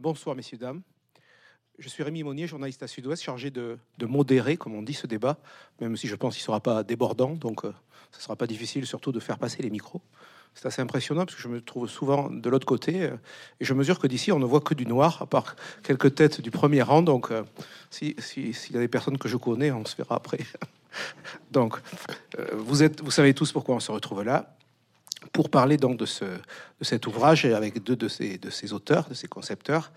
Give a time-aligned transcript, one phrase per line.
[0.00, 0.80] Bonsoir, messieurs, dames.
[1.78, 5.36] Je suis Rémi Monnier, journaliste à Sud-Ouest, chargé de, modérer, comme on dit, ce débat,
[5.78, 7.72] même si je pense qu'il ne sera pas débordant, donc euh,
[8.10, 10.00] ce ne sera pas difficile surtout de faire passer les micros.
[10.54, 13.16] C'est assez impressionnant parce que je me trouve souvent de l'autre côté euh,
[13.60, 16.40] et je mesure que d'ici on ne voit que du noir, à part quelques têtes
[16.40, 17.02] du premier rang.
[17.02, 17.44] Donc, euh,
[17.90, 20.40] s'il y a des personnes que je connais, on se verra après.
[21.50, 21.78] donc,
[22.54, 24.56] vous savez tous pourquoi on se retrouve là
[25.32, 29.14] pour parler de, ce, de cet ouvrage avec deux de ses, de ses auteurs, de
[29.14, 29.92] ses concepteurs,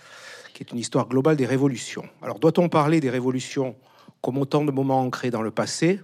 [0.54, 2.06] qui est une histoire globale des révolutions.
[2.22, 3.76] Alors, doit-on parler des révolutions
[4.22, 6.02] comme autant de moments ancrés dans le passé?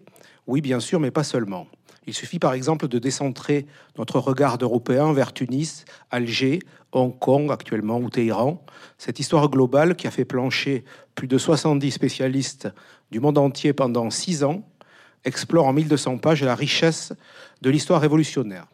[0.47, 1.67] Oui, bien sûr, mais pas seulement.
[2.07, 6.59] Il suffit par exemple de décentrer notre regard d'Européens vers Tunis, Alger,
[6.91, 8.65] Hong Kong actuellement ou Téhéran.
[8.97, 12.67] Cette histoire globale qui a fait plancher plus de 70 spécialistes
[13.11, 14.63] du monde entier pendant six ans
[15.23, 17.13] explore en 1200 pages la richesse
[17.61, 18.65] de l'histoire révolutionnaire.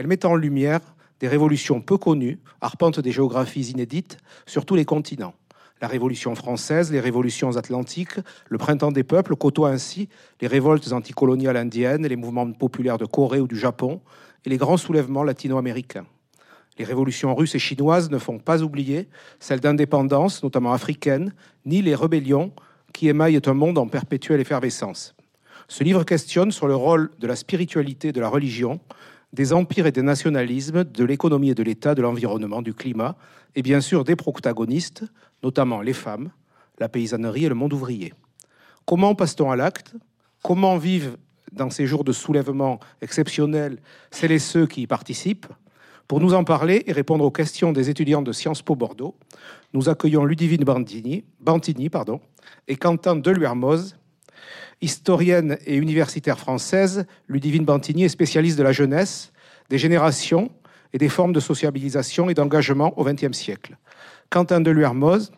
[0.00, 0.80] Elle met en lumière
[1.20, 5.34] des révolutions peu connues, arpentent des géographies inédites sur tous les continents.
[5.82, 8.18] La Révolution française, les révolutions atlantiques,
[8.48, 10.08] le printemps des peuples côtoient ainsi
[10.40, 14.00] les révoltes anticoloniales indiennes, les mouvements populaires de Corée ou du Japon
[14.46, 16.06] et les grands soulèvements latino-américains.
[16.78, 19.06] Les révolutions russes et chinoises ne font pas oublier
[19.38, 21.34] celles d'indépendance, notamment africaines,
[21.66, 22.54] ni les rébellions
[22.94, 25.14] qui émaillent un monde en perpétuelle effervescence.
[25.68, 28.80] Ce livre questionne sur le rôle de la spiritualité et de la religion
[29.32, 33.16] des empires et des nationalismes, de l'économie et de l'État, de l'environnement, du climat,
[33.54, 35.04] et bien sûr des protagonistes,
[35.42, 36.30] notamment les femmes,
[36.78, 38.12] la paysannerie et le monde ouvrier.
[38.86, 39.94] Comment passe-t-on à l'acte?
[40.42, 41.16] Comment vivent
[41.52, 43.78] dans ces jours de soulèvement exceptionnels
[44.10, 45.46] celles et ceux qui y participent?
[46.08, 49.14] Pour nous en parler et répondre aux questions des étudiants de Sciences Po Bordeaux,
[49.72, 52.20] nous accueillons Ludivine Bantini, Bantini pardon,
[52.66, 53.94] et Quentin Deluermoz,
[54.82, 59.32] Historienne et universitaire française, Ludivine Bantini est spécialiste de la jeunesse,
[59.68, 60.50] des générations
[60.94, 63.76] et des formes de sociabilisation et d'engagement au XXe siècle.
[64.30, 65.32] Quentin Deluermoz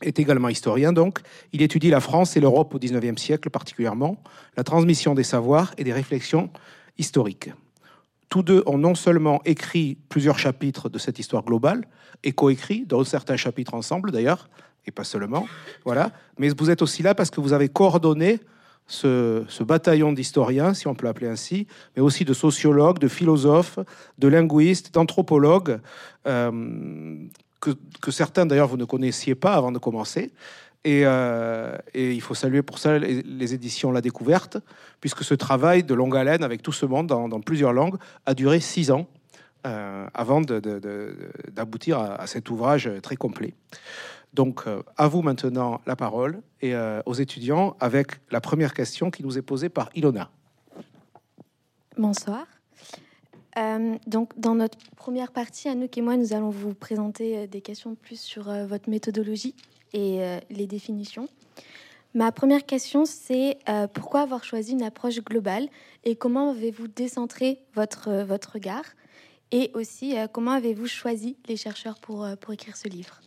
[0.00, 1.20] est également historien, donc.
[1.52, 4.22] Il étudie la France et l'Europe au XIXe siècle particulièrement,
[4.56, 6.50] la transmission des savoirs et des réflexions
[6.96, 7.50] historiques.
[8.30, 11.86] Tous deux ont non seulement écrit plusieurs chapitres de cette histoire globale,
[12.24, 14.48] et coécrit, dans certains chapitres ensemble d'ailleurs,
[14.86, 15.46] et pas seulement,
[15.84, 18.40] voilà, mais vous êtes aussi là parce que vous avez coordonné
[18.86, 23.78] ce, bataillon d'historiens, si on peut l'appeler ainsi, mais aussi de sociologues, de philosophes,
[24.18, 25.80] de linguistes, d'anthropologues,
[26.26, 27.16] euh,
[27.60, 30.32] que, certains d'ailleurs vous ne connaissiez pas avant de commencer.
[30.86, 34.58] Euh, et, il faut saluer pour ça les, éditions La Découverte,
[35.00, 37.96] puisque ce travail de longue haleine avec tout ce monde dans, plusieurs langues
[38.26, 39.08] a duré six ans
[39.66, 43.54] euh, avant d'aboutir à, cet ouvrage très complet.
[44.34, 49.10] Donc, euh, à vous maintenant la parole et euh, aux étudiants avec la première question
[49.12, 50.30] qui nous est posée par Ilona.
[51.96, 52.44] Bonsoir.
[53.56, 57.94] Euh, donc, dans notre première partie, Anouk et moi, nous allons vous présenter des questions
[57.94, 59.54] plus sur votre méthodologie
[59.92, 60.18] et
[60.50, 61.28] les définitions.
[62.14, 63.58] Ma première question, c'est
[63.92, 65.68] pourquoi avoir choisi une approche globale
[66.02, 68.84] et comment avez-vous décentré votre, votre regard?
[69.52, 73.20] Et aussi, comment avez-vous choisi les chercheurs pour, pour écrire ce livre?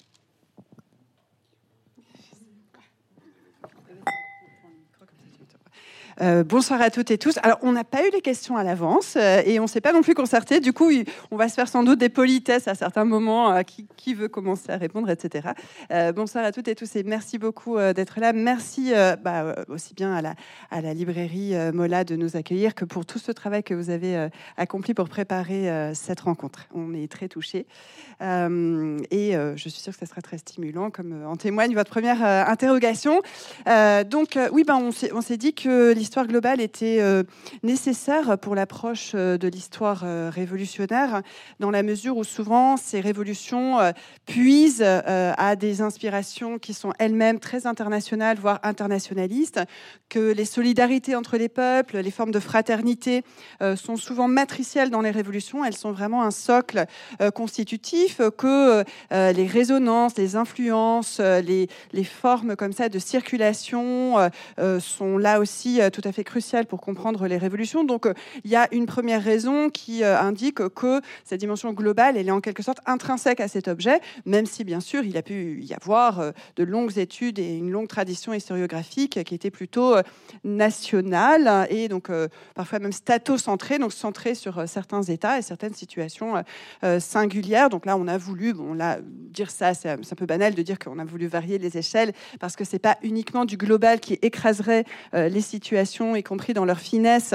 [6.19, 7.37] Euh, bonsoir à toutes et tous.
[7.43, 9.93] Alors, on n'a pas eu les questions à l'avance euh, et on ne s'est pas
[9.93, 10.59] non plus concerté.
[10.59, 10.89] Du coup,
[11.29, 13.51] on va se faire sans doute des politesses à certains moments.
[13.51, 15.49] Euh, qui, veut commencer à répondre, etc.
[16.15, 18.31] bonsoir à toutes et tous et merci beaucoup d'être là.
[18.31, 23.33] Merci bah, aussi bien à la, librairie Mola de nous accueillir que pour tout ce
[23.33, 26.67] travail que vous avez accompli pour préparer cette rencontre.
[26.73, 27.65] On est très touchés
[28.21, 33.21] et je suis sûre que ça sera très stimulant, comme en témoigne votre première interrogation.
[33.65, 37.23] donc, oui, ben, on s'est dit que l'histoire globale était euh,
[37.63, 41.21] nécessaire pour l'approche euh, de l'histoire euh, révolutionnaire,
[41.59, 43.77] dans la mesure où souvent ces révolutions
[44.25, 49.59] puisent à des inspirations qui sont elles-mêmes très internationales, voire internationalistes,
[50.09, 53.23] que les solidarités entre les peuples, les formes de fraternité
[53.75, 56.85] sont souvent matricielles dans les révolutions, elles sont vraiment un socle
[57.33, 64.15] constitutif, que les résonances, les influences, les, les, formes comme ça de circulation
[64.79, 67.83] sont là aussi tout à fait crucial pour comprendre les révolutions.
[67.83, 68.13] Donc, euh,
[68.43, 72.31] il y a une première raison qui euh, indique que cette dimension globale, elle est
[72.31, 75.73] en quelque sorte intrinsèque à cet objet, même si, bien sûr, il a pu y
[75.73, 79.95] avoir euh, de longues études et une longue tradition historiographique qui était plutôt
[80.43, 82.11] nationale et donc
[82.53, 86.43] parfois même statocentrée, donc centrée sur certains États et certaines situations
[86.99, 87.69] singulières.
[87.69, 90.77] Donc là, on a voulu, bon, là, dire ça, c'est un peu banal de dire
[90.79, 94.85] qu'on a voulu varier les échelles parce que c'est pas uniquement du global qui écraserait
[95.13, 97.33] les situations y compris dans leur finesse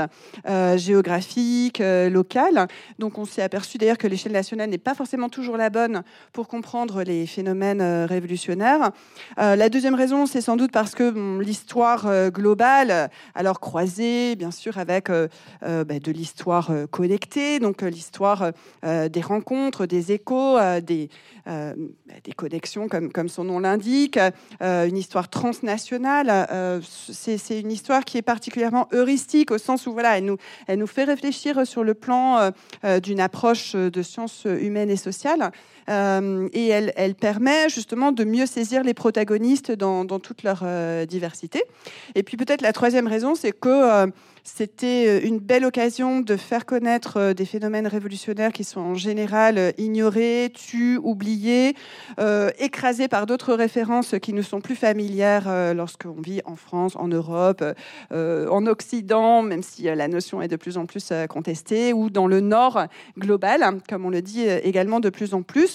[0.76, 2.66] géographique, locale.
[2.98, 6.02] Donc on s'est aperçu d'ailleurs que l'échelle nationale n'est pas forcément toujours la bonne
[6.32, 8.90] pour comprendre les phénomènes révolutionnaires.
[9.36, 15.08] la deuxième raison, c'est sans doute parce que l'histoire globale, alors croisée bien sûr avec
[15.08, 18.52] bah, de l'histoire collectée, donc l'histoire
[18.82, 21.08] des rencontres, des échos, des,
[21.46, 24.18] des connexions comme, son nom l'indique,
[24.60, 26.80] une histoire transnationale.
[26.82, 31.66] c'est une histoire qui est particulièrement heuristique au sens où voilà, elle nous fait réfléchir
[31.66, 32.50] sur le plan
[33.02, 35.50] d'une approche de sciences humaines et sociales.
[35.88, 40.64] Et elle, permet justement de mieux saisir les protagonistes dans, toute leur
[41.06, 41.62] diversité.
[42.14, 44.10] Et puis peut-être la troisième raison, c'est que
[44.44, 48.94] c'était euh, une belle occasion de faire connaître euh, des phénomènes révolutionnaires qui sont en
[48.94, 51.74] général euh, ignorés, tus, oubliés,
[52.58, 57.64] écrasés par d'autres références qui ne sont plus familières lorsqu'on vit en France, en Europe,
[58.10, 62.40] en Occident, même si la notion est de plus en plus contestée, ou dans le
[62.40, 62.86] Nord
[63.18, 65.71] global, comme on le dit également de plus en plus,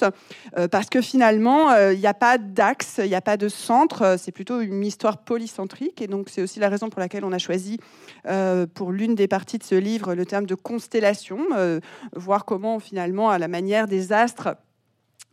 [0.72, 4.32] parce que finalement, il n'y a pas d'axe, il n'y a pas de centre, c'est
[4.32, 7.80] plutôt une histoire polycentrique, et donc c'est aussi la raison pour laquelle on a choisi
[8.28, 11.80] euh, pour l'une des parties de ce livre le terme de constellation, euh,
[12.16, 14.56] voir comment finalement, à la manière des astres,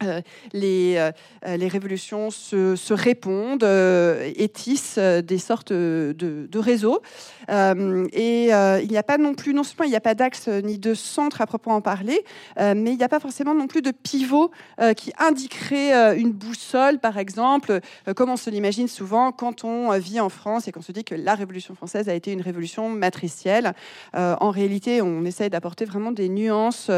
[0.02, 0.20] euh,
[0.52, 7.00] les, euh, les révolutions se, répondent euh, et tissent des sortes de, réseaux.
[7.49, 10.79] et il n'y a pas non plus, non seulement il n'y a pas d'axe ni
[10.79, 12.25] de centre à proprement parler,
[12.58, 14.50] mais il n'y a pas forcément non plus de pivot
[14.96, 17.81] qui indiquerait une boussole, par exemple,
[18.17, 21.14] comme on se l'imagine souvent quand on vit en France et qu'on se dit que
[21.14, 23.73] la Révolution française a été une révolution matricielle.
[24.14, 26.90] en réalité, on essaye d'apporter vraiment des nuances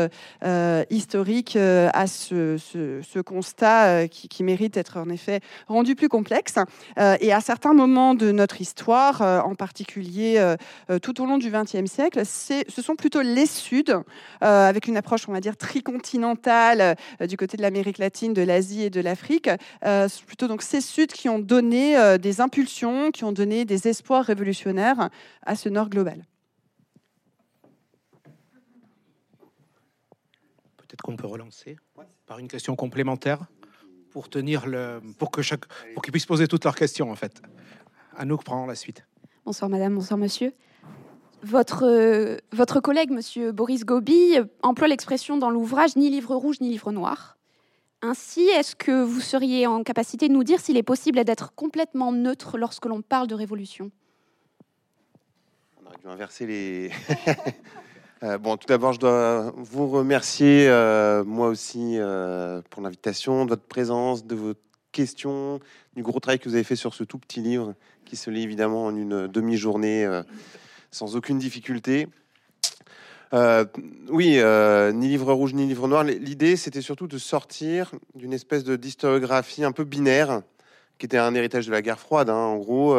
[0.90, 2.56] historiques à ce
[3.02, 6.56] ce, constat euh, qui, mérite d'être en effet rendu plus complexe.
[6.98, 10.54] Euh, et à certains moments de notre histoire, euh, en particulier
[11.02, 14.02] tout au long du XXe siècle, ce sont plutôt les Suds,
[14.40, 18.90] avec une approche, on va dire, tricontinentale du côté de l'Amérique latine, de l'Asie et
[18.90, 19.50] de l'Afrique.
[20.26, 25.10] plutôt donc ces Suds qui ont donné des impulsions, qui ont donné des espoirs révolutionnaires
[25.44, 26.24] à ce Nord global.
[30.76, 31.76] Peut-être qu'on peut relancer
[32.26, 33.46] par une question complémentaire
[34.10, 37.40] pour tenir le, pour que chaque, pour qu'ils puissent poser toutes leurs questions en fait.
[38.16, 39.06] Anouk prend la suite.
[39.44, 40.52] Bonsoir madame, bonsoir monsieur.
[41.42, 46.90] Votre, votre collègue, monsieur Boris Gobi, emploie l'expression dans l'ouvrage ni livre rouge ni livre
[46.92, 47.36] noir.
[48.02, 52.12] Ainsi, est-ce que vous seriez en capacité de nous dire s'il est possible d'être complètement
[52.12, 53.90] neutre lorsque l'on parle de révolution?
[55.80, 56.90] On aurait dû inverser les.
[58.22, 63.50] Euh, bon, tout d'abord, je dois vous remercier, euh, moi aussi, euh, pour l'invitation, de
[63.50, 64.54] votre présence, de vos
[64.90, 65.60] questions,
[65.94, 67.74] du gros travail que vous avez fait sur ce tout petit livre
[68.06, 70.08] qui se lit évidemment en une demi-journée
[70.90, 72.08] sans aucune difficulté.
[73.32, 74.40] oui,
[74.94, 76.04] ni livre rouge ni livre noir.
[76.04, 80.40] L'idée, c'était surtout de sortir d'une espèce de d'historiographie un peu binaire,
[80.98, 82.30] qui était un héritage de la guerre froide.
[82.30, 82.96] Hein, en gros,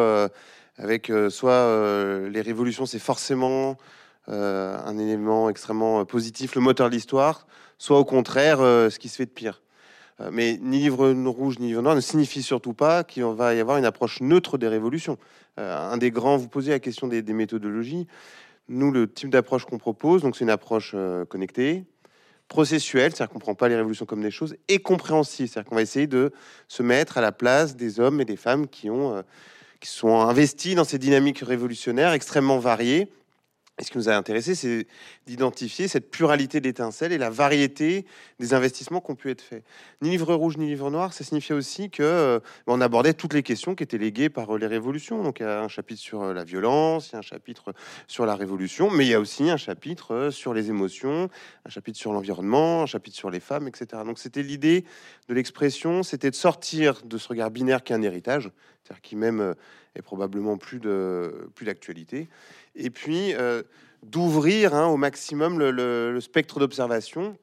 [0.77, 3.77] avec soit les révolutions, c'est forcément
[4.29, 7.47] euh, un élément extrêmement euh, positif, le moteur de l'histoire,
[7.77, 9.61] soit au contraire euh, ce qui se fait de pire.
[10.31, 13.77] mais ni livre rouge ni livre noir ne signifie surtout pas qu'il va y avoir
[13.77, 15.17] une approche neutre des révolutions.
[15.57, 18.07] un des grands, vous posez la question des, méthodologies.
[18.67, 20.95] Nous, le type d'approche qu'on propose, donc c'est une approche
[21.29, 21.85] connectée,
[22.47, 25.75] processuelle, c'est-à-dire qu'on ne prend pas les révolutions comme des choses, et compréhensive, c'est-à-dire qu'on
[25.75, 26.33] va essayer de
[26.67, 29.23] se mettre à la place des hommes et des femmes qui ont
[29.79, 33.11] qui sont investis dans ces dynamiques révolutionnaires extrêmement variées
[33.79, 34.87] et ce qui nous a intéressé, c'est
[35.27, 38.05] d'identifier cette pluralité d'étincelles et la variété
[38.39, 39.63] des investissements qui ont pu être faits.
[40.01, 42.39] Ni livre rouge ni livre noir, ça signifiait aussi que euh,
[42.81, 45.21] abordait toutes les questions qui étaient léguées par euh, les révolutions.
[45.21, 47.73] Donc il y a un chapitre sur euh, la violence, il y a un chapitre
[48.07, 51.29] sur la révolution, mais il y a aussi un chapitre sur les émotions,
[51.63, 54.01] un chapitre sur l'environnement, un chapitre sur les femmes, etc.
[54.03, 54.85] Donc c'était l'idée
[55.29, 58.49] de l'expression, c'était de sortir de ce regard binaire qui est un héritage,
[58.83, 59.53] c'est-à-dire qui même
[59.97, 62.29] est probablement plus de plus d'actualité
[62.75, 63.63] et puis euh,
[64.03, 67.37] d'ouvrir hein, au maximum le, spectre d'observation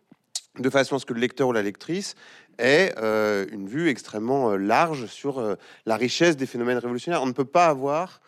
[0.58, 2.14] de façon à ce que le lecteur ou la lectrice
[2.58, 5.56] ait euh, une vue extrêmement euh, large sur
[5.86, 7.22] la richesse des phénomènes révolutionnaires.
[7.22, 8.20] On ne peut pas avoir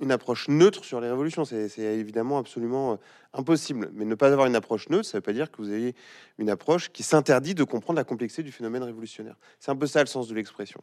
[0.00, 1.44] une approche neutre sur les révolutions.
[1.44, 2.98] C'est évidemment absolument
[3.34, 3.90] impossible.
[3.92, 5.94] Mais ne pas avoir une approche neutre, ça ne veut pas dire que vous avez
[6.38, 9.36] une approche qui s'interdit de comprendre la complexité du phénomène révolutionnaire.
[9.60, 10.82] C'est un peu ça le sens de l'expression.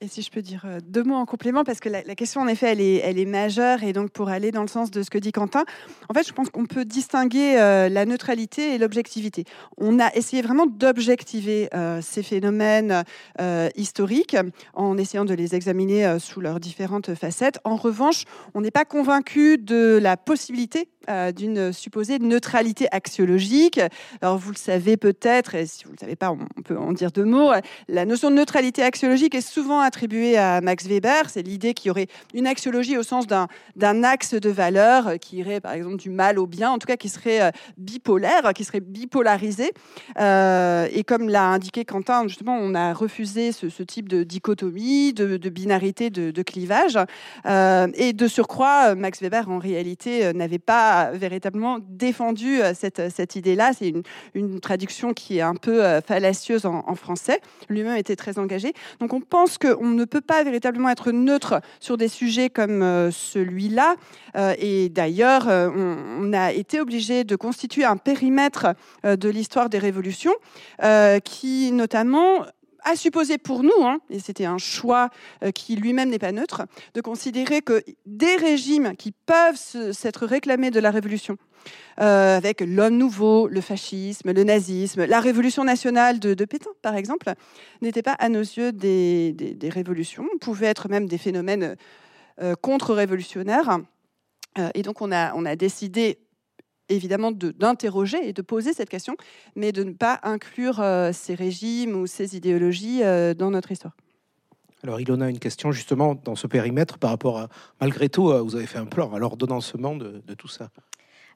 [0.00, 2.46] Et si je peux dire euh, deux mots en complément, parce que la, question, en
[2.46, 5.32] effet, elle est, majeure, et donc pour aller dans le sens de ce que dit
[5.32, 5.64] Quentin,
[6.08, 9.44] en fait, je pense qu'on peut distinguer euh, la neutralité et l'objectivité.
[9.76, 13.04] On a essayé vraiment d'objectiver euh, ces phénomènes
[13.76, 14.36] historiques
[14.74, 17.58] en essayant de les examiner sous leurs différentes facettes.
[17.64, 18.24] En revanche,
[18.54, 20.88] on n'est pas convaincu de la possibilité
[21.34, 23.80] d'une supposée neutralité axiologique.
[24.20, 26.92] Alors, vous le savez peut-être, et si vous ne le savez pas, on peut en
[26.92, 27.50] dire deux mots.
[27.88, 31.30] La notion de neutralité axiologique est souvent attribué à Max Weber.
[31.30, 35.38] C'est l'idée qu'il y aurait une axiologie au sens d'un axe de valeur euh, qui
[35.38, 38.64] irait par exemple du mal au bien, en tout cas qui serait euh, bipolaire, qui
[38.64, 39.72] serait bipolarisé.
[40.20, 45.48] Euh, et comme l'a indiqué Quentin, justement, on a refusé ce, type de dichotomie, de,
[45.48, 46.98] binarité, de, clivage.
[47.46, 53.72] et de surcroît, Max Weber, en réalité, n'avait pas véritablement défendu cette, cette idée-là.
[53.72, 53.92] C'est
[54.34, 57.40] une, traduction qui est un peu fallacieuse en, en français.
[57.68, 58.74] Lui-même était très engagé.
[59.00, 62.82] Donc on pense que on ne peut pas véritablement être neutre sur des sujets comme
[62.82, 63.96] euh, celui-là.
[64.36, 69.78] Euh, et d'ailleurs, euh, on, a été obligé de constituer un périmètre de l'histoire des
[69.78, 70.34] révolutions
[71.24, 72.44] qui, notamment,
[72.84, 75.10] a supposé pour nous, hein, et c'était un choix
[75.54, 76.62] qui lui-même n'est pas neutre,
[76.94, 81.36] de considérer que des régimes qui peuvent s'être réclamés de la révolution,
[81.96, 87.32] avec l'homme nouveau, le fascisme, le nazisme, la révolution nationale de, Pétain, par exemple,
[87.82, 89.34] n'étaient pas à nos yeux des,
[89.72, 91.76] révolutions, pouvaient être même des phénomènes
[92.40, 93.78] euh, contre-révolutionnaires.
[94.58, 96.18] Euh, et donc on a décidé
[96.88, 99.16] évidemment d'interroger et de poser cette question,
[99.56, 103.00] mais de ne pas inclure euh, ces régimes ou ces idéologies
[103.36, 103.94] dans notre histoire.
[104.84, 107.48] Alors, il en a une question justement dans ce périmètre par rapport à,
[107.80, 110.70] malgré tout, vous avez fait un plan à l'ordonnancement de, de tout ça.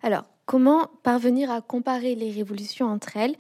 [0.03, 3.37] Alors, comment parvenir à comparer les révolutions entre elles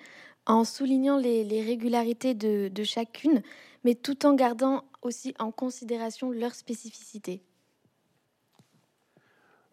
[0.47, 3.42] en soulignant les, régularités de, chacune,
[3.85, 7.42] mais tout en gardant aussi en considération leur spécificité?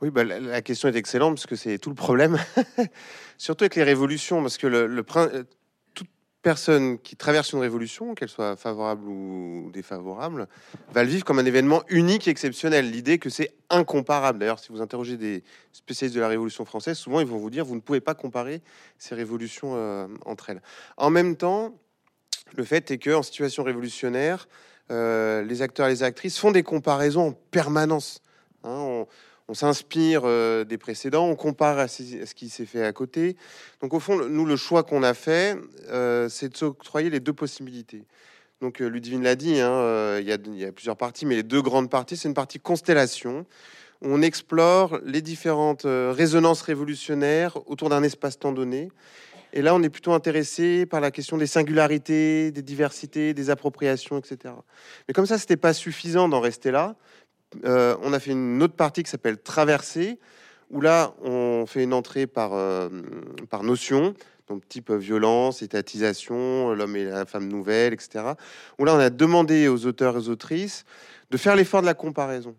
[0.01, 2.37] Oui, bah, la, question est excellente parce que c'est tout le problème,
[3.37, 5.03] surtout avec les révolutions, parce que le, le,
[6.41, 10.47] personne qui traverse une révolution, qu'elle soit favorable ou défavorable,
[10.93, 12.89] va le vivre comme un événement unique et exceptionnel.
[12.89, 14.39] L'idée que c'est incomparable.
[14.39, 17.65] D'ailleurs, si vous interrogez des spécialistes de la Révolution française, souvent ils vont vous dire
[17.65, 18.61] vous ne pouvez pas comparer
[18.97, 20.61] ces révolutions euh, entre elles.
[20.95, 21.77] En même temps,
[22.55, 24.47] le fait est que en situation révolutionnaire,
[24.91, 28.21] euh, les acteurs et les actrices font des comparaisons en permanence.
[28.63, 29.05] Hein
[29.53, 33.35] s'inspire euh, des précédents, on compare à, ce qui s'est fait à côté.
[33.81, 35.57] Donc au fond, nous, le choix qu'on a fait,
[35.89, 38.03] euh, c'est de s'octroyer les deux possibilités.
[38.61, 41.89] Donc euh, Ludivine l'a dit, hein, il y, a plusieurs parties, mais les deux grandes
[41.89, 43.45] parties, c'est une partie constellation.
[44.01, 48.89] On explore les différentes résonances révolutionnaires autour d'un espace-temps donné.
[49.51, 54.17] Et là, on est plutôt intéressé par la question des singularités, des diversités, des appropriations,
[54.19, 54.53] etc.
[55.07, 56.95] Mais comme ça, c'était pas suffisant d'en rester là.
[57.65, 60.19] Euh, on a fait une autre partie qui s'appelle Traversée,
[60.69, 62.89] où là, on fait une entrée par, euh,
[63.49, 64.13] par notion,
[64.47, 68.33] donc type violence, étatisation, l'homme et la femme nouvelle, etc.
[68.77, 70.85] Où là, on a demandé aux auteurs et aux autrices
[71.31, 72.55] de faire l'effort de la comparaison.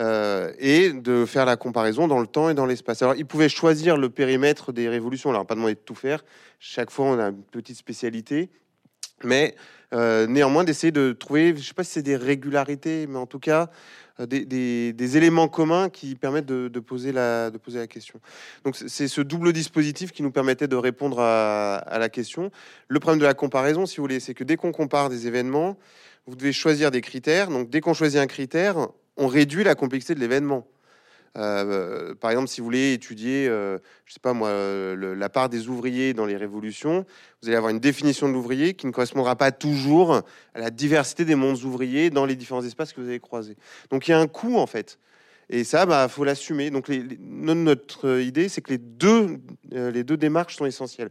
[0.00, 3.02] Euh, et de faire la comparaison dans le temps et dans l'espace.
[3.02, 5.30] Alors, ils pouvaient choisir le périmètre des révolutions.
[5.30, 6.24] On leur pas demandé de tout faire.
[6.60, 8.48] Chaque fois, on a une petite spécialité.
[9.24, 9.54] Mais
[9.92, 13.38] néanmoins, d'essayer de trouver, je ne sais pas si c'est des régularités, mais en tout
[13.38, 13.70] cas,
[14.20, 18.20] euh, des, éléments communs qui permettent de, poser la, de poser la question.
[18.64, 22.50] Donc c'est ce double dispositif qui nous permettait de répondre à, la question.
[22.88, 25.76] Le problème de la comparaison, si vous voulez, c'est que dès qu'on compare des événements,
[26.26, 27.48] vous devez choisir des critères.
[27.48, 30.66] Donc dès qu'on choisit un critère, on réduit la complexité de l'événement.
[31.36, 34.50] Euh, par exemple, si vous voulez étudier, euh, je sais pas moi,
[34.96, 37.04] la part des ouvriers dans les révolutions,
[37.42, 40.14] vous allez avoir une définition de l'ouvrier qui ne correspondra pas toujours
[40.54, 43.56] à la diversité des mondes ouvriers dans les différents espaces que vous allez croiser.
[43.90, 44.98] Donc il y a un coût en fait.
[45.50, 46.70] Et ça, bah, faut l'assumer.
[46.70, 49.38] Donc, notre idée, c'est que les deux,
[49.72, 51.10] euh, les deux démarches sont essentielles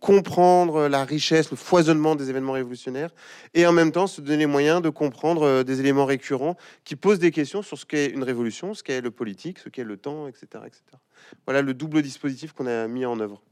[0.00, 3.10] comprendre la richesse, le foisonnement des événements révolutionnaires,
[3.54, 6.96] et en même temps se donner les moyens de comprendre euh, des éléments récurrents qui
[6.96, 9.96] posent des questions sur ce qu'est une révolution, ce qu'est le politique, ce qu'est le
[9.96, 10.82] temps, etc., etc.
[11.46, 13.42] Voilà le double dispositif qu'on a mis en œuvre.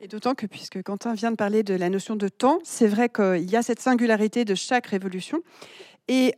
[0.00, 3.10] Et d'autant que, puisque Quentin vient de parler de la notion de temps, c'est vrai
[3.10, 5.42] qu'il y a cette singularité de chaque révolution.
[6.08, 6.34] Et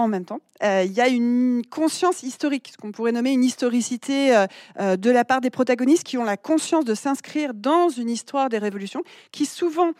[0.00, 0.40] en même temps.
[0.62, 4.46] Euh, il y a une conscience historique, ce qu'on pourrait nommer une historicité euh,
[4.78, 8.48] euh, de la part des protagonistes qui ont la conscience de s'inscrire dans une histoire
[8.48, 9.02] des révolutions,
[9.32, 9.92] qui souvent,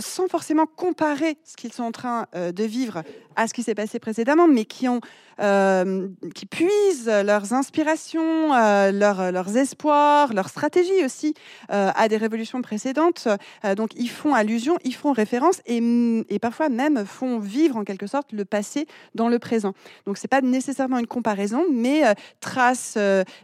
[0.00, 3.02] sans forcément comparer ce qu'ils sont en train de vivre
[3.36, 5.00] à ce qui s'est passé précédemment, mais qui ont
[6.34, 11.34] qui puisent leurs inspirations, euh, leurs, espoirs, leurs stratégies aussi
[11.68, 13.26] à des révolutions précédentes.
[13.76, 15.78] donc ils font allusion, ils font référence et,
[16.28, 19.74] et, parfois même font vivre en quelque sorte le passé dans le présent.
[20.06, 22.02] Donc c'est pas nécessairement une comparaison, mais
[22.40, 22.96] trace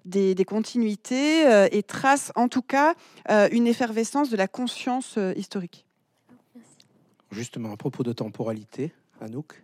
[0.07, 2.95] des, des, continuités et trace en tout cas
[3.53, 5.85] une effervescence de la conscience historique.
[7.31, 9.63] Justement, à propos de temporalité, Anouk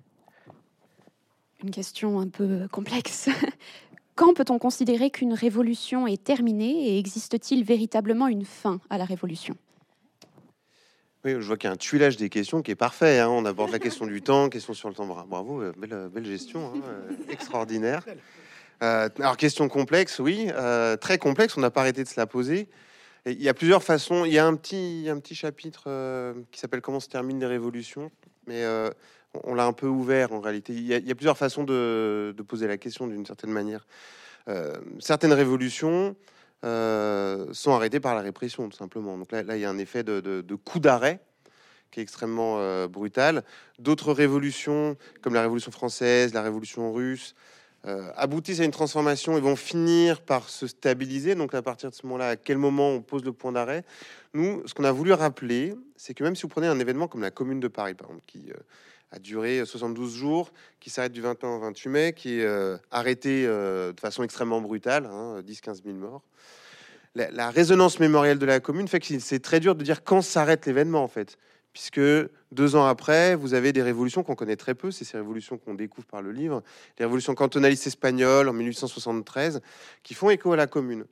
[1.65, 3.31] une question un peu complexe.
[4.15, 9.57] Quand peut-on considérer qu'une révolution est terminée et existe-t-il véritablement une fin à la révolution?
[11.25, 13.19] Oui, je vois qu'il y a un tuilage des questions qui est parfait.
[13.19, 13.29] Hein.
[13.29, 15.07] On aborde la question du temps, question sur le temps.
[15.27, 18.05] Bravo, euh, belle, belle gestion, hein, euh, extraordinaire.
[18.83, 20.51] Euh, alors, question complexe, oui,
[21.01, 21.57] très complexe.
[21.57, 22.69] On n'a pas arrêté de se la poser.
[23.25, 24.25] il y a plusieurs façons.
[24.25, 28.11] Il y a un petit, un petit chapitre qui s'appelle Comment se terminent les révolutions.
[28.47, 28.65] Mais
[29.43, 30.73] on l'a un peu ouvert en réalité.
[30.73, 33.87] Il y a, plusieurs façons de, poser la question d'une certaine manière.
[34.49, 36.15] Euh, certaines révolutions
[36.65, 39.17] euh, sont arrêtées par la répression, tout simplement.
[39.19, 41.21] Donc là, il y a un effet de, coup d'arrêt
[41.91, 43.45] qui est extrêmement euh, brutal.
[43.79, 47.35] D'autres révolutions, comme la Révolution française, la Révolution russe,
[48.17, 51.35] aboutissent à une transformation et vont finir par se stabiliser.
[51.35, 53.85] Donc à partir de ce moment-là, à quel moment on pose le point d'arrêt?
[54.33, 57.21] Nous, ce qu'on a voulu rappeler, c'est que même si vous prenez un événement comme
[57.21, 58.51] la Commune de Paris, par exemple, qui
[59.15, 63.45] a duré 72 jours, qui s'arrête du 21 au 28 mai, qui est euh, arrêté
[63.47, 66.23] euh, de façon extrêmement brutale, 10-15 hein, 000 morts.
[67.15, 70.67] La, résonance mémorielle de la commune fait que c'est très dur de dire quand s'arrête
[70.67, 71.39] l'événement, en fait.
[71.73, 72.01] Puisque
[72.51, 75.75] deux ans après, vous avez des révolutions qu'on connaît très peu, c'est ces révolutions qu'on
[75.75, 76.63] découvre par le livre,
[76.99, 79.61] les révolutions cantonalistes espagnoles en 1873,
[80.03, 81.05] qui font écho à la commune.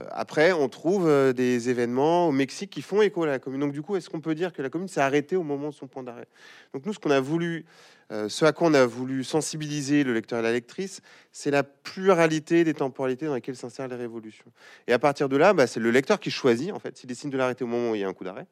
[0.00, 3.60] Euh, après, on trouve euh, des événements au Mexique qui font écho à la commune.
[3.60, 5.74] Donc, du coup, est-ce qu'on peut dire que la commune s'est arrêtée au moment de
[5.74, 6.26] son point d'arrêt?
[6.72, 7.64] Donc, nous, ce qu'on a voulu,
[8.12, 11.00] euh, ce à quoi on a voulu sensibiliser le lecteur et la lectrice,
[11.32, 14.50] c'est la pluralité des temporalités dans lesquelles s'insèrent les révolutions.
[14.86, 17.30] Et à partir de là, bah, c'est le lecteur qui choisit, en fait, s'il décide
[17.30, 18.46] de l'arrêter au moment où il y a un coup d'arrêt,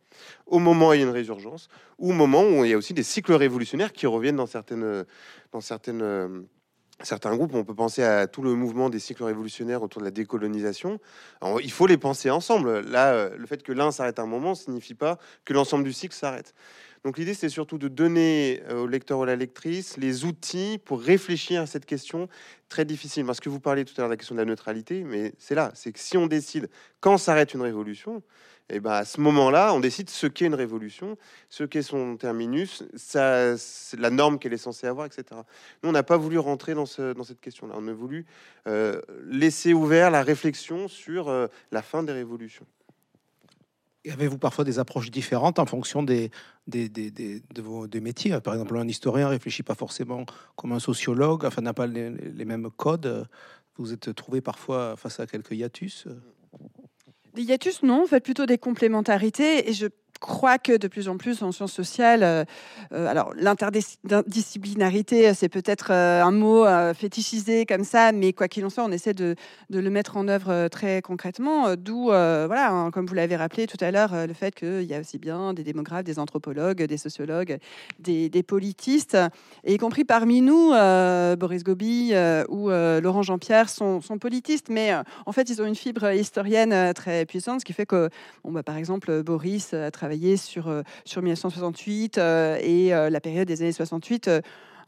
[0.46, 2.76] au moment où il y a une résurgence, ou au moment où il y a
[2.76, 5.04] aussi des cycles révolutionnaires qui reviennent dans certaines,
[5.52, 6.46] dans certaines
[7.02, 10.10] certains groupes, on peut penser à tout le mouvement des cycles révolutionnaires autour de la
[10.10, 10.98] décolonisation.
[11.62, 12.80] il faut les penser ensemble.
[12.80, 16.14] Là, euh, le fait que l'un s'arrête un moment signifie pas que l'ensemble du cycle
[16.14, 16.54] s'arrête.
[17.06, 20.80] Donc l'idée, c'est surtout de donner euh, au lecteur ou à la lectrice les outils
[20.84, 22.28] pour réfléchir à cette question
[22.68, 23.24] très difficile.
[23.24, 25.54] Parce que vous parlez tout à l'heure de la question de la neutralité, mais c'est
[25.54, 28.24] là, c'est que si on décide quand s'arrête une révolution,
[28.68, 31.16] et ben à ce moment-là, on décide ce qu'est une révolution,
[31.48, 33.54] ce qu'est son terminus, ça,
[33.96, 35.42] la norme qu'elle est censée avoir, etc.
[35.84, 37.74] Nous, on n'a pas voulu rentrer dans, ce, dans cette question-là.
[37.76, 38.26] On a voulu
[38.66, 42.66] euh, laisser ouvert la réflexion sur euh, la fin des révolutions.
[44.10, 46.30] Avez-vous parfois des approches différentes en fonction des,
[46.66, 48.40] des, des, de vos des métiers?
[48.40, 52.44] Par exemple, un historien réfléchit pas forcément comme un sociologue, enfin n'a pas les, les
[52.44, 53.28] mêmes codes.
[53.76, 56.08] Vous êtes trouvé parfois face à quelques hiatus?
[57.34, 59.68] Des hiatus, non, en fait plutôt des complémentarités.
[59.68, 62.44] Et je crois que de plus en plus en sciences sociales, euh,
[62.92, 68.70] euh, alors l'interdisciplinarité, c'est peut-être euh, un mot fétichisé comme ça, mais quoi qu'il en
[68.70, 69.34] soit, on essaie de,
[69.70, 71.74] le mettre en œuvre très concrètement.
[71.76, 75.00] D'où, voilà, hein, comme vous l'avez rappelé tout à l'heure, le fait qu'il y a
[75.00, 77.58] aussi bien des démographes, des anthropologues, des sociologues,
[77.98, 79.16] des, politistes,
[79.64, 80.70] et y compris parmi nous,
[81.38, 82.12] Boris Gobi
[82.48, 84.92] ou Laurent Jean-Pierre sont, politistes, mais
[85.26, 88.08] en fait, ils ont une fibre historienne très puissante, ce qui fait que,
[88.44, 93.48] bah, par exemple, Boris a travaillé sur, euh, sur 1968 euh, et euh, la période
[93.48, 94.30] des années 68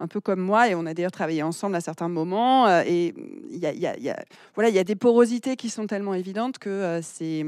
[0.01, 2.69] un peu comme moi, et on a d'ailleurs travaillé ensemble à certains moments.
[2.83, 3.13] et
[3.51, 7.45] il y a, voilà, il y a des porosités qui sont tellement évidentes que c'est,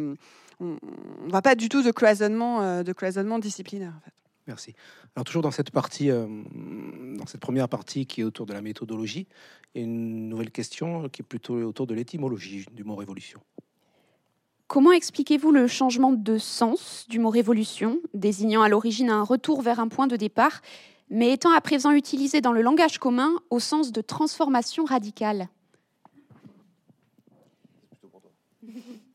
[0.59, 0.77] on
[1.25, 3.93] ne va pas du tout de cloisonnement, de cloisonnement disciplinaire.
[4.49, 4.75] Merci.
[5.15, 9.29] Alors toujours dans cette partie, dans cette première partie qui est autour de la méthodologie,
[9.77, 13.41] une nouvelle question qui est plutôt autour de l'étymologie du mot révolution.
[14.71, 19.81] Comment expliquez-vous le changement de sens du mot révolution, désignant à l'origine un retour vers
[19.81, 20.61] un point de départ,
[21.11, 25.49] mais étant à présent utilisé dans le langage commun au sens de transformation radicale?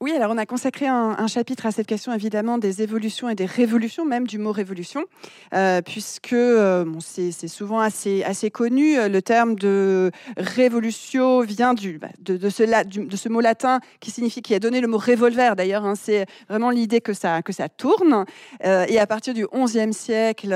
[0.06, 3.48] Oui, alors on a consacré un, chapitre à cette question évidemment des évolutions et des
[3.48, 5.04] révolutions, même du mot révolution,
[5.56, 8.98] euh, puisque euh, c'est souvent assez, connu.
[9.10, 14.54] Le terme de révolution vient du, bah, de, de, ce, mot latin qui signifie, qui
[14.54, 15.84] a donné le mot revolver d'ailleurs.
[15.86, 18.26] Hein, c'est vraiment l'idée que ça, que ça tourne.
[18.64, 20.56] Euh, et à partir du XIe siècle,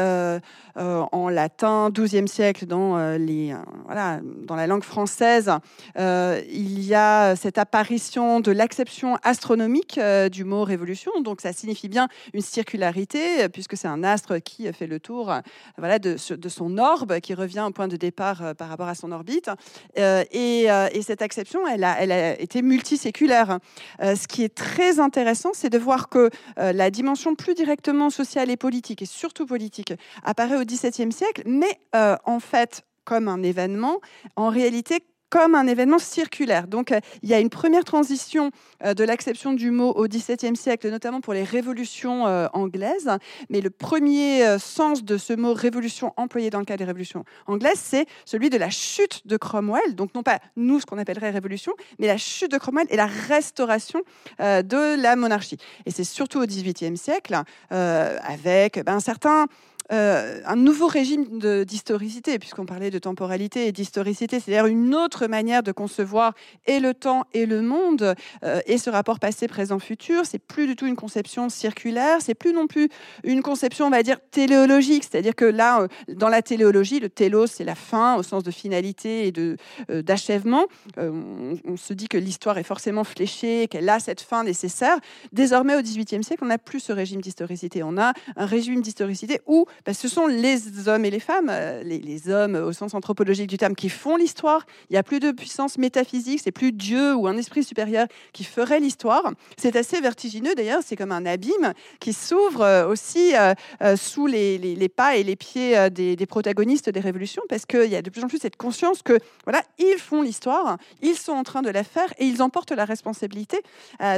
[0.76, 5.52] en latin, XIIe siècle, dans, les, voilà, dans la langue française,
[5.98, 11.12] il y a cette apparition de l'acception astronomique euh, du mot révolution.
[11.22, 15.32] Donc ça signifie bien une circularité, euh, puisque c'est un astre qui fait le tour
[15.32, 15.40] euh,
[15.78, 19.50] voilà, de, son orbe, qui revient au point de départ par rapport à son orbite.
[19.96, 23.60] et, et, cette acception, elle a, elle a été multiséculaire.
[24.02, 28.58] ce qui est très intéressant, c'est de voir que la dimension plus directement sociale et
[28.58, 34.00] politique, et surtout politique, apparaît au XVIIe siècle, mais en fait, comme un événement,
[34.36, 35.00] en réalité
[35.30, 36.68] comme un événement circulaire.
[36.68, 38.52] Donc, euh, il y a une première transition
[38.84, 43.10] euh, de l'acception du mot au XVIIe siècle, notamment pour les révolutions euh, anglaises.
[43.50, 47.80] Mais le premier sens de ce mot révolution employé dans le cas des révolutions anglaises,
[47.82, 49.96] c'est celui de la chute de Cromwell.
[49.96, 53.08] Donc, non pas nous, ce qu'on appellerait révolution, mais la chute de Cromwell et la
[53.08, 54.02] restauration
[54.40, 55.58] de la monarchie.
[55.86, 59.48] Et c'est surtout au XVIIIe siècle, avec ben, un certain
[59.92, 65.64] euh, un nouveau régime d'historicité, puisqu'on parlait de temporalité et d'historicité, c'est-à-dire une autre manière
[65.64, 66.34] de concevoir
[66.68, 70.26] et le temps et le monde euh, et ce rapport passé, présent, futur.
[70.26, 72.90] C'est plus du tout une conception circulaire, c'est plus non plus
[73.24, 77.48] une conception, on va dire, téléologique, c'est-à-dire que là, euh, dans la téléologie, le télos,
[77.48, 79.58] c'est la fin au sens de finalité et de
[79.90, 80.66] d'achèvement.
[80.98, 84.98] On, on, se dit que l'histoire est forcément fléchée, qu'elle a cette fin nécessaire.
[85.32, 87.82] Désormais, au XVIIIe siècle, on n'a plus ce régime d'historicité.
[87.84, 92.30] On a un régime d'historicité où ce sont les hommes et les femmes, euh, les,
[92.30, 94.66] hommes au sens anthropologique du terme, qui font l'histoire.
[94.90, 98.44] Il n'y a plus de puissance métaphysique, c'est plus Dieu ou un esprit supérieur qui
[98.44, 99.32] ferait l'histoire.
[99.58, 104.90] C'est assez vertigineux d'ailleurs, c'est comme un abîme qui s'ouvre euh, aussi euh, sous les,
[104.90, 108.28] pas et les pieds des, protagonistes des révolutions, parce qu'il y a de plus en
[108.28, 112.12] plus cette conscience que voilà, ils font l'histoire, ils sont en train de la faire
[112.18, 113.62] et ils en portent la responsabilité.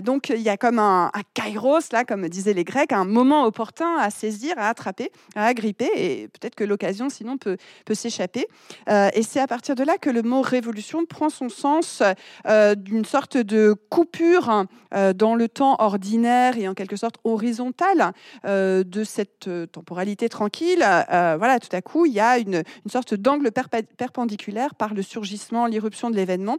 [0.03, 3.97] donc il y a comme un, kairos, là, comme disaient les Grecs, un moment opportun
[3.97, 5.11] à saisir, à attraper,
[5.53, 8.47] gripper et peut-être que l'occasion sinon peut, peut s'échapper.
[8.89, 12.03] Euh, et c'est à partir de là que le mot révolution prend son sens
[12.47, 18.11] euh, d'une sorte de coupure euh, dans le temps ordinaire et en quelque sorte horizontale
[18.43, 20.79] de cette temporalité tranquille.
[20.79, 25.65] voilà, tout à coup, il y a une, une sorte d'angle perpendiculaire par le surgissement,
[25.65, 26.57] l'irruption de l'événement,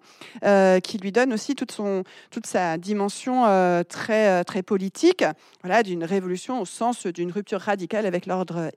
[0.83, 3.45] qui lui donne aussi toute, son, toute sa dimension
[3.89, 5.25] très, très politique,
[5.63, 8.71] voilà, d'une révolution au sens d'une rupture radicale avec l'ordre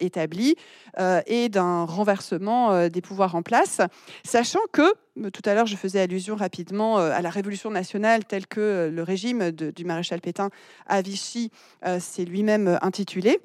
[1.00, 3.82] euh, et d'un renversement euh, des pouvoirs en place,
[4.24, 8.48] sachant que euh, tout à l'heure, je faisais allusion rapidement à la Révolution nationale telle
[8.48, 10.50] que le régime du maréchal Pétain
[10.88, 11.52] à Vichy
[12.00, 13.40] s'est lui-même intitulé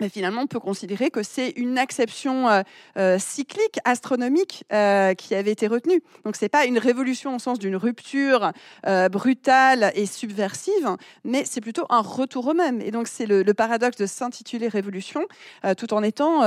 [0.00, 2.62] mais finalement, on peut considérer que c'est une acception euh,
[2.98, 6.02] euh, cyclique, astronomique, euh, qui avait été retenue.
[6.24, 8.52] Donc, c'est pas une révolution au sens d'une rupture
[9.10, 12.80] brutale et subversive, mais c'est plutôt un retour au même.
[12.80, 15.26] Et donc, c'est le, paradoxe de s'intituler révolution,
[15.76, 16.42] tout en étant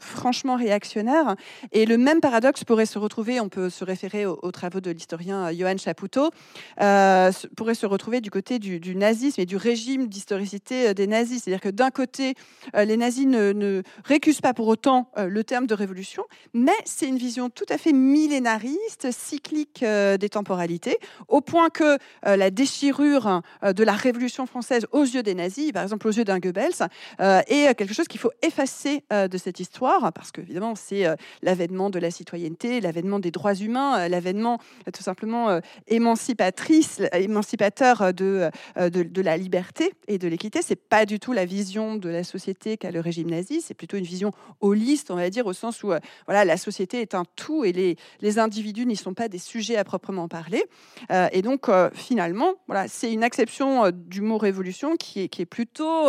[0.00, 1.36] franchement réactionnaire.
[1.72, 5.52] Et le même paradoxe pourrait se retrouver, on peut se référer aux, travaux de l'historien
[5.52, 6.30] Johann Chapoutot,
[6.76, 11.42] pourrait se retrouver du côté du, du nazisme et du régime d'historicité des nazis.
[11.44, 12.34] C'est-à-dire que d'un côté,
[12.74, 17.06] les les nazis ne, récusent pas pour autant euh, le terme de révolution, mais c'est
[17.06, 22.50] une vision tout à fait millénariste, cyclique euh, des temporalités, au point que euh, la
[22.50, 26.88] déchirure de la Révolution française aux yeux des nazis, par exemple aux yeux d'un Goebbels,
[27.18, 31.04] est quelque chose qu'il faut effacer de cette histoire, parce que évidemment c'est
[31.42, 34.58] l'avènement de la citoyenneté, l'avènement des droits humains, l'avènement
[34.92, 40.60] tout simplement émancipatrice, émancipateur de, de, de, la liberté et de l'équité.
[40.62, 43.60] C'est pas du tout la vision de la société le régime nazi.
[43.60, 47.00] C'est plutôt une vision holiste, on va dire, au sens où euh, voilà, la société
[47.00, 50.64] est un tout et les, les individus n'y sont pas des sujets à proprement parler.
[51.10, 55.42] Euh, et donc, euh, finalement, voilà, c'est une acception du mot révolution qui est, qui
[55.42, 56.08] est plutôt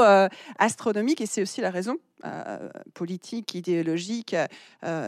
[0.60, 1.98] astronomique et c'est aussi la raison
[2.94, 4.36] politique, idéologique,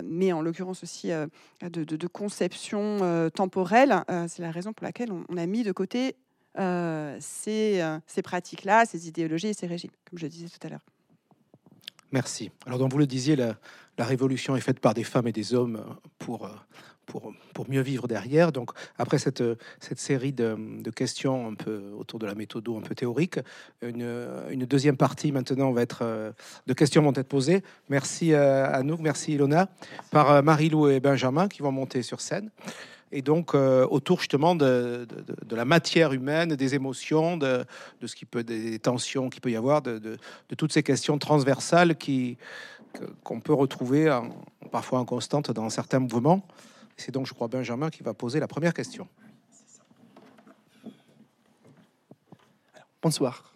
[0.04, 1.10] mais en l'occurrence aussi
[1.62, 4.04] de, conception temporelle.
[4.28, 6.16] c'est la raison pour laquelle on, a mis de côté
[6.58, 10.86] ces, ces pratiques-là, ces idéologies et ces régimes, comme je disais tout à l'heure.
[12.12, 12.52] Merci.
[12.66, 13.56] Alors, donc vous le disiez, la,
[13.98, 15.84] révolution est faite par des femmes et des hommes
[16.20, 16.50] pour,
[17.06, 18.54] pour, pour mieux vivre derrière.
[18.54, 19.44] Donc, après cette,
[19.82, 23.40] cette série de, questions un peu autour de la méthode un peu théorique,
[23.82, 26.34] une, deuxième partie maintenant va être
[26.66, 27.62] de questions vont être posées.
[27.90, 29.70] Merci à nous, merci Ilona,
[30.12, 32.50] par Marie-Lou et Benjamin qui vont monter sur scène.
[33.12, 35.08] Et donc euh, autour justement de,
[35.46, 37.66] de, la matière humaine, des émotions, de,
[38.02, 40.18] de ce qui peut, des tensions qu'il peut y avoir, de,
[40.58, 42.38] toutes ces questions transversales qui
[43.24, 44.10] qu'on peut retrouver
[44.72, 46.48] parfois en constante dans certains mouvements.
[46.98, 49.08] C'est donc, je crois, Benjamin qui va poser la première question.
[53.02, 53.54] bonsoir.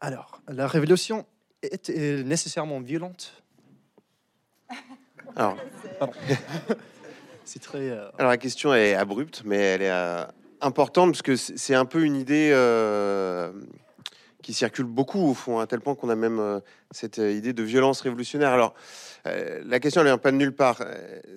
[0.00, 1.24] Alors, la révolution
[1.62, 1.88] est
[2.24, 3.42] nécessairement violente?
[5.36, 5.56] Alors,
[7.44, 7.90] c'est très.
[7.90, 10.24] Euh, Alors la question est abrupte, mais elle est euh,
[10.60, 13.52] importante parce que c'est un peu une idée euh,
[14.42, 18.00] qui circule beaucoup au fond, à tel point qu'on a même cette idée de violence
[18.02, 18.50] révolutionnaire.
[18.50, 18.74] Alors
[19.24, 20.84] la question elle vient pas de nulle part.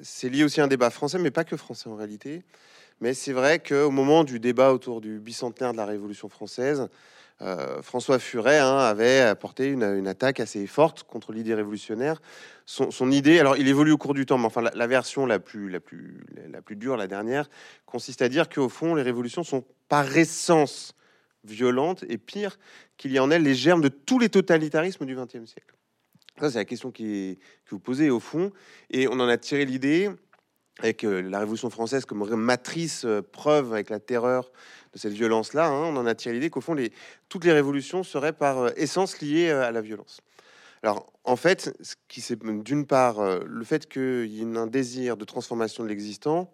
[0.01, 2.43] C'est lié aussi à un débat français, mais pas que français en réalité.
[2.99, 6.89] Mais c'est vrai qu'au moment du débat autour du bicentenaire de la Révolution française,
[7.41, 12.21] euh, François Furet hein, avait apporté une, attaque assez forte contre l'idée révolutionnaire.
[12.65, 15.69] Son, idée, alors il évolue au cours du temps, mais enfin la, version la plus,
[15.69, 17.49] la, plus, la plus dure, la dernière,
[17.85, 20.93] consiste à dire qu'au fond, les révolutions sont par essence
[21.45, 22.57] violentes et pire,
[22.97, 25.75] qu'il y en ait les germes de tous les totalitarismes du XXe siècle.
[26.39, 28.51] Ça, c'est la question qui que vous posez au fond.
[28.89, 30.09] Et on en a tiré l'idée
[30.79, 34.51] avec euh, la Révolution française comme matrice, euh, preuve avec la terreur
[34.93, 36.75] de cette violence-là, hein, on en a tiré l'idée qu'au fond,
[37.29, 40.21] toutes les révolutions seraient par euh, essence liées à la violence.
[40.83, 45.17] Alors, en fait, ce qui c'est d'une part le fait qu'il y ait un désir
[45.17, 46.51] de transformation de l'existant,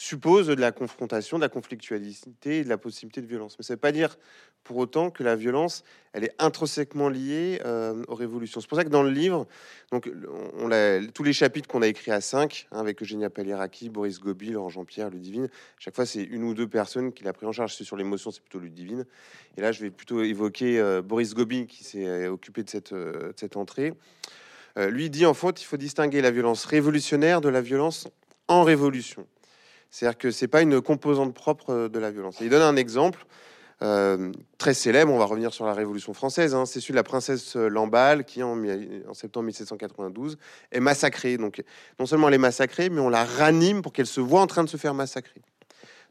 [0.00, 3.56] suppose de la confrontation, de la conflictualité et de la possibilité de violence.
[3.58, 4.16] Mais ça ne veut pas dire
[4.64, 5.84] pour autant que la violence,
[6.14, 8.62] elle est intrinsèquement liée euh, aux révolutions.
[8.62, 9.46] C'est pour ça que dans le livre,
[9.92, 10.10] donc,
[10.58, 10.70] on,
[11.12, 14.70] tous les chapitres qu'on a écrits à 5, hein, avec Eugénia Paliraki, Boris Gobi, Laurent
[14.70, 17.76] Jean-Pierre, Ludivine, chaque fois c'est une ou deux personnes qui l'a pris en charge.
[17.76, 19.04] C'est sur l'émotion, c'est plutôt Ludivine.
[19.58, 23.56] Et là, je vais plutôt évoquer euh, Boris Gobi qui s'est euh, occupé de cette
[23.58, 23.92] entrée.
[24.78, 28.08] lui dit en fait, il faut distinguer la violence révolutionnaire de la violence
[28.48, 29.26] en révolution.
[29.90, 32.36] C'est-à-dire que c'est pas une composante propre euh, de la violence.
[32.40, 33.26] il donne un exemple
[33.82, 36.66] euh, très célèbre, on va revenir sur la Révolution française, hein.
[36.66, 38.54] c'est celui de la princesse Lamballe qui, en,
[39.14, 40.36] septembre 1792,
[40.70, 41.38] est massacrée.
[41.38, 41.62] Donc,
[41.98, 44.64] non seulement elle est massacrée, mais on la ranime pour qu'elle se voit en train
[44.64, 45.40] de se faire massacrer.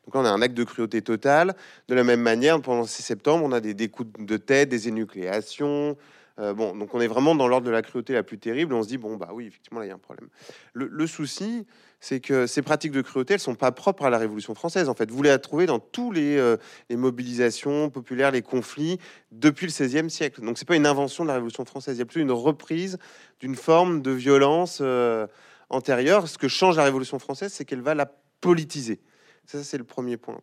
[0.05, 1.55] Donc là, on a un acte de cruauté totale.
[1.87, 4.87] De la même manière, pendant ces septembre, on a des, des coups de tête, des
[4.87, 5.95] énucléations.
[6.39, 8.73] Euh, bon, donc on est vraiment dans l'ordre de la cruauté la plus terrible.
[8.73, 10.30] On se dit, bon, bah oui, effectivement, là, il y a un problème.
[10.73, 11.65] Le, souci,
[11.99, 14.88] c'est que ces pratiques de cruauté, elles sont pas propres à la Révolution française.
[14.88, 16.58] En fait, vous les trouvez dans tous les, euh,
[16.89, 18.99] les, mobilisations populaires, les conflits
[19.32, 20.41] depuis le XVIe siècle.
[20.41, 21.97] Donc, c'est pas une invention de la Révolution française.
[21.97, 22.97] Il y a plutôt une reprise
[23.41, 25.28] d'une forme de violence euh,
[25.69, 26.28] antérieure.
[26.28, 29.02] Ce que change la Révolution française, c'est qu'elle va la politiser.
[29.45, 30.39] Ça, c'est le premier point.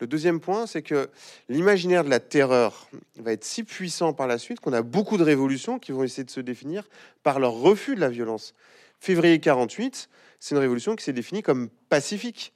[0.00, 1.08] Le deuxième point, c'est que
[1.48, 5.22] l'imaginaire de la terreur va être si puissant par la suite qu'on a beaucoup de
[5.22, 6.88] révolutions qui vont essayer de se définir
[7.22, 8.54] par leur refus de la violence.
[8.98, 10.08] Février 48,
[10.40, 12.52] c'est une révolution qui s'est définie comme pacifique.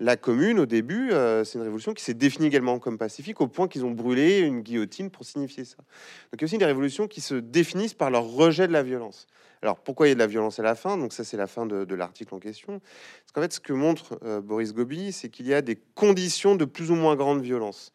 [0.00, 3.46] La commune, au début, euh, c'est une révolution qui s'est définie également comme pacifique, au
[3.46, 5.76] point qu'ils ont brûlé une guillotine pour signifier ça.
[5.76, 8.82] Donc il y a aussi des révolutions qui se définissent par leur rejet de la
[8.82, 9.26] violence.
[9.62, 10.96] Alors pourquoi il y a de la violence à la fin?
[10.96, 12.80] Donc ça c'est la fin de, l'article en question.
[12.80, 16.56] Parce qu'en fait ce que montre euh, Boris Gobi, c'est qu'il y a des conditions
[16.56, 17.92] de plus ou moins grande violence.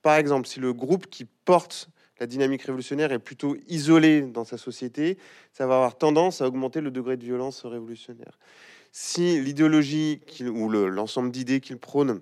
[0.00, 4.56] Par exemple, si le groupe qui porte la dynamique révolutionnaire est plutôt isolé dans sa
[4.56, 5.18] société,
[5.52, 8.38] ça va avoir tendance à augmenter le degré de violence révolutionnaire
[8.92, 12.20] si l'idéologie ou l'ensemble d'idées qu'il prône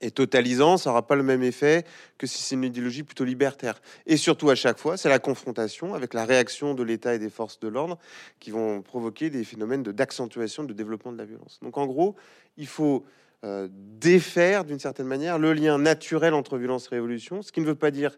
[0.00, 1.84] est totalisant, ça n'aura pas le même effet
[2.18, 3.80] que si c'est une idéologie plutôt libertaire.
[4.06, 7.30] Et surtout, à chaque fois, c'est la confrontation avec la réaction de l'État et des
[7.30, 7.98] forces de l'ordre
[8.40, 11.58] qui vont provoquer des phénomènes d'accentuation, de, développement de la violence.
[11.62, 12.16] Donc, en gros,
[12.56, 13.04] il faut
[13.44, 17.66] euh, défaire d'une certaine manière le lien naturel entre violence et révolution, ce qui ne
[17.66, 18.16] veut pas dire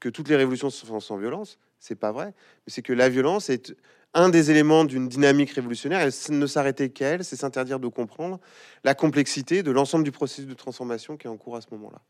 [0.00, 3.48] que toutes les révolutions sont sans violence, c'est pas vrai, mais c'est que la violence
[3.48, 3.74] est
[4.16, 8.40] un des éléments d'une dynamique révolutionnaire, et ne s'arrêter qu'à elle, c'est s'interdire de comprendre
[8.82, 12.00] la complexité de l'ensemble du processus de transformation qui est en cours à ce moment-là.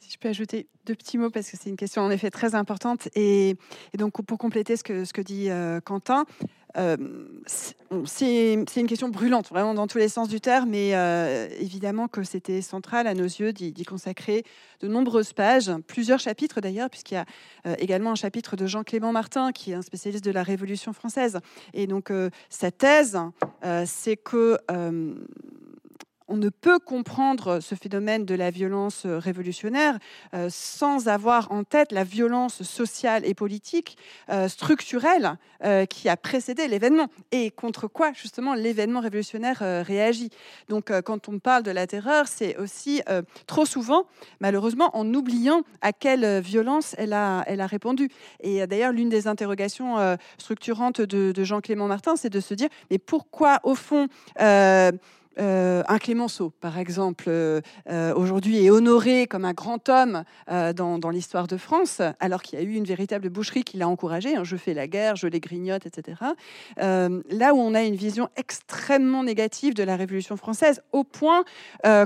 [0.00, 2.54] Si je peux ajouter deux petits mots, parce que c'est une question en effet très
[2.54, 3.56] importante, et,
[3.98, 6.24] donc pour compléter ce que, dit euh, Quentin,
[6.78, 6.96] euh,
[8.06, 12.22] c'est une question brûlante, vraiment dans tous les sens du terme, mais euh, évidemment que
[12.22, 14.44] c'était central à nos yeux d'y consacrer
[14.80, 17.26] de nombreuses pages, plusieurs chapitres d'ailleurs, puisqu'il y a
[17.78, 21.40] également un chapitre de Jean-Clément Martin, qui est un spécialiste de la Révolution française.
[21.74, 22.10] Et donc,
[22.48, 23.18] sa thèse,
[23.84, 24.56] c'est que
[26.30, 29.98] on ne peut comprendre ce phénomène de la violence euh, révolutionnaire
[30.32, 33.98] euh, sans avoir en tête la violence sociale et politique
[34.30, 35.36] euh, structurelle
[35.90, 40.30] qui a précédé l'événement et contre quoi justement l'événement révolutionnaire réagit.
[40.70, 43.02] Donc quand on parle de la terreur, c'est aussi
[43.46, 44.06] trop souvent,
[44.40, 48.08] malheureusement, en oubliant à quelle violence elle a, répondu.
[48.42, 52.96] Et d'ailleurs, l'une des interrogations structurantes de, de Jean-Clément Martin, c'est de se dire, mais
[52.96, 54.08] pourquoi au fond
[55.38, 61.10] euh, un Clémenceau, par exemple, euh, euh, aujourd'hui est honoré comme un grand homme dans,
[61.10, 64.36] l'histoire de France, alors qu'il y a eu une véritable boucherie qui l'a encouragé.
[64.36, 66.18] Hein, je fais la guerre, je les grignote, etc.
[66.76, 71.44] là où on a une vision extrêmement négative de la Révolution française, au point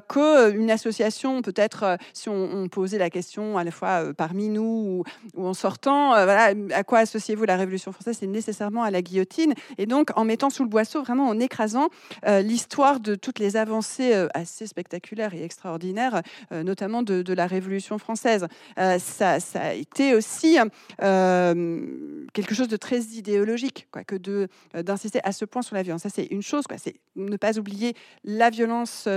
[0.08, 5.04] qu'une association, peut-être, si on, posait la question à la fois parmi nous
[5.36, 8.16] ou, en sortant, à quoi associez-vous la Révolution française?
[8.20, 9.54] C'est nécessairement à la guillotine.
[9.78, 11.88] Et donc, en mettant sous le boisseau, vraiment en écrasant
[12.26, 16.20] l'histoire de toutes les avancées euh, assez spectaculaires et extraordinaires,
[16.52, 18.46] euh, notamment de, la Révolution française.
[18.78, 20.58] Euh, ça, a été aussi
[20.98, 26.02] quelque chose de très idéologique, quoi, que de d'insister à ce point sur la violence.
[26.02, 26.66] Ça, c'est une chose.
[26.66, 26.76] Quoi.
[26.78, 29.08] C'est ne pas oublier la violence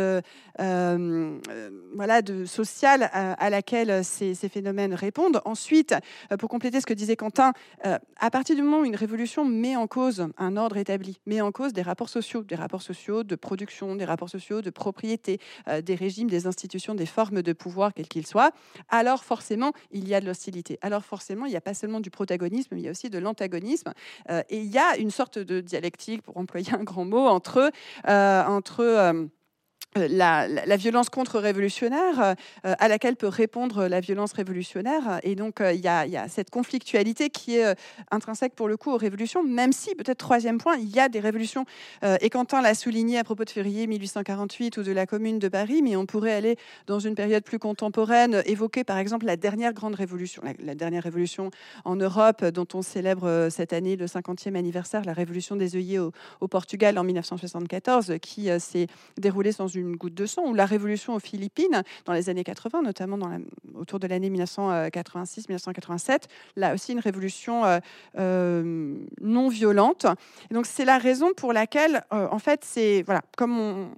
[0.57, 5.41] voilà, de, sociale à, laquelle ces, ces, phénomènes répondent.
[5.45, 5.95] Ensuite,
[6.39, 9.87] pour compléter ce que disait Quentin, à partir du moment où une révolution met en
[9.87, 13.86] cause un ordre établi, met en cause des rapports sociaux, des rapports sociaux de production,
[13.95, 18.07] des rapports sociaux, de propriété, euh, des régimes, des institutions, des formes de pouvoir, quels
[18.07, 18.51] qu'ils soient,
[18.89, 20.77] alors forcément, il y a de l'hostilité.
[20.81, 23.19] Alors forcément, il n'y a pas seulement du protagonisme, mais il y a aussi de
[23.19, 23.93] l'antagonisme.
[24.29, 27.71] Euh, et il y a une sorte de dialectique, pour employer un grand mot, entre,
[28.07, 29.29] euh, entre
[29.97, 35.19] euh, la, violence contre-révolutionnaire euh, à laquelle peut répondre la violence révolutionnaire.
[35.23, 37.75] Et donc, euh, il y, a cette conflictualité qui est
[38.11, 41.19] intrinsèque pour le coup aux révolutions, même si, peut-être troisième point, il y a des
[41.19, 41.65] révolutions.
[42.21, 45.81] et Quentin l'a souligné à propos de février 1848 ou de la Commune de Paris,
[45.81, 49.95] mais on pourrait aller dans une période plus contemporaine, évoquer par exemple la dernière grande
[49.95, 51.51] révolution, la, dernière révolution
[51.85, 56.11] en Europe, dont on célèbre cette année le 50e anniversaire, la révolution des œillets au,
[56.41, 61.15] au Portugal en 1974, qui s'est déroulée sans une goutte de sang, ou la révolution
[61.15, 63.17] aux Philippines dans les années 80, notamment
[63.75, 66.23] autour de l'année 1986-1987,
[66.55, 67.79] là aussi une révolution euh,
[68.17, 70.05] euh, non violente.
[70.51, 73.91] Donc c'est la raison pour laquelle, euh, en fait, c'est voilà, comme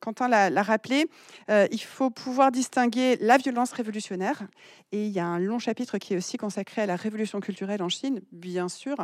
[0.00, 1.06] Quentin l'a rappelé,
[1.48, 4.42] il faut pouvoir distinguer la violence révolutionnaire.
[4.92, 7.82] Et il y a un long chapitre qui est aussi consacré à la révolution culturelle
[7.82, 8.96] en Chine, bien sûr,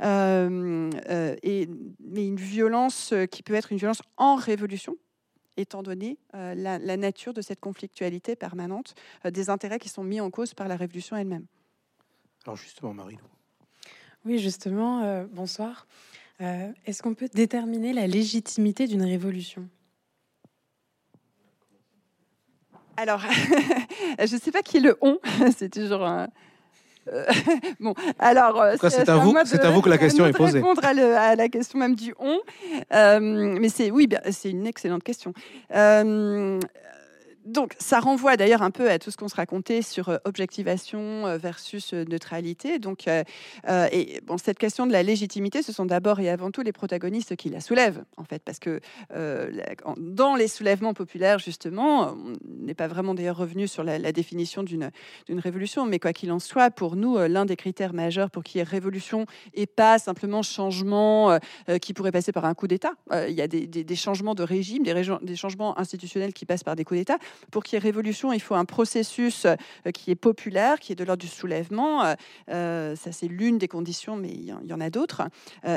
[0.00, 1.68] et,
[2.00, 4.96] mais une violence qui peut être une violence en révolution,
[5.56, 10.20] étant donné euh, la, nature de cette conflictualité permanente, euh, des intérêts qui sont mis
[10.20, 11.46] en cause par la révolution elle-même.
[12.44, 13.18] Alors justement, Marie.
[14.24, 15.86] Oui, justement, euh, bonsoir.
[16.38, 19.70] Est-ce qu'on peut déterminer la légitimité d'une révolution?
[22.98, 23.20] Alors,
[24.18, 25.18] je ne sais pas qui est le on,
[25.56, 26.26] c'est toujours un, euh,
[27.80, 30.58] bon, alors, euh, c'est à, vous, c'est à vous que la question est posée.
[30.58, 32.38] Répondre à, à, la question même du on,
[32.92, 35.32] euh, mais c'est oui, c'est une excellente question
[37.46, 41.26] donc, ça renvoie d'ailleurs un peu à tout ce qu'on se racontait sur euh, objectivation
[41.26, 42.80] euh, versus euh, neutralité.
[42.80, 47.36] Donc, et cette question de la légitimité, ce sont d'abord et avant tout les protagonistes
[47.36, 48.80] qui la soulèvent, en fait, parce que
[49.98, 54.90] dans les soulèvements populaires, justement, on n'est pas vraiment d'ailleurs revenu sur la, définition d'une
[55.38, 58.60] révolution, mais quoi qu'il en soit, pour nous, l'un des critères majeurs pour qu'il y
[58.60, 61.38] ait révolution et pas simplement changement
[61.80, 62.92] qui pourrait passer par un coup d'État.
[63.28, 67.00] il y a des, changements de régime, des changements institutionnels qui passent par des coups
[67.00, 67.18] d'État.
[67.50, 69.56] Pour qu'il y ait révolution, il faut un processus euh,
[69.92, 72.04] qui est populaire, qui est de l'ordre du soulèvement.
[72.04, 72.14] Euh,
[72.50, 75.22] euh, ça, c'est l'une des conditions, mais il y en a d'autres.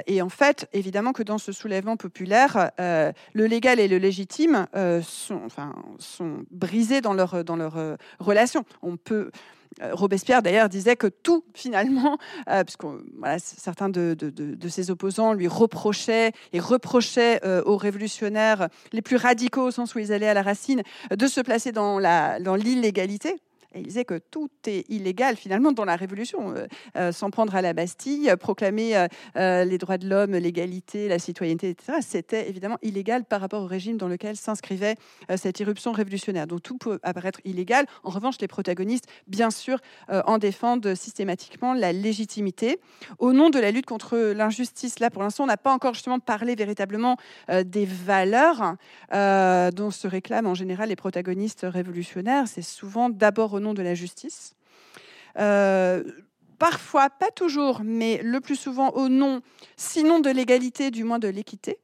[0.08, 4.68] et en fait, évidemment que dans ce soulèvement populaire, le légal et le légitime
[5.02, 5.48] sont,
[5.98, 8.66] sont brisés dans leur, dans leur relation.
[8.82, 9.32] On peut euh,
[9.92, 12.18] Robespierre, d'ailleurs, disait que tout, finalement,
[12.50, 12.86] euh, puisque
[13.38, 14.16] certains de,
[14.68, 20.00] ses opposants lui reprochaient et reprochaient euh, aux révolutionnaires les plus radicaux, au sens où
[20.00, 22.00] ils allaient à la racine, de se placer dans
[22.56, 23.40] l'illégalité.
[23.76, 26.56] Et il disait que tout est illégal finalement dans la Révolution.
[26.56, 31.20] Euh, euh, s'en prendre à la Bastille, proclamer euh, les droits de l'homme, l'égalité, la
[31.20, 34.96] citoyenneté, etc., c'était évidemment illégal par rapport au régime dans lequel s'inscrivait
[35.36, 36.48] cette irruption révolutionnaire.
[36.48, 37.86] Donc tout peut apparaître illégal.
[38.04, 39.80] En revanche, les protagonistes, bien sûr,
[40.10, 42.80] en défendent systématiquement la légitimité.
[43.18, 46.20] Au nom de la lutte contre l'injustice, là pour l'instant, on n'a pas encore justement
[46.20, 47.18] parlé véritablement
[47.50, 48.76] des valeurs
[49.12, 52.48] dont se réclament en général les protagonistes révolutionnaires.
[52.48, 54.56] C'est souvent d'abord nom de la justice.
[55.38, 56.04] Euh,
[56.58, 59.42] parfois, pas toujours, mais le plus souvent au nom,
[59.78, 61.78] sinon de l'égalité, du moins de l'équité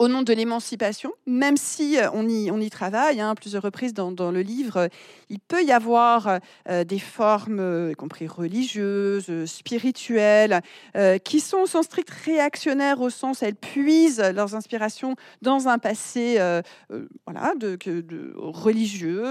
[0.00, 3.92] au nom de l'émancipation, même si euh, on y, on y travaille hein, plusieurs reprises
[3.92, 4.88] dans, le livre,
[5.28, 6.38] il peut y avoir
[6.70, 10.62] euh, des formes, y compris religieuses, spirituelles,
[11.24, 16.38] qui sont au sens strict réactionnaires, au sens elles puisent leurs inspirations dans un passé
[17.26, 17.52] voilà,
[18.36, 19.24] religieux.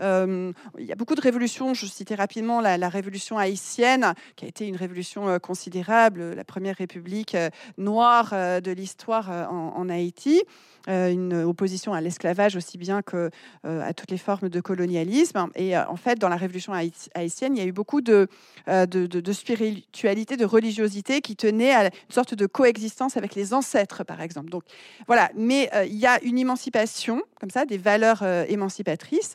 [0.00, 4.48] il y a beaucoup de révolutions, je citais rapidement la, la, révolution haïtienne, qui a
[4.48, 7.36] été une révolution considérable, la première république
[7.76, 9.95] noire de l'histoire en, en Haïti,
[10.88, 13.30] une opposition à l'esclavage aussi bien que
[13.64, 15.48] à toutes les formes de colonialisme.
[15.56, 18.28] Et en fait, dans la révolution haïtienne, il y a eu beaucoup de,
[19.32, 24.50] spiritualité, de religiosité qui tenait à une sorte de coexistence avec les ancêtres, par exemple.
[24.50, 24.62] Donc
[25.06, 29.34] voilà, mais il y a une émancipation, comme ça, des valeurs émancipatrices,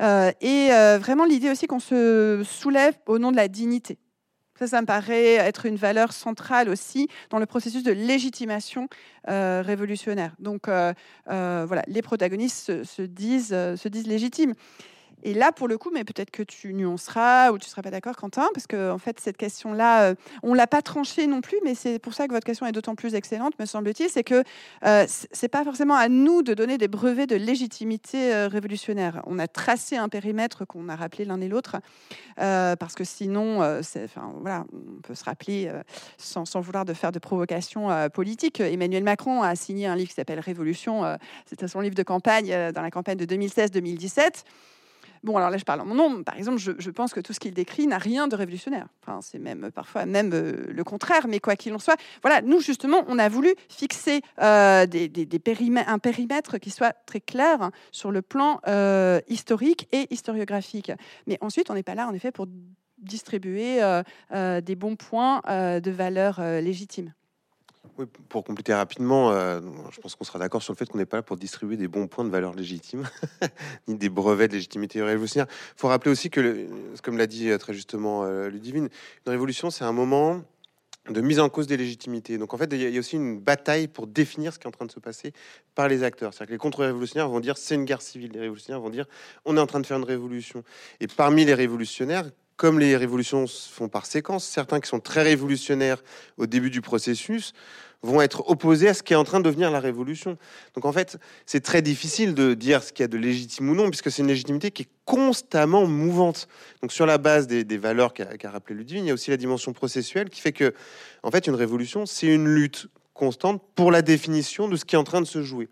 [0.00, 0.68] et
[1.00, 3.98] vraiment l'idée aussi qu'on se soulève au nom de la dignité.
[4.58, 8.88] Ça, ça me paraît être une valeur centrale aussi dans le processus de légitimation
[9.28, 10.32] euh, révolutionnaire.
[10.38, 10.92] Donc, euh,
[11.28, 14.54] euh, voilà, les protagonistes se, disent, se disent légitimes.
[15.22, 17.90] Et là, pour le coup, mais peut-être que tu nuanceras ou tu ne seras pas
[17.90, 21.40] d'accord, Quentin, parce que en fait, cette question-là, euh, on ne l'a pas tranchée non
[21.40, 24.24] plus, mais c'est pour ça que votre question est d'autant plus excellente, me semble-t-il, c'est
[24.24, 24.42] que
[24.84, 29.22] euh, ce n'est pas forcément à nous de donner des brevets de légitimité euh, révolutionnaire.
[29.26, 31.76] On a tracé un périmètre qu'on a rappelé l'un et l'autre,
[32.36, 35.70] parce que sinon, enfin, voilà, on peut se rappeler,
[36.18, 40.14] sans, sans, vouloir de faire de provocation politique, Emmanuel Macron a signé un livre qui
[40.14, 41.02] s'appelle Révolution,
[41.46, 44.44] c'était son livre de campagne dans la campagne de 2016-2017.
[45.24, 46.22] Bon, alors là, je parle en mon nom.
[46.22, 48.88] Par exemple, je, pense que tout ce qu'il décrit n'a rien de révolutionnaire.
[49.22, 51.26] C'est même parfois même euh, le contraire.
[51.28, 56.58] Mais quoi qu'il en soit, voilà, nous justement, on a voulu fixer euh, un périmètre
[56.58, 60.92] qui soit très clair sur le plan euh, historique et historiographique.
[61.26, 62.46] Mais ensuite, on n'est pas là, en effet, pour
[62.98, 63.80] distribuer
[64.30, 67.12] des bons points de valeur légitime
[68.28, 71.18] pour compléter rapidement, euh, je pense qu'on sera d'accord sur le fait qu'on n'est pas
[71.18, 73.08] là pour distribuer des bons points de valeur légitime,
[73.88, 75.46] ni des brevets de légitimité révolutionnaire.
[75.76, 76.66] Il faut rappeler aussi que,
[77.02, 78.88] comme l'a dit euh, très justement euh, Ludivine,
[79.26, 80.42] une révolution, c'est un moment
[81.10, 82.38] de mise en cause des légitimités.
[82.38, 84.72] Donc en fait, il y a aussi une bataille pour définir ce qui est en
[84.72, 85.32] train de se passer
[85.74, 86.32] par les acteurs.
[86.32, 89.06] C'est-à-dire que les contre-révolutionnaires vont dire c'est une guerre civile, les révolutionnaires vont dire
[89.44, 90.64] on est en train de faire une révolution.
[91.00, 95.22] Et parmi les révolutionnaires, comme les révolutions se font par séquence, certains qui sont très
[95.22, 96.02] révolutionnaires
[96.36, 97.52] au début du processus
[98.04, 100.36] vont être opposés à ce qui est en train de devenir la révolution.
[100.74, 103.74] Donc en fait, c'est très difficile de dire ce qu'il y a de légitime ou
[103.74, 106.48] non, puisque c'est une légitimité qui est constamment mouvante.
[106.82, 109.72] Donc sur la base des, valeurs qu'a rappelé Ludwig, il y a aussi la dimension
[109.72, 110.74] processuelle qui fait que,
[111.22, 114.98] en fait, une révolution, c'est une lutte constante pour la définition de ce qui est
[114.98, 115.68] en train de se jouer.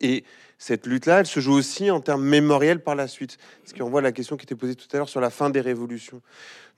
[0.00, 0.24] Et
[0.64, 3.36] cette lutte-là, elle se joue aussi en termes mémoriels par la suite.
[3.64, 5.50] Ce qui renvoie à la question qui était posée tout à l'heure sur la fin
[5.50, 6.22] des révolutions.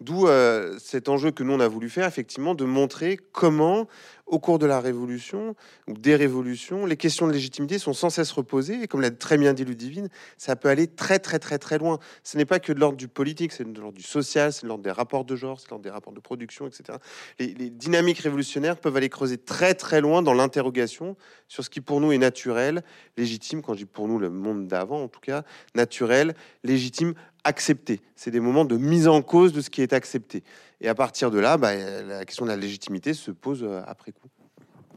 [0.00, 3.86] D'où euh, cet enjeu que nous, on a voulu faire, effectivement, de montrer comment,
[4.26, 5.54] au cours de la Révolution,
[5.86, 8.82] ou des révolutions, les questions de légitimité sont sans cesse reposées.
[8.82, 11.98] Et comme l'a très bien dit Ludivine, ça peut aller très, très, très, très loin.
[12.22, 14.68] Ce n'est pas que de l'ordre du politique, c'est de l'ordre du social, c'est de
[14.68, 16.98] l'ordre des rapports de genre, c'est de l'ordre des rapports de production, etc.
[17.38, 21.16] Les, les dynamiques révolutionnaires peuvent aller creuser très, très loin dans l'interrogation
[21.48, 22.82] sur ce qui, pour nous, est naturel,
[23.16, 26.34] légitime, quand je dis pour nous, le monde d'avant, en tout cas, naturel,
[26.64, 27.14] légitime,
[27.44, 28.00] accepté.
[28.16, 30.42] C'est des moments de mise en cause de ce qui est accepté.
[30.80, 34.12] Et à partir de là, bah, la question de la légitimité se pose euh, après
[34.12, 34.28] coup.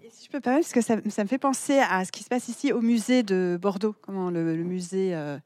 [0.09, 2.47] Si je peux parler, parce que ça, me fait penser à ce qui se passe
[2.47, 5.37] ici au musée de Bordeaux, comment le, musée euh,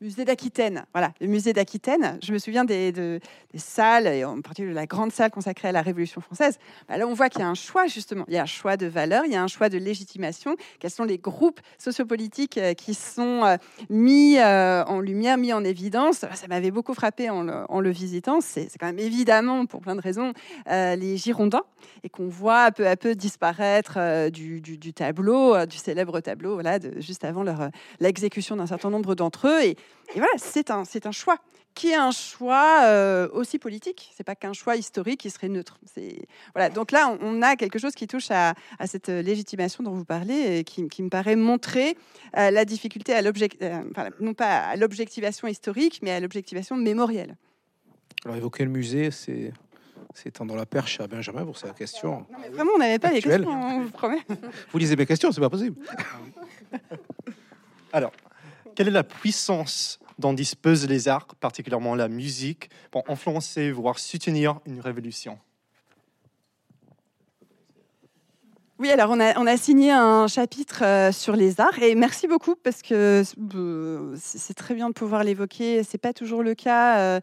[0.00, 0.84] musée d'Aquitaine.
[0.94, 2.18] Voilà, le musée d'Aquitaine.
[2.22, 3.20] Je me souviens des,
[3.56, 6.58] salles, et en particulier la grande salle consacrée à la Révolution française.
[6.88, 8.24] Bah, là, on voit qu'il y a un choix, justement.
[8.28, 10.56] Il y a un choix de valeur, il y a un choix de légitimation.
[10.78, 13.56] Quels sont les groupes sociopolitiques euh, qui sont euh,
[13.90, 16.20] mis euh, en lumière, mis en évidence?
[16.20, 18.40] Ça m'avait beaucoup frappé en le, visitant.
[18.40, 20.32] C'est quand même évidemment, pour plein de raisons,
[20.66, 21.64] les Girondins,
[22.04, 24.62] et qu'on voit peu à peu disparaître du,
[24.94, 27.44] tableau, du célèbre tableau, voilà, de, juste avant
[27.98, 29.62] l'exécution d'un certain nombre d'entre eux.
[29.64, 29.76] Et
[30.14, 31.38] et voilà, c'est un, c'est un choix
[31.74, 34.10] qui est un choix euh, aussi politique.
[34.16, 35.78] C'est pas qu'un choix historique qui serait neutre.
[35.86, 36.68] C'est voilà.
[36.68, 38.54] Donc là, on, a quelque chose qui touche à,
[38.86, 41.96] cette légitimation dont vous parlez, et qui, me paraît montrer
[42.36, 43.82] euh, la difficulté à l'object, euh,
[44.20, 47.36] non pas à l'objectivation historique, mais à l'objectivation mémorielle.
[48.24, 49.52] Alors évoquer le musée, c'est
[50.12, 52.26] c'est tendre la perche à Benjamin pour sa question.
[52.30, 54.22] Non, mais vraiment, on n'avait pas les questions, on hein, vous promets.
[54.72, 55.76] Vous lisez mes questions, c'est pas possible.
[57.92, 58.10] Alors,
[58.74, 64.60] quelle est la puissance dont disposent les arts, particulièrement la musique, pour influencer, voire soutenir
[64.66, 65.38] une révolution?
[68.78, 72.80] Oui, alors on a, signé un chapitre euh, sur les arts et merci beaucoup parce
[72.80, 73.22] que
[73.54, 75.82] euh, c'est très bien de pouvoir l'évoquer.
[75.84, 77.20] C'est pas toujours le cas.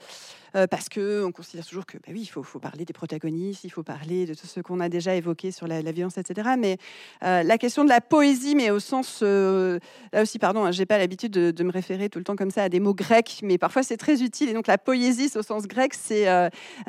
[0.58, 3.70] Euh, parce que on considère toujours que bah oui, il faut, parler des protagonistes, il
[3.70, 6.50] faut parler de tout ce qu'on a déjà évoqué sur la, violence, etc.
[6.58, 6.78] Mais
[7.24, 9.80] euh, la question de la poésie, mais au sens euh,
[10.12, 12.64] là aussi, pardon, hein, j'ai pas l'habitude de, me référer tout le temps comme ça
[12.64, 14.50] à des mots grecs, mais parfois c'est très utile.
[14.50, 16.26] Et donc la poésie, au sens grec, c'est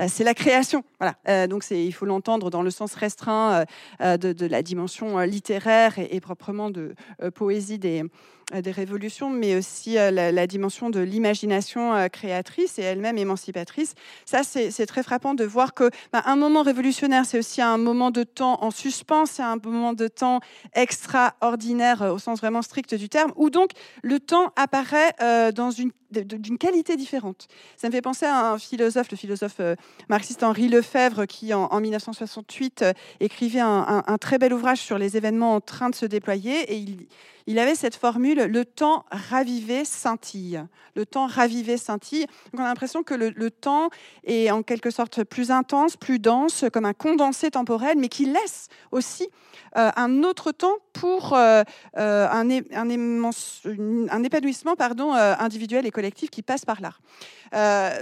[0.09, 0.85] c'est la création.
[1.01, 1.47] Voilà.
[1.47, 3.65] donc il faut l'entendre dans le sens restreint
[4.01, 6.95] de, la dimension littéraire et, et proprement de
[7.35, 8.05] poésie des
[8.63, 13.95] des révolutions, mais aussi la, la dimension de l'imagination créatrice et elle-même émancipatrice.
[14.25, 18.11] Ça, c'est très frappant de voir que bah, un moment révolutionnaire, c'est aussi un moment
[18.11, 20.41] de temps en suspens, c'est un moment de temps
[20.75, 23.71] extraordinaire au sens vraiment strict du terme, où donc
[24.03, 25.15] le temps apparaît
[25.53, 27.49] dans une d'une qualité différente.
[27.77, 29.61] Ça me fait penser à un philosophe, le philosophe
[30.09, 32.85] marxiste Henri Lefebvre, qui en, 1968
[33.21, 36.85] écrivait un, très bel ouvrage sur les événements en train de se déployer, et
[37.47, 40.63] il, avait cette formule le temps ravivé scintille.
[40.95, 42.27] Le temps ravivé scintille.
[42.55, 43.91] on a l'impression que le, temps
[44.25, 48.69] est en quelque sorte plus intense, plus dense, comme un condensé temporel, mais qui laisse
[48.93, 49.29] aussi
[49.77, 51.63] euh, un autre temps pour euh,
[51.97, 57.01] euh, un, un, épanouissement pardon, individuel et collectif qui passe par l'art.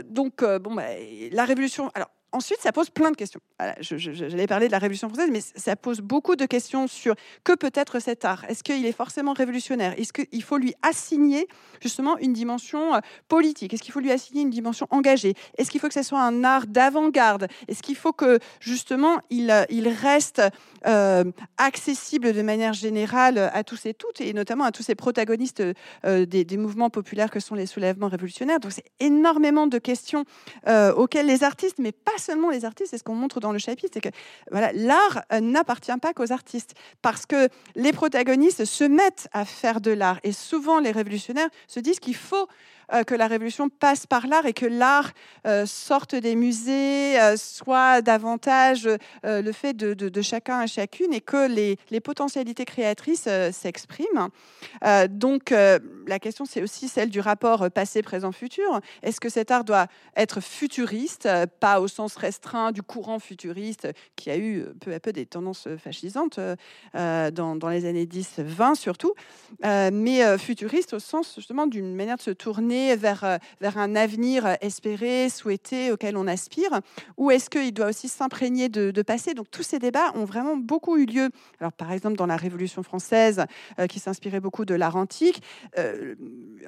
[0.09, 0.85] donc, bon, bah,
[1.31, 1.91] la révolution.
[1.95, 3.41] Alors, ensuite, ça pose plein de questions.
[3.81, 7.15] J'allais parler de la Révolution française, mais ça pose beaucoup de questions sur
[7.45, 8.45] que peut être cet art.
[8.49, 9.95] Est-ce qu'il est forcément révolutionnaire?
[9.99, 11.49] Est-ce qu'il faut lui assigner
[11.81, 13.73] justement une dimension euh, politique?
[13.73, 15.35] Est-ce qu'il faut lui assigner une dimension engagée?
[15.57, 17.49] Est-ce qu'il faut que ce soit un art d'avant-garde?
[17.69, 19.65] Est-ce qu'il faut que justement il, euh,
[20.03, 20.43] reste
[20.87, 21.25] euh,
[21.57, 25.63] accessible de manière générale à tous et toutes, et notamment à tous ces protagonistes
[26.05, 28.61] des, mouvements populaires que sont les soulèvements révolutionnaires?
[28.61, 30.25] Donc c'est énormément de questions
[30.67, 33.93] auxquelles les artistes, mais pas seulement les artistes, c'est ce qu'on montre dans le chapitre,
[33.95, 34.15] c'est que
[34.51, 39.81] voilà, l'art euh, n'appartient pas qu'aux artistes, parce que les protagonistes se mettent à faire
[39.81, 42.49] de l'art, et souvent les révolutionnaires se disent qu'il faut
[42.93, 45.13] euh, que la révolution passe par l'art et que l'art
[45.47, 48.89] euh, sorte des musées, euh, soit davantage
[49.25, 54.29] le fait de, chacun et chacune et que les, les potentialités créatrices s'expriment.
[55.09, 58.81] donc la question, c'est aussi celle du rapport passé, présent, futur.
[59.03, 61.29] Est-ce que cet art doit être futuriste,
[61.61, 65.69] pas au sens restreint du courant futuriste qui a eu peu à peu des tendances
[65.79, 66.41] fascisantes
[66.95, 69.15] dans, dans, les années 10-20 surtout,
[69.63, 74.57] mais futuriste au sens justement d'une manière de se tourner vers, euh, vers un avenir
[74.61, 76.81] espéré, souhaité, auquel on aspire
[77.17, 79.35] Ou est-ce qu'il doit aussi s'imprégner de, de, passé?
[79.35, 81.31] Donc tous ces débats ont vraiment beaucoup eu lieu.
[81.61, 83.45] Alors par exemple dans la Révolution française,
[83.79, 85.43] euh, qui s'inspirait beaucoup de l'art antique,
[85.79, 86.15] euh,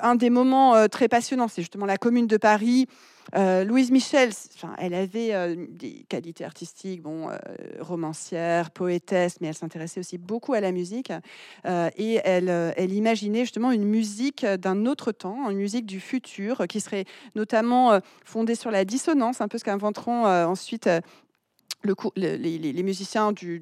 [0.00, 2.86] un des moments très passionnants, c'est justement la Commune de Paris
[3.36, 4.30] euh, Louise Michel,
[4.78, 7.36] elle avait euh, des qualités artistiques, bon, euh,
[7.80, 11.12] romancière, poétesse, mais elle s'intéressait aussi beaucoup à la musique.
[11.66, 17.04] et elle, imaginait justement une musique d'un autre temps, une musique du futur, qui serait
[17.34, 20.88] notamment fondée sur la dissonance, un peu ce qu'inventeront ensuite
[21.82, 23.60] le, les, musiciens du,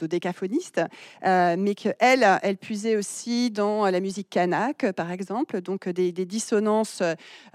[0.00, 0.80] décaphoniste,
[1.24, 7.02] euh, mais qu'elle, elle puisait aussi dans la musique kanak, par exemple, donc des, dissonances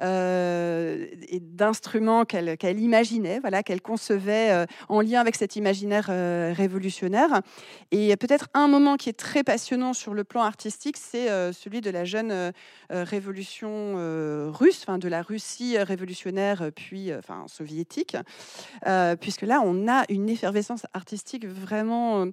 [0.02, 1.06] euh,
[1.42, 7.42] d'instruments qu'elle imaginait, voilà, qu'elle concevait euh, en lien avec cet imaginaire révolutionnaire.
[7.92, 11.90] Et peut-être un moment qui est très passionnant sur le plan artistique, c'est celui de
[11.90, 12.52] la jeune
[12.90, 13.96] révolution
[14.52, 17.12] russe, enfin de la Russie révolutionnaire puis
[17.48, 18.18] soviétique,
[19.20, 22.27] puisque là on a une effervescence artistique vraiment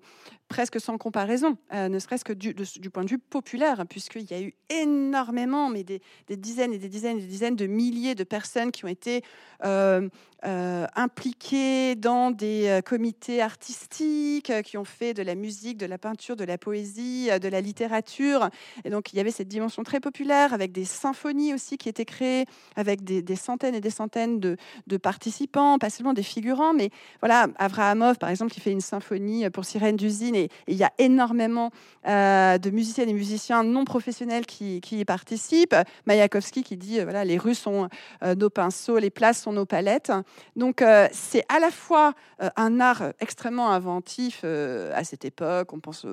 [0.48, 2.54] presque sans comparaison, euh, ne serait-ce que du,
[2.90, 7.18] point de vue populaire, puisqu'il y a eu énormément, mais des, dizaines et des dizaines
[7.18, 9.22] et des dizaines de milliers de personnes qui ont été
[9.64, 10.08] euh,
[10.44, 16.36] euh, impliqués dans des comités artistiques qui ont fait de la musique, de la peinture,
[16.36, 18.48] de la poésie, de la littérature.
[18.84, 22.04] Et donc il y avait cette dimension très populaire avec des symphonies aussi qui étaient
[22.04, 22.44] créées,
[22.76, 24.56] avec des, centaines et des centaines de,
[24.98, 26.90] participants, pas seulement des figurants, mais
[27.20, 31.70] voilà, Avrahamov par exemple qui fait une symphonie pour D'usine et, il y a énormément
[32.06, 35.76] de musiciennes et musiciens non professionnels qui, y participent.
[36.06, 37.88] Mayakovsky qui dit voilà les rues sont
[38.22, 40.12] nos pinceaux, les places sont nos palettes.
[40.56, 45.72] Donc euh, c'est à la fois euh, un art extrêmement inventif euh, à cette époque.
[45.72, 46.06] On pense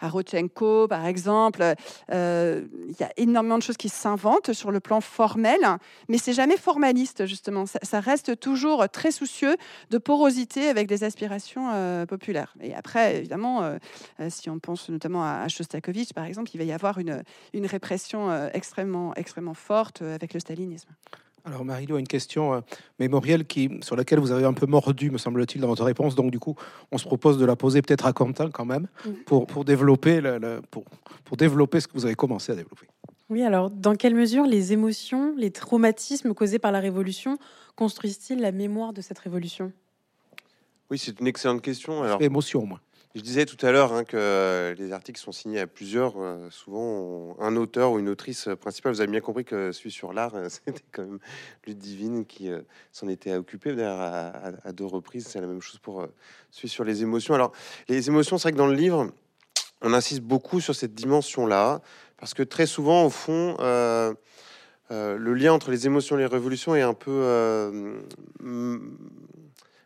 [0.00, 1.62] à Rodchenko, par exemple.
[2.10, 5.60] Il y a énormément de choses qui s'inventent sur le plan formel,
[6.08, 7.64] mais c'est jamais formaliste justement.
[7.66, 9.56] Ça, reste toujours très soucieux
[9.90, 12.54] de porosité avec des aspirations populaires.
[12.60, 13.78] Et après, évidemment,
[14.28, 18.48] si on pense notamment à, Shostakovich, par exemple, il va y avoir une, une répression
[18.52, 20.90] extrêmement, extrêmement forte avec le stalinisme.
[21.46, 22.60] Alors Marilou a une question euh,
[22.98, 26.14] mémorielle qui, sur laquelle vous avez un peu mordu, me semble-t-il, dans votre réponse.
[26.14, 26.56] Donc du coup,
[26.90, 28.88] on se propose de la poser peut-être à Quentin quand même,
[29.26, 30.84] pour, pour, développer le, pour,
[31.24, 32.86] pour développer ce que vous avez commencé à développer.
[33.28, 37.38] Oui, alors dans quelle mesure les émotions, les traumatismes causés par la Révolution
[37.76, 39.70] construisent-ils la mémoire de cette Révolution?
[40.90, 42.02] Oui, c'est une excellente question.
[42.02, 42.80] Alors, émotion, moi.
[43.14, 47.36] Je disais tout à l'heure hein, que les articles sont signés à plusieurs, euh, souvent
[47.38, 48.92] un auteur ou une autrice principale.
[48.92, 51.18] Vous avez bien compris que celui sur l'art, euh, c'était quand même
[51.64, 54.00] Ludivine qui euh, s'en était occupé d'ailleurs
[54.64, 55.28] à, deux reprises.
[55.28, 56.04] C'est la même chose pour
[56.50, 57.34] celui sur les émotions.
[57.34, 57.52] Alors,
[57.88, 59.12] les émotions, c'est vrai que dans le livre,
[59.80, 61.82] on insiste beaucoup sur cette dimension-là,
[62.16, 63.56] parce que très souvent, au fond,
[64.90, 68.00] euh, le lien entre les émotions et les révolutions est un peu euh,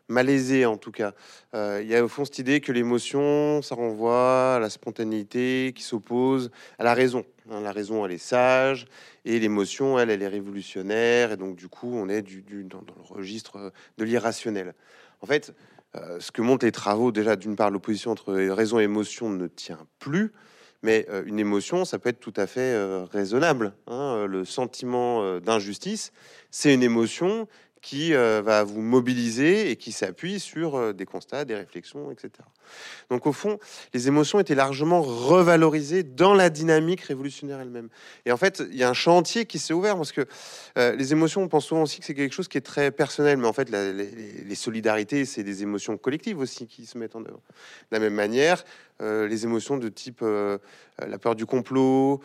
[0.09, 1.13] malaisé en tout cas.
[1.53, 5.71] Euh, Il y a au fond cette idée que l'émotion, ça renvoie à la spontanéité
[5.75, 7.23] qui s'oppose à la raison.
[7.49, 7.61] hein.
[7.61, 8.87] la raison, elle est sage,
[9.25, 13.15] et l'émotion, elle, elle est révolutionnaire, et donc du coup, on est du, dans, le
[13.15, 14.73] registre de l'irrationnel.
[15.21, 15.53] En fait,
[15.95, 19.47] euh, ce que montrent les travaux, déjà, d'une part, l'opposition entre raison et émotion ne
[19.47, 20.31] tient plus.
[20.81, 23.73] Mais euh, une émotion, ça peut être tout à fait euh, raisonnable.
[23.87, 24.15] hein.
[24.19, 26.13] Euh, Le sentiment euh, d'injustice,
[26.51, 27.49] c'est une émotion
[27.81, 32.31] qui euh, va vous mobiliser et qui s'appuie sur euh, des constats, des réflexions, etc.
[33.09, 33.57] Donc au fond,
[33.93, 37.89] les émotions étaient largement revalorisées dans la dynamique révolutionnaire elle-même.
[38.25, 40.25] Et en fait, il y a un chantier qui s'est ouvert parce que
[40.77, 43.37] euh, les émotions, on pense souvent aussi que c'est quelque chose qui est très personnel,
[43.37, 47.41] mais en fait, les, solidarités, c'est des émotions collectives aussi qui se mettent en œuvre.
[47.91, 48.63] De la même manière,
[48.99, 52.19] les émotions de type la peur du complot,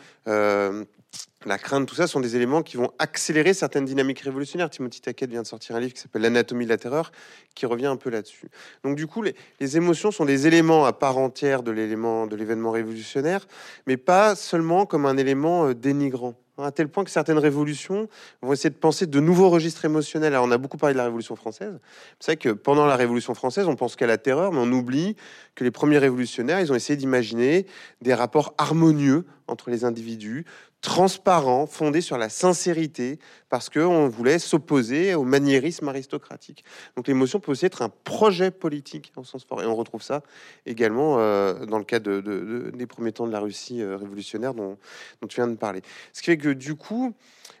[1.45, 4.69] la crainte, tout ça sont des éléments qui vont accélérer certaines dynamiques révolutionnaires.
[4.69, 7.11] Timothy Tackett vient de sortir un livre qui s'appelle L'anatomie de la terreur,
[7.53, 8.49] qui revient un peu là-dessus.
[8.83, 12.71] Donc du coup, les, émotions sont des éléments à part entière de l'élément de l'événement
[12.71, 13.45] révolutionnaire,
[13.85, 16.33] mais pas seulement comme un élément euh, dénigrant.
[16.57, 18.07] À tel point que certaines révolutions
[18.41, 20.33] vont essayer de penser de nouveaux registres émotionnels.
[20.33, 21.79] Alors, on a beaucoup parlé de la Révolution française.
[22.21, 25.17] C'est vrai que pendant la Révolution française, on pense qu'à la terreur, mais on oublie
[25.53, 27.65] que les premiers révolutionnaires, ils ont essayé d'imaginer
[28.01, 30.45] des rapports harmonieux entre les individus,
[30.85, 33.17] transparents, fondés sur la sincérité,
[33.49, 36.63] parce qu'on voulait s'opposer au maniérisme aristocratique.
[36.95, 39.61] Donc l'émotion peut aussi être un projet politique en sens fort.
[39.63, 40.21] Et on retrouve ça
[40.67, 43.97] également euh, dans le cas de, de- de- des premiers temps de la Russie euh,
[43.97, 44.77] révolutionnaire dont,
[45.21, 45.81] dont tu viens de parler.
[46.13, 47.13] Ce qui fait que du coup,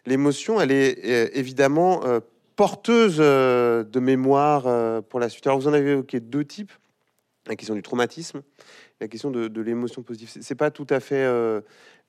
[0.05, 2.01] l'émotion, elle est euh, évidemment
[2.55, 5.45] porteuse de mémoire pour la suite.
[5.47, 6.71] Alors vous en avez évoqué deux types
[7.47, 8.41] la question du traumatisme,
[9.01, 10.29] la question de, l'émotion positive.
[10.41, 11.23] C'est- pas tout à fait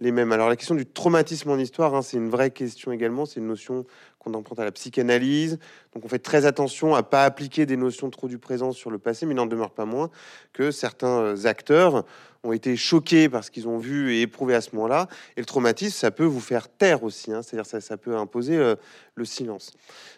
[0.01, 0.11] les.
[0.33, 3.27] Alors la question du traumatisme en histoire, hein, c'est une vraie question également.
[3.27, 3.85] C'est une notion
[4.19, 5.59] qu'on emprunte à la psychanalyse.
[5.95, 8.99] Donc on fait très attention à pas appliquer des notions trop du présent sur le
[8.99, 10.11] passé, mais n'en demeure pas moins
[10.53, 12.05] que certains euh, acteurs
[12.43, 15.09] ont été choqués par ce qu'ils ont vu et éprouvé à ce moment-là.
[15.37, 17.33] Et le traumatisme, ça peut vous faire taire aussi.
[17.33, 17.43] hein.
[17.43, 18.77] C'est-à-dire ça, peut imposer euh,
[19.15, 19.73] le silence.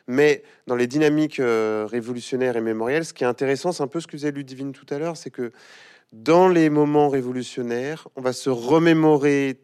[0.06, 4.00] Mais dans les dynamiques euh, révolutionnaires et mémorielles, ce qui est intéressant, c'est un peu
[4.00, 5.52] ce que disait Ludivine tout à l'heure, c'est que
[6.12, 9.60] dans les moments révolutionnaires, on va se remémorer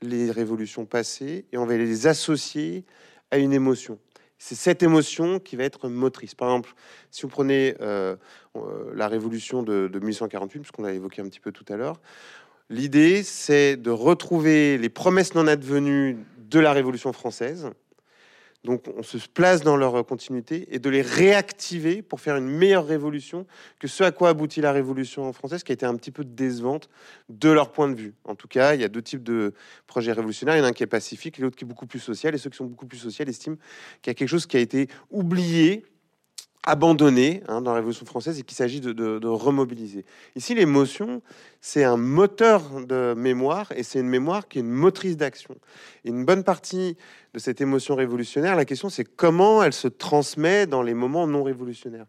[0.00, 2.84] les révolutions passées et on va les associer
[3.30, 3.98] à une émotion.
[4.38, 6.36] C'est cette émotion qui va être motrice.
[6.36, 6.74] Par exemple,
[7.10, 8.14] si vous prenez euh,
[8.56, 12.00] euh, la révolution de, de 1848, puisqu'on l'a évoqué un petit peu tout à l'heure,
[12.70, 17.70] l'idée c'est de retrouver les promesses non advenues de la Révolution française.
[18.64, 22.86] Donc on se place dans leur continuité et de les réactiver pour faire une meilleure
[22.86, 23.46] révolution
[23.78, 26.88] que ce à quoi aboutit la Révolution française, qui a été un petit peu décevante
[27.28, 28.14] de leur point de vue.
[28.24, 29.54] En tout cas, il y a deux types de
[29.86, 30.56] projets révolutionnaires.
[30.56, 32.34] Il y en a un qui est pacifique l'autre qui est beaucoup plus social.
[32.34, 33.56] Et ceux qui sont beaucoup plus social estiment
[34.02, 35.84] qu'il y a quelque chose qui a été oublié,
[36.64, 40.04] abandonné hein, dans la Révolution française et qu'il s'agit de, remobiliser.
[40.36, 41.22] Ici, l'émotion,
[41.60, 45.56] c'est un moteur de mémoire et c'est une mémoire qui est une motrice d'action.
[46.04, 46.96] Une bonne partie
[47.34, 51.42] de cette émotion révolutionnaire, la question c'est comment elle se transmet dans les moments non
[51.42, 52.06] révolutionnaires.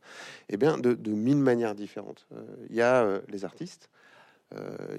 [0.49, 2.27] Eh bien, de, mille manières différentes.
[2.33, 3.89] Euh, Il y a euh, les artistes,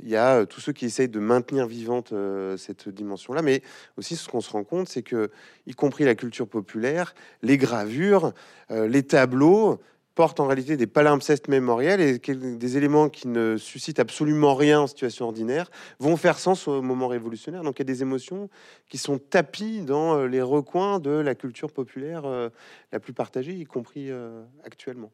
[0.03, 3.63] il y a euh, tous ceux qui essayent de maintenir vivante euh, cette dimension-là, mais
[3.97, 5.31] aussi ce qu'on se rend compte, c'est que,
[5.67, 8.33] y compris la culture populaire, les gravures,
[8.71, 9.81] euh, les tableaux
[10.15, 14.87] portent en réalité des palimpsestes mémoriels et des éléments qui ne suscitent absolument rien en
[14.87, 17.63] situation ordinaire vont faire sens au moment révolutionnaire.
[17.63, 18.51] Donc il y a des émotions
[18.89, 22.51] qui sont tapies dans euh, les recoins de la culture populaire euh,
[22.93, 25.11] la plus partagée, y compris euh, actuellement.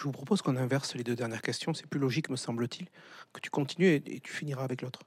[0.00, 1.74] Je vous propose qu'on inverse les deux dernières questions.
[1.74, 2.88] C'est plus logique, me semble-t-il,
[3.34, 5.00] que tu continues et, et tu finiras avec l'autre.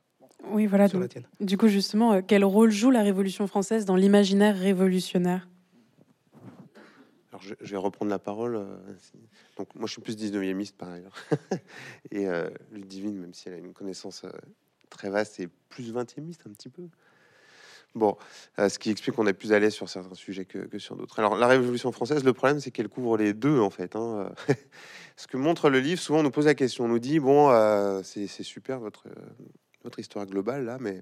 [0.43, 0.87] Oui, voilà.
[0.87, 1.25] sur la tienne.
[1.39, 5.49] du coup, justement, euh, quel rôle joue la Révolution française dans l'imaginaire révolutionnaire?
[7.31, 8.55] Alors, je, je vais reprendre la parole.
[8.55, 8.77] euh,
[9.57, 11.15] Donc, moi, je suis plus 19e par ailleurs.
[12.11, 14.31] et euh, Ludivine, même si elle a une connaissance euh,
[14.91, 16.83] très vaste, est plus 20e un petit peu.
[17.95, 18.17] Bon,
[18.57, 21.19] euh, ce qui explique qu'on est plus à l'aise sur certains sujets que, sur d'autres.
[21.19, 23.95] Alors, la Révolution française, le problème, c'est qu'elle couvre les deux, en fait.
[23.95, 24.31] hein.
[25.15, 26.85] ce que montre le livre, souvent, on nous pose la question.
[26.85, 29.05] On nous dit, bon, euh, c'est super votre,
[29.83, 31.01] votre histoire globale, là, mais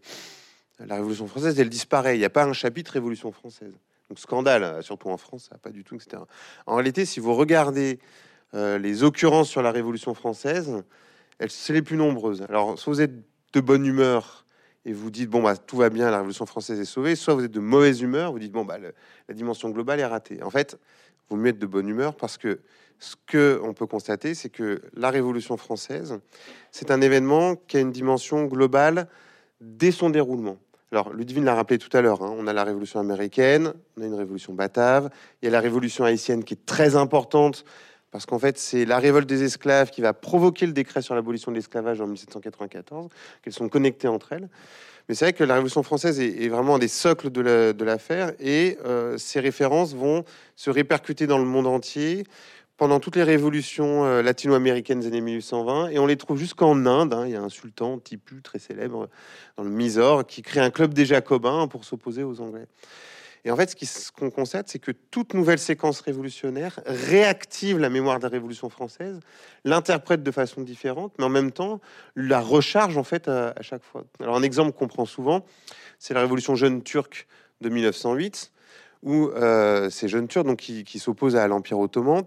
[0.79, 2.15] la Révolution française, elle disparaît.
[2.15, 3.73] Il n'y a pas un chapitre Révolution française.
[4.09, 6.21] Donc, scandale, euh, surtout en France, pas du tout, etc.
[6.65, 7.99] En réalité, si vous regardez
[8.53, 10.83] euh, les occurrences sur la Révolution française,
[11.39, 12.41] elles c'est les plus nombreuses.
[12.49, 13.13] Alors, soit vous êtes
[13.53, 14.45] de bonne humeur
[14.85, 17.43] et vous dites bon bah tout va bien, la Révolution française est sauvée, soit vous
[17.43, 20.41] êtes de mauvaise humeur, vous dites bon bah la dimension globale est ratée.
[20.43, 20.77] En fait,
[21.29, 22.59] vous mieux être de bonne humeur parce que
[22.99, 26.19] ce que on peut constater, c'est que la Révolution française,
[26.71, 29.07] c'est un événement qui a une dimension globale
[29.59, 30.57] dès son déroulement.
[30.91, 34.05] Alors, Ludivine l'a rappelé tout à l'heure, hein, on a la révolution américaine, on a
[34.05, 35.09] une révolution batave,
[35.41, 37.63] il y a la révolution haïtienne qui est très importante,
[38.11, 41.51] parce qu'en fait, c'est la révolte des esclaves qui va provoquer le décret sur l'abolition
[41.51, 43.09] de l'esclavage en 1794,
[43.41, 44.49] qu'elles sont connectées entre elles.
[45.07, 48.77] Mais c'est vrai que la Révolution française est, vraiment un des socles de l'affaire, et
[48.85, 50.23] euh, ces références vont
[50.55, 52.23] se répercuter dans le monde entier
[52.81, 57.13] pendant toutes les révolutions euh, latino-américaines des années 1820, et on les trouve jusqu'en Inde.
[57.13, 57.25] Hein.
[57.27, 59.07] Il y a un sultan, Tipu, très célèbre,
[59.55, 62.65] dans le Mysore, qui crée un club des Jacobins pour s'opposer aux Anglais.
[63.43, 68.19] Et en fait, ce qu'on constate, c'est que toute nouvelle séquence révolutionnaire réactive la mémoire
[68.19, 69.19] de la Révolution française,
[69.65, 71.81] l'interprète de façon différente, mais en même temps
[72.15, 74.03] la recharge en fait à, chaque fois.
[74.19, 75.45] Alors un exemple qu'on prend souvent,
[75.97, 77.27] c'est la Révolution jeune turque
[77.61, 78.51] de 1908
[79.03, 82.23] où euh, ces jeunes Turcs donc, qui, qui s'opposent à l'Empire ottoman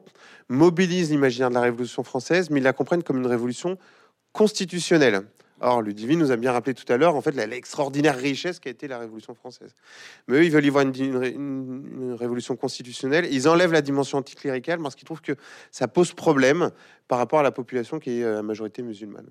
[0.49, 3.79] mobilisent l'imaginaire de la Révolution française, mais ils la comprennent comme une révolution
[4.33, 5.23] constitutionnelle.
[5.61, 8.71] Or, Ludivine nous a bien rappelé tout à l'heure, en fait, l'extraordinaire richesse qui a
[8.71, 9.75] été la Révolution française.
[10.27, 13.27] Mais eux, ils veulent y voir une, révolution constitutionnelle.
[13.31, 15.37] Ils enlèvent la dimension anticléricale parce qu'ils trouvent que
[15.71, 16.71] ça pose problème
[17.07, 19.27] par rapport à la population qui est euh, la majorité musulmane.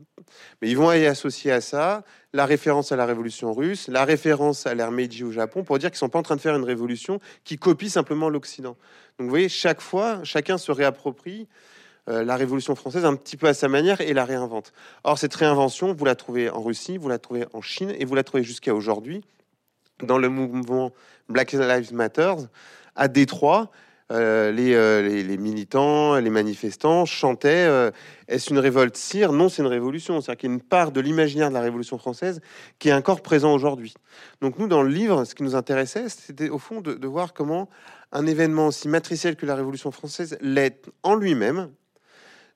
[0.61, 4.65] Mais ils vont y associer à ça la référence à la révolution russe, la référence
[4.65, 6.63] à l'ère Meiji au Japon, pour dire qu'ils sont pas en train de faire une
[6.63, 8.77] révolution qui copie simplement l'Occident.
[9.17, 11.47] Donc, vous voyez, chaque fois, chacun se réapproprie
[12.09, 14.73] euh, la Révolution française un petit peu à sa manière et la réinvente.
[15.03, 18.15] Or, cette réinvention, vous la trouvez en Russie, vous la trouvez en Chine et vous
[18.15, 19.21] la trouvez jusqu'à aujourd'hui
[20.01, 20.91] dans le mouvement
[21.29, 22.33] Black Lives Matter
[22.95, 23.71] à Détroit.
[24.11, 27.91] Euh, euh, les, militants, les manifestants chantaient
[28.27, 29.31] Est-ce une révolte Sire?
[29.31, 30.19] Non, c'est une révolution.
[30.19, 32.41] C'est-à-dire qu'il y a une part de l'imaginaire de la Révolution française
[32.79, 33.93] qui est encore présent aujourd'hui.
[34.41, 37.69] Donc, nous, dans le livre, ce qui nous intéressait, c'était au fond de voir comment
[38.11, 41.69] un événement aussi matriciel que la Révolution française l'est en lui-même,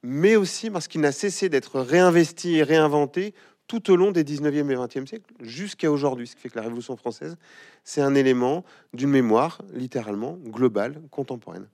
[0.04, 3.34] mais aussi parce qu'il n'a cessé d'être réinvesti et réinventé
[3.68, 6.28] tout au long des 19e et 20e siècles jusqu'à aujourd'hui.
[6.28, 7.38] Ce qui fait que la Révolution française,
[7.84, 11.68] c'est un élément d'une mémoire, littéralement, globale, contemporaine.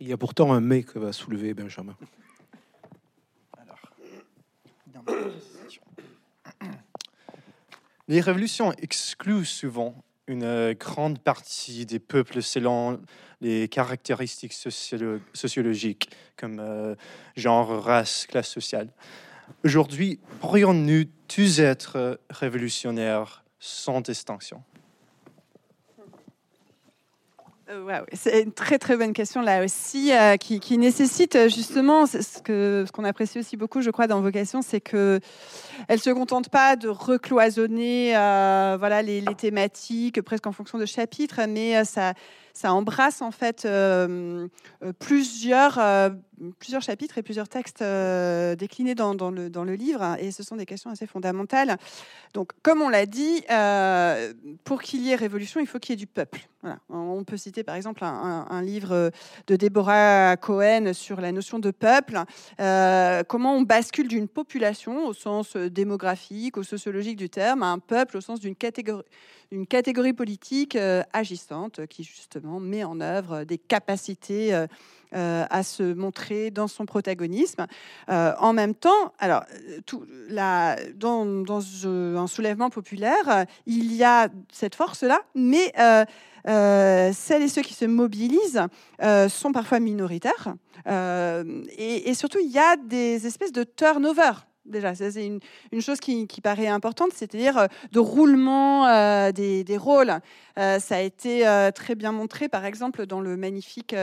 [0.00, 1.96] Il y a pourtant un mais que va soulever Benjamin.
[8.08, 13.00] Les révolutions excluent souvent une grande partie des peuples selon
[13.40, 16.94] les caractéristiques sociologiques comme euh,
[17.36, 18.88] genre, race, classe sociale.
[19.64, 24.62] Aujourd'hui, pourrions-nous tous être révolutionnaires sans distinction?
[27.70, 32.84] Euh, c'est une très très bonne question là aussi, euh, qui, nécessite justement ce que
[32.86, 35.20] ce qu'on apprécie aussi beaucoup, je crois, dans Vocation, c'est que
[35.88, 41.84] elle se contente pas de recloisonner, voilà, les, thématiques presque en fonction de chapitres, mais
[41.84, 42.14] ça
[42.54, 44.46] ça embrasse en fait euh,
[44.82, 46.10] euh, plusieurs, euh,
[46.58, 47.82] plusieurs chapitres et plusieurs textes
[48.58, 50.16] déclinés dans, le, dans le livre.
[50.18, 51.76] Et ce sont des questions assez fondamentales.
[52.32, 53.42] Donc, comme on l'a dit,
[54.64, 56.48] pour qu'il y ait révolution, il faut qu'il y ait du peuple.
[56.88, 59.10] On peut citer par exemple un, livre
[59.46, 62.20] de Deborah Cohen sur la notion de peuple.
[63.28, 68.16] comment on bascule d'une population au sens démographique, au sociologique du terme, à un peuple
[68.16, 69.04] au sens d'une catégorie
[69.68, 74.66] catégorie politique euh, agissante qui justement met en œuvre des capacités euh, euh,
[75.14, 77.66] à se montrer dans son protagonisme.
[78.08, 79.44] en même temps, alors
[80.28, 81.44] la, dans,
[81.86, 85.72] un soulèvement populaire, il y a cette force-là, mais
[86.44, 88.62] celles et ceux qui se mobilisent
[89.28, 90.54] sont parfois minoritaires.
[90.86, 94.32] Et, surtout, il y a des espèces de turnover
[94.64, 100.14] Déjà, c'est une, chose qui, paraît importante, c'est-à-dire euh, de roulement euh, des, rôles.
[100.58, 101.44] Euh, ça a été
[101.74, 103.94] très bien montré, par exemple, dans le magnifique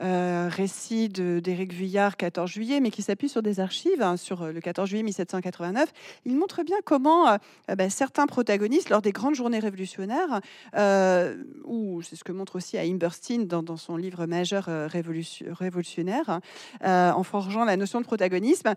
[0.00, 4.52] euh, récit d'Éric Vuillard, 14 juillet, mais qui s'appuie sur des archives, hein, sur euh,
[4.52, 5.92] le 14 juillet 1789.
[6.24, 7.36] Il montre bien comment euh,
[7.76, 10.40] ben, certains protagonistes, lors des grandes journées révolutionnaires,
[11.64, 16.40] ou c'est ce que montre aussi à Imberstein dans, son livre majeur révolutionnaire,
[16.84, 18.74] en forgeant la notion de protagonisme,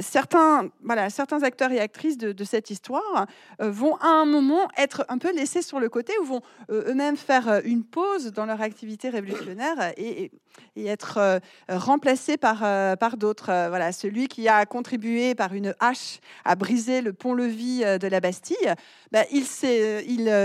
[0.00, 3.26] certains, voilà, certains acteurs et actrices de, cette histoire
[3.58, 7.60] vont à un moment être un peu laissés sur le côté ou vont eux-mêmes faire
[7.64, 10.30] une pause dans leur activité révolutionnaire et,
[10.76, 11.38] être euh,
[11.68, 13.50] remplacé par, euh, par d'autres.
[13.50, 18.20] Euh, voilà, celui qui a contribué par une hache à briser le pont-levis de la
[18.20, 18.74] Bastille,
[19.10, 19.44] bah, il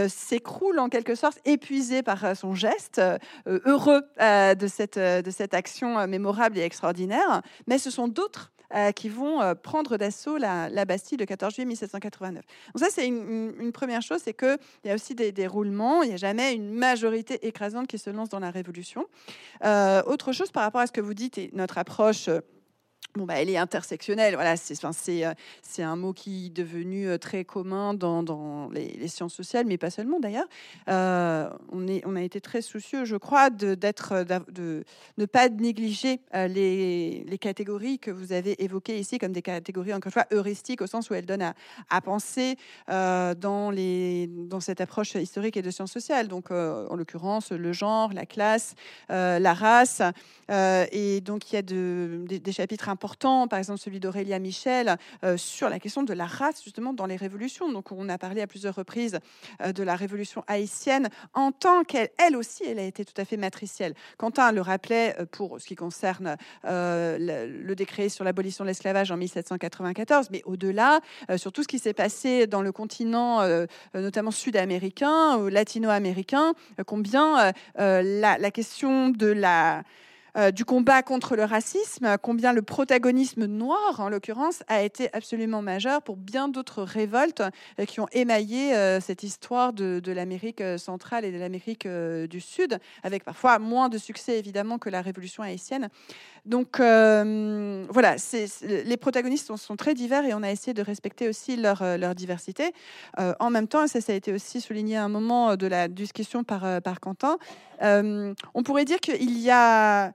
[0.09, 3.01] s'écroule en quelque sorte, épuisé par son geste,
[3.45, 7.41] heureux de, cette, de cette action mémorable et extraordinaire.
[7.67, 11.65] Mais ce sont d'autres euh, qui vont euh, prendre d'assaut la, Bastille le 14 juillet
[11.65, 12.45] 1789.
[12.73, 16.13] Donc ça, c'est une, première chose, c'est qu'il y a aussi des, roulements, il n'y
[16.13, 19.05] a jamais une majorité écrasante qui se lance dans la Révolution.
[19.63, 22.29] Euh, autre chose par rapport à ce que vous dites et notre approche
[23.19, 24.35] Bon, bah, elle est intersectionnelle.
[24.35, 25.33] Voilà, c'est enfin, euh,
[25.79, 29.89] un mot qui est devenu euh, très commun dans, dans les, sciences sociales, mais pas
[29.89, 30.47] seulement d'ailleurs.
[30.87, 34.85] Euh, on, on a été très soucieux, je crois, d'être, de
[35.17, 40.11] ne pas négliger les, les catégories que vous avez évoquées ici comme des catégories, encore
[40.11, 41.53] une fois, heuristiques, au sens où elles donnent
[41.89, 42.55] à, penser
[42.87, 46.29] dans, les, dans cette approche historique et de sciences sociales.
[46.29, 48.75] Donc, en l'occurrence, le genre, la classe,
[49.09, 50.01] la race.
[50.49, 54.97] Et donc, il y a de- des, des chapitres importants, par exemple celui d'Aurélia Michel,
[55.23, 57.71] euh, sur la question de la race, justement, dans les révolutions.
[57.71, 59.19] Donc, on a parlé à plusieurs reprises
[59.61, 63.25] euh, de la révolution haïtienne en tant qu'elle, elle aussi, elle a été tout à
[63.25, 63.93] fait matricielle.
[64.17, 69.17] Quentin le rappelait euh, pour ce qui concerne le, décret sur l'abolition de l'esclavage en
[69.17, 70.99] 1794, mais au-delà,
[71.37, 73.41] sur tout ce qui s'est passé dans le continent,
[73.93, 76.53] notamment sud-américain ou latino-américain,
[76.85, 79.83] combien la question de la
[80.37, 85.61] euh, du combat contre le racisme, combien le protagonisme noir, en l'occurrence, a été absolument
[85.61, 87.41] majeur pour bien d'autres révoltes
[87.79, 92.79] euh, qui ont émaillé euh, cette histoire de, l'Amérique centrale et de l'Amérique du Sud,
[93.03, 95.89] avec parfois moins de succès évidemment que la révolution haïtienne.
[96.45, 98.15] Donc voilà,
[98.63, 101.83] les protagonistes sont, sont très divers et on a essayé de respecter aussi leur,
[102.15, 102.73] diversité.
[103.17, 106.43] En même temps, ça, ça a été aussi souligné à un moment de la discussion
[106.43, 107.37] par, par Quentin,
[107.81, 110.11] on pourrait dire qu'il y a...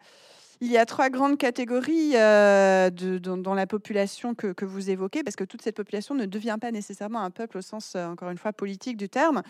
[0.64, 5.44] Il y a trois grandes catégories euh, dans, la population que, vous évoquez, parce que
[5.44, 8.54] toute cette population ne devient pas nécessairement un peuple au sens, euh, encore une fois,
[8.54, 9.42] politique du terme.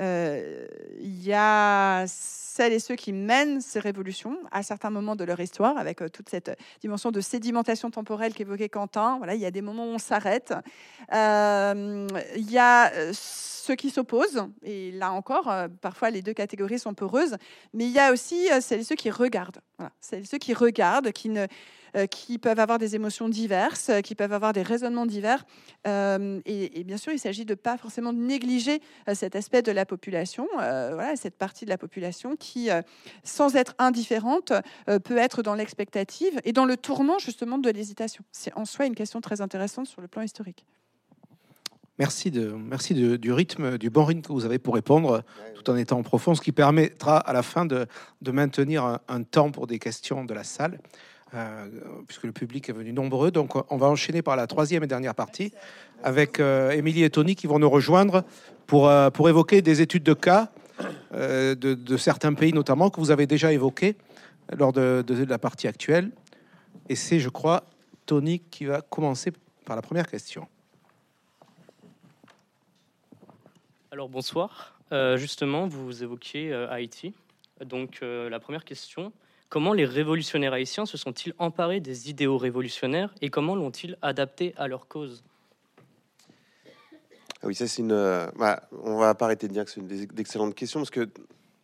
[0.00, 0.66] Euh,
[1.00, 5.38] Il y a celles et ceux qui mènent ces révolutions à certains moments de leur
[5.38, 9.18] histoire, avec toute cette dimension de sédimentation temporelle qu'évoquait Quentin.
[9.18, 10.54] Voilà, il y a des moments où on s'arrête.
[11.12, 15.52] Il y a ceux qui s'opposent, et là encore,
[15.82, 17.36] parfois les deux catégories sont peureuses,
[17.74, 19.60] mais il y a aussi celles et ceux qui regardent.
[19.78, 21.46] Voilà, celles et ceux qui regardent, qui ne
[21.96, 25.44] euh, qui peuvent avoir des émotions diverses, euh, qui peuvent avoir des raisonnements divers.
[25.86, 28.80] Euh, et, bien sûr, il s'agit de pas forcément négliger
[29.12, 32.68] cet aspect de la population, voilà, cette partie de la population qui,
[33.22, 34.52] sans être indifférente,
[35.04, 38.24] peut être dans l'expectative et dans le tournant justement de l'hésitation.
[38.32, 40.64] C'est en soi une question très intéressante sur le plan historique.
[42.00, 45.22] Merci, de, merci du rythme, du bon rythme que vous avez pour répondre,
[45.54, 47.86] tout en étant profond, ce qui permettra à la fin de,
[48.20, 50.80] de maintenir un, temps pour des questions de la salle,
[51.34, 51.66] euh,
[52.08, 53.30] puisque le public est venu nombreux.
[53.30, 55.52] Donc, on va enchaîner par la troisième et dernière partie
[56.02, 58.24] avec euh, Émilie et Tony qui vont nous rejoindre
[58.66, 60.50] pour, euh, pour évoquer des études de cas
[61.12, 63.96] de, de certains pays, notamment, que vous avez déjà évoqués
[64.58, 66.10] lors de, de la partie actuelle.
[66.88, 67.62] Et c'est, je crois,
[68.04, 69.32] Tony qui va commencer
[69.64, 70.48] par la première question.
[73.94, 74.76] Alors bonsoir.
[74.90, 77.14] Euh, justement, vous évoquiez euh, Haïti.
[77.64, 79.12] Donc euh, la première question,
[79.50, 84.66] comment les révolutionnaires haïtiens se sont-ils emparés des idéaux révolutionnaires et comment l'ont-ils adapté à
[84.66, 85.22] leur cause?
[87.40, 87.92] Ah oui, ça c'est une.
[87.92, 91.08] euh, bah, on va pas arrêter de dire que c'est une d'excellentes questions parce que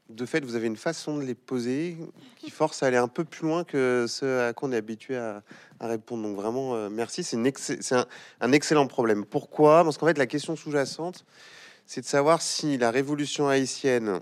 [0.08, 1.96] de fait, vous avez une façon de les poser
[2.36, 5.16] qui force à aller un peu plus loin que ce à quoi on est habitué
[5.16, 5.42] à,
[5.80, 6.22] répondre.
[6.22, 7.24] Donc vraiment, merci.
[7.24, 8.06] C'est un,
[8.40, 9.24] un excellent problème.
[9.24, 9.82] Pourquoi?
[9.82, 11.24] Parce qu'en fait, la question sous-jacente,
[11.92, 14.20] c'est de savoir si la révolution haïtienne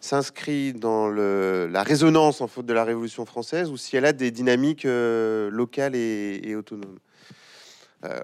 [0.00, 4.32] s'inscrit dans la résonance en faute de la révolution française ou si elle a des
[4.32, 6.98] dynamiques euh, locales et, autonomes.
[8.04, 8.18] Euh,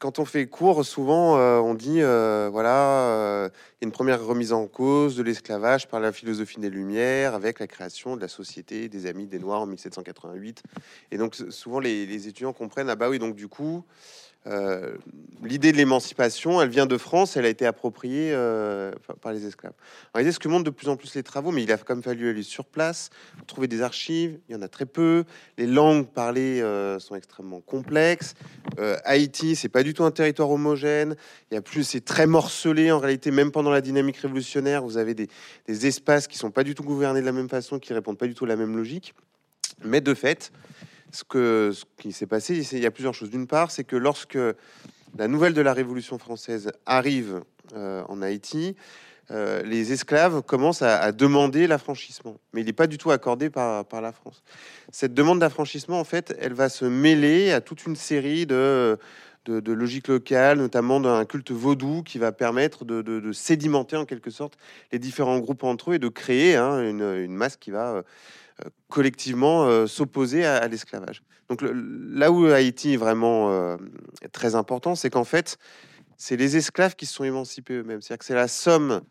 [0.00, 3.48] quand on fait cours, souvent euh, on dit voilà,
[3.82, 8.16] une première remise en cause de l'esclavage par la philosophie des Lumières avec la création
[8.16, 10.64] de la Société des Amis des Noirs en 1788.
[11.12, 13.84] Et donc souvent les, les étudiants comprennent ah bah oui donc du coup
[14.46, 14.96] euh,
[15.42, 18.90] l'idée de l'émancipation, elle vient de France, elle a été appropriée euh,
[19.20, 19.74] par- les esclaves.
[20.12, 21.94] En réalité, ce que montrent de plus en plus les travaux, mais il a quand
[21.94, 23.10] même fallu aller sur place,
[23.46, 25.24] trouver des archives, il y en a très peu.
[25.58, 28.34] Les langues parlées euh, sont extrêmement complexes.
[29.04, 31.14] Haïti, c'est pas du tout un territoire homogène.
[31.50, 34.82] Il y a plus, c'est très morcelé en réalité, même pendant la dynamique révolutionnaire.
[34.82, 35.28] Vous avez des,
[35.66, 38.26] des espaces qui sont pas du tout gouvernés de la même façon, qui répondent pas
[38.26, 39.14] du tout à la même logique.
[39.84, 40.52] Mais de fait,
[41.12, 43.30] ce, que, ce qui s'est passé, il y a plusieurs choses.
[43.30, 44.38] D'une part, c'est que lorsque
[45.16, 47.42] la nouvelle de la Révolution française arrive
[47.74, 48.74] euh, en Haïti,
[49.30, 53.84] euh, les esclaves commencent à, demander l'affranchissement, mais il n'est pas du tout accordé par,
[53.92, 54.42] la France.
[54.90, 58.98] Cette demande d'affranchissement, en fait, elle va se mêler à toute une série de,
[59.46, 64.58] logiques locales, notamment d'un culte vaudou qui va permettre de, sédimenter en quelque sorte
[64.90, 68.02] les différents groupes entre eux et de créer hein, une, masse qui va euh,
[68.88, 71.22] collectivement euh, s'opposer à, l'esclavage.
[71.48, 73.76] Donc là où Haïti est vraiment euh,
[74.32, 75.58] très important, c'est qu'en fait,
[76.16, 78.00] c'est les esclaves qui se sont émancipés eux-mêmes.
[78.00, 79.02] C'est-à-dire que c'est la somme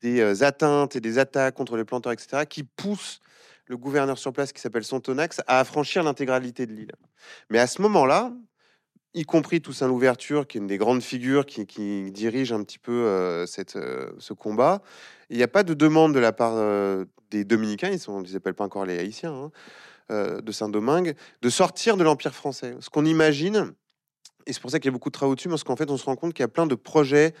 [0.00, 3.20] des euh, atteintes et des attaques contre les planteurs, etc., qui poussent
[3.66, 6.92] le gouverneur sur place qui s'appelle Sontonax à affranchir l'intégralité de l'île.
[7.50, 8.32] Mais à ce moment-là,
[9.14, 12.92] y compris Toussaint Louverture, qui est une des grandes figures qui, dirige un petit peu
[12.92, 13.46] euh,
[13.76, 14.82] euh, ce combat,
[15.30, 18.36] il n'y a pas de demande de la part euh, des dominicains, ils ne les
[18.36, 19.50] appellent pas encore les haïtiens, hein,
[20.10, 22.76] de Saint-Domingue, de sortir de l'Empire français.
[22.80, 23.72] Ce qu'on imagine,
[24.46, 25.96] et c'est pour ça qu'il y a beaucoup de travaux dessus, parce qu'en fait, on
[25.96, 27.32] se rend compte qu'il y a plein de projets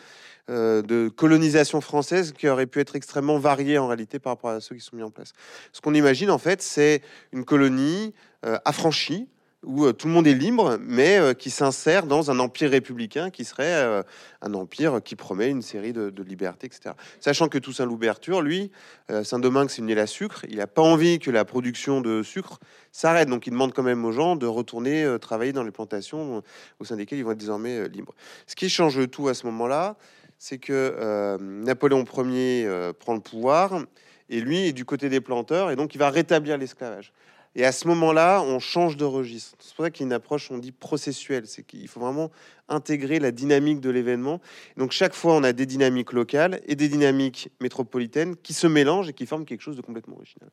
[0.48, 4.74] de colonisation française qui auraient pu être extrêmement variés en réalité par rapport à ceux
[4.74, 5.32] qui sont mis en place.
[5.72, 7.02] Ce qu'on imagine, en fait, c'est
[7.32, 9.28] une colonie affranchie,
[9.64, 13.30] où euh, tout le monde est libre, mais euh, qui s'insère dans un empire républicain
[13.30, 14.02] qui serait euh,
[14.42, 16.94] un empire qui promet une série de, libertés, etc.
[17.20, 18.70] Sachant que Toussaint Louverture, lui,
[19.22, 22.58] Saint-Domingue, c'est une île à sucre, il n'a pas envie que la production de sucre
[22.92, 26.42] s'arrête, donc il demande quand même aux gens de retourner travailler dans les plantations
[26.78, 28.14] au sein desquelles ils vont être désormais libres.
[28.46, 29.96] Ce qui change tout à ce moment-là,
[30.38, 33.84] c'est que Napoléon Ier prend le pouvoir,
[34.30, 37.12] et lui est du côté des planteurs, et donc il va rétablir l'esclavage.
[37.56, 39.56] Et à ce moment-là, on change de registre.
[39.60, 41.46] C'est pour ça qu'il y a une approche, on dit processuelle.
[41.46, 42.30] C'est qu'il faut vraiment
[42.68, 44.40] intégrer la dynamique de l'événement.
[44.76, 49.08] Donc chaque fois, on a des dynamiques locales et des dynamiques métropolitaines qui se mélangent
[49.08, 50.50] et qui forment quelque chose de complètement original.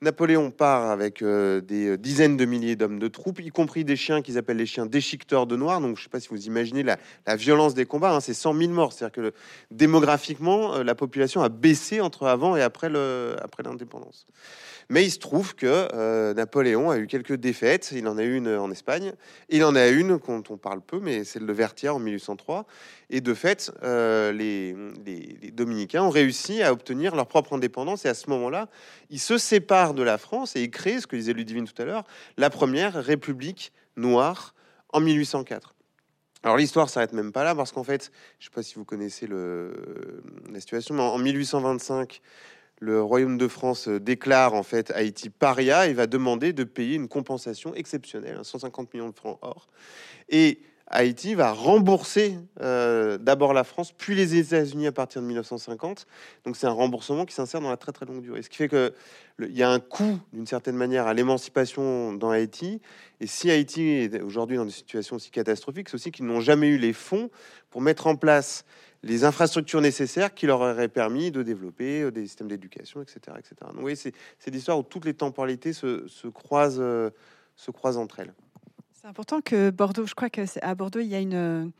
[0.00, 4.22] Napoléon part avec euh, des dizaines de milliers d'hommes de troupes, y compris des chiens
[4.22, 5.80] qu'ils appellent les chiens déchiqueteurs de noir.
[5.80, 8.14] Donc, je ne sais pas si vous imaginez la, violence des combats.
[8.14, 8.92] hein, c'est 100 000 morts.
[8.92, 9.32] C'est-à-dire que
[9.72, 14.26] démographiquement, euh, la population a baissé entre avant et après l'indépendance.
[14.90, 17.92] Mais il se trouve que euh, Napoléon a eu quelques défaites.
[17.94, 19.12] Il en a eu une en Espagne.
[19.50, 22.66] Il en a une dont on parle peu, mais c'est le Vertière en 1803.
[23.10, 24.74] Et de fait, euh, les,
[25.52, 28.04] Dominicains ont réussi à obtenir leur propre indépendance.
[28.04, 28.68] Et à ce moment-là,
[29.10, 31.84] ils se séparent de la France et ils créent, ce que disait Ludivine tout à
[31.84, 32.04] l'heure,
[32.36, 34.54] la première République noire
[34.92, 35.74] en 1804.
[36.44, 39.26] Alors l'histoire s'arrête même pas là parce qu'en fait, je sais pas si vous connaissez
[39.26, 42.20] la situation, mais en en 1825,
[42.80, 47.08] le Royaume de France déclare en fait Haïti paria et va demander de payer une
[47.08, 49.68] compensation exceptionnelle, hein, 150 millions de francs or.
[50.28, 50.60] Et
[50.90, 56.06] Haïti va rembourser euh, d'abord la France, puis les États-Unis à partir de 1950.
[56.44, 58.42] Donc c'est un remboursement qui s'insère dans la très très longue durée.
[58.42, 58.94] Ce qui fait que
[59.36, 62.80] le- il y a un coût d'une certaine manière à l'émancipation dans Haïti.
[63.20, 66.68] Et si Haïti est aujourd'hui dans des situations aussi catastrophiques, c'est aussi qu'ils n'ont jamais
[66.68, 67.28] eu les fonds
[67.70, 68.64] pour mettre en place
[69.02, 73.54] les infrastructures nécessaires qui leur auraient permis de développer euh, des systèmes d'éducation, etc., etc.
[73.60, 74.12] Donc, vous voyez, c'est
[74.48, 77.10] l'histoire où toutes les temporalités se, euh,
[77.54, 78.32] se croisent entre elles.
[79.00, 81.70] C'est important que Bordeaux, je crois que c'est à Bordeaux, il y a une,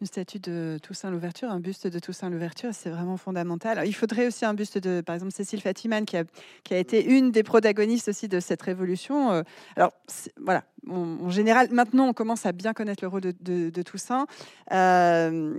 [0.00, 3.86] une statue de Toussaint Louverture, un buste de Toussaint Louverture, c'est vraiment fondamental.
[3.86, 6.24] Il faudrait aussi un buste de, par exemple, Cécile Fatiman, qui a,
[6.64, 9.30] qui a été une des protagonistes aussi de cette révolution.
[9.30, 9.42] Euh,
[9.76, 9.92] Alors,
[10.40, 14.26] voilà, en général, maintenant, on commence à bien connaître le rôle de, Toussaint.
[14.72, 15.54] Euh,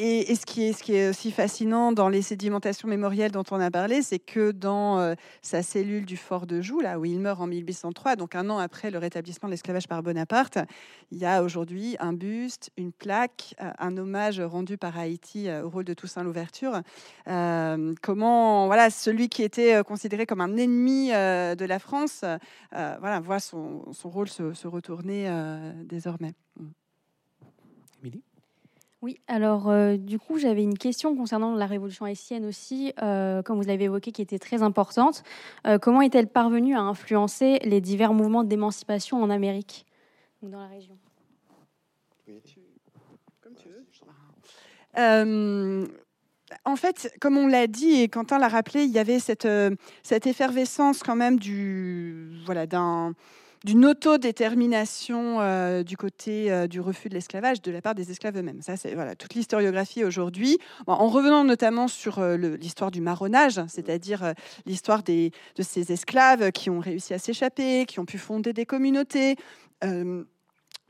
[0.00, 4.18] et, ce, qui est, aussi fascinant dans les sédimentations mémorielles dont on a parlé, c'est
[4.18, 8.16] que dans euh, sa cellule du fort de Joux, là où il meurt en 1803,
[8.16, 10.58] donc un an après le rétablissement de l'esclavage par Bonaparte,
[11.10, 15.70] il y a aujourd'hui un buste, une plaque, euh, un hommage rendu par Haïti au
[15.70, 16.82] rôle de Toussaint Louverture.
[17.26, 22.24] Comment, voilà, celui qui était considéré comme un ennemi de la France,
[22.72, 26.34] voit son rôle se, se retourner euh, désormais.
[28.02, 28.22] Émilie?
[29.02, 33.60] Oui, alors euh, du coup, j'avais une question concernant la révolution haïtienne aussi, euh, comme
[33.60, 35.24] vous l'avez évoqué, qui était très importante.
[35.66, 39.86] Euh, comment est-elle parvenue à influencer les divers mouvements d'émancipation en Amérique
[40.40, 40.96] ou dans la région?
[44.98, 45.86] Euh,
[46.64, 49.48] en fait, comme on l'a dit et Quentin l'a rappelé, il y avait cette,
[50.04, 53.14] cette effervescence quand même du voilà d'un
[53.64, 58.36] d'une autodétermination euh, du côté euh, du refus de l'esclavage de la part des esclaves
[58.36, 58.62] eux-mêmes.
[58.62, 60.58] Ça, c'est voilà toute l'historiographie aujourd'hui.
[60.86, 64.32] Bon, en revenant notamment sur euh, l'histoire du marronnage, c'est-à-dire euh,
[64.66, 68.66] l'histoire des de ces esclaves qui ont réussi à s'échapper, qui ont pu fonder des
[68.66, 69.36] communautés.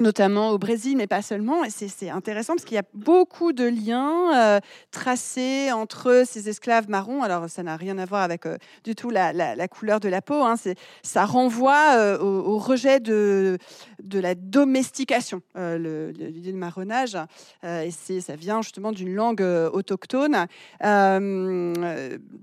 [0.03, 1.65] Notamment au Brésil, mais pas seulement.
[1.65, 6.91] Et c'est intéressant parce qu'il y a beaucoup de liens euh, tracés entre ces esclaves
[6.91, 7.23] marrons.
[7.23, 9.33] Alors, ça n'a rien à voir avec euh, du tout la,
[9.69, 10.43] couleur de la peau.
[10.43, 10.57] hein.
[11.03, 13.57] Ça renvoie euh, au, rejet de,
[14.03, 17.17] de la domestication, l'idée de marronnage.
[17.65, 19.43] Et ça vient justement d'une langue
[19.73, 20.47] autochtone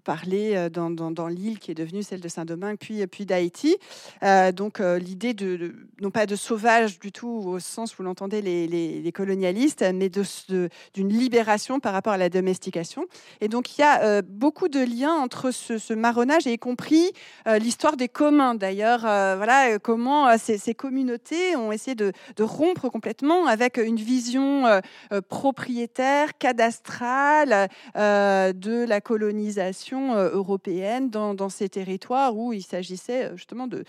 [0.03, 3.78] parlée dans, dans- l'île qui est devenue celle de Saint-Domingue, puis, puis d'Haïti.
[4.53, 8.68] Donc, l'idée de, de- non pas de sauvage du tout, au sens où l'entendait les,
[8.68, 13.06] les, colonialistes, mais d'une libération par rapport à la domestication.
[13.41, 17.12] Et donc il y a beaucoup de liens entre ce, marronnage et y compris
[17.45, 18.56] l'histoire des communs.
[18.56, 24.64] D'ailleurs, voilà comment ces, communautés ont essayé de, rompre complètement avec une vision
[25.28, 33.84] propriétaire, cadastrale de la colonisation européenne dans, dans ces territoires où il s'agissait justement de,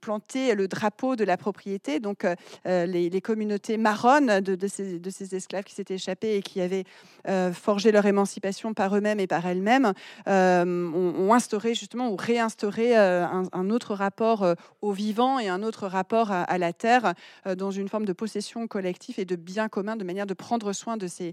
[0.00, 2.00] planter le drapeau de la propriété.
[2.00, 6.84] Donc, euh, euh, les, communautés marronnes de, ces, esclaves qui s'étaient échappés et qui avaient
[7.28, 9.92] euh, forgé leur émancipation par eux-mêmes et par elles-mêmes
[10.26, 14.46] ont, instauré justement ou réinstauré un, autre rapport
[14.82, 17.14] au vivant et un autre rapport à, la terre
[17.56, 20.98] dans une forme de possession collective et de bien commun, de manière de prendre soin
[20.98, 21.32] de ces,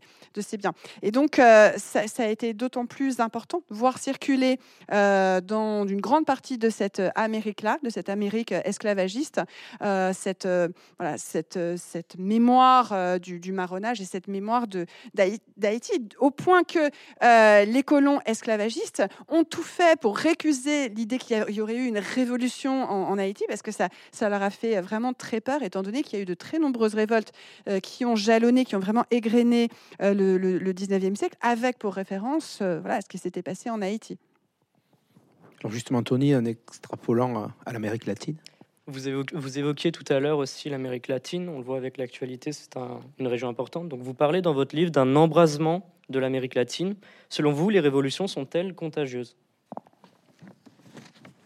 [0.58, 0.74] biens.
[1.02, 4.58] Et donc, ça, a été d'autant plus important de voir circuler
[4.90, 9.42] dans une grande partie de cette Amérique-là, de cette Amérique esclavagiste,
[9.82, 10.14] euh,
[10.46, 10.68] euh,
[11.18, 14.66] cette, euh, cette mémoire du, du, marronnage et cette mémoire
[15.58, 16.90] d'Haïti, au point que
[17.66, 22.84] les colons esclavagistes ont tout fait pour récuser l'idée qu'il y aurait eu une révolution
[22.84, 26.18] en, Haïti, parce que ça, ça leur a fait vraiment très peur, étant donné qu'il
[26.18, 27.32] y a eu de très nombreuses révoltes
[27.82, 29.70] qui ont jalonné, qui ont vraiment égrené
[30.00, 34.18] le, le, 19e siècle, avec pour référence voilà, ce qui s'était passé en Haïti.
[35.62, 38.38] Alors justement, Tony, en extrapolant à l'Amérique latine,
[38.90, 42.76] vous, évoquiez, tout à l'heure aussi l'Amérique latine, on le voit avec l'actualité, c'est
[43.20, 43.90] une région importante.
[43.90, 46.96] Donc vous parlez dans votre livre d'un embrasement de l'Amérique latine.
[47.30, 49.36] Selon vous, les révolutions sont-elles contagieuses?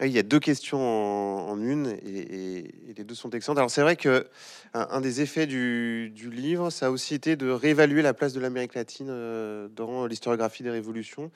[0.01, 2.65] Il y a deux questions en, une et,
[2.97, 3.57] les deux sont excellentes.
[3.57, 4.27] Alors c'est vrai que
[4.73, 8.73] un, des effets du, livre, ça a aussi été de réévaluer la place de l'Amérique
[8.73, 11.31] latine euh, dans l'historiographie des révolutions.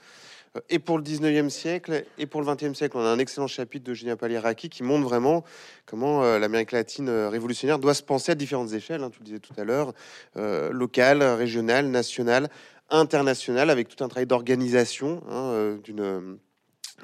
[0.56, 2.98] Euh, et pour le 19e siècle et pour le 20e siècle.
[2.98, 5.43] On a un excellent chapitre de Genia Paliraki qui montre vraiment
[5.86, 9.26] comment euh, l'Amérique latine euh, révolutionnaire doit se penser à différentes échelles, hein, tu le
[9.26, 9.93] disais tout à l'heure,
[10.36, 12.50] locale, régionale, nationale,
[12.89, 15.78] internationale, avec tout un travail d'organisation hein,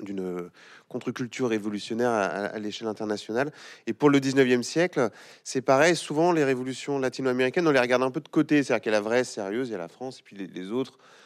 [0.02, 0.50] d'une
[0.88, 3.52] contre-culture révolutionnaire à, l'échelle internationale.
[3.88, 5.10] Et pour le 19e siècle,
[5.44, 8.92] c'est pareil, souvent les révolutions latino-américaines, on les regarde un peu de côté, c'est-à-dire qu'il
[8.92, 11.23] y a la vraie, sérieuse, il y a la France, et puis les autres, euh,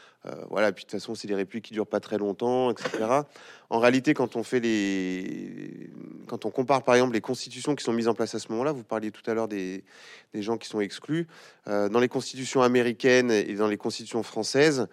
[0.49, 2.89] voilà, puis de toute façon, c'est des républiques qui durent pas très longtemps, etc.
[3.69, 5.89] En réalité, quand on fait les,
[6.27, 8.73] quand on compare par exemple les constitutions qui sont mises en place à ce moment-là,
[8.73, 9.85] vous parliez tout à l'heure des,
[10.33, 11.27] des, gens qui sont exclus
[11.67, 14.87] euh, dans les constitutions américaines et dans les constitutions françaises.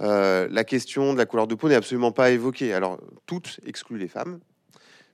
[0.00, 2.72] Euh, la question de la couleur de peau n'est absolument pas évoquée.
[2.72, 4.40] Alors, toutes excluent les femmes,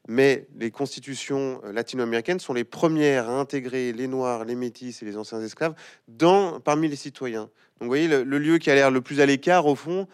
[0.08, 5.16] mais les constitutions latino-américaines sont les premières à intégrer les Noirs, les Métis et les
[5.16, 5.74] anciens esclaves
[6.08, 7.42] dans, parmi les citoyens.
[7.78, 10.06] Donc vous voyez, le, lieu qui a l'air le plus à l'écart, au fond,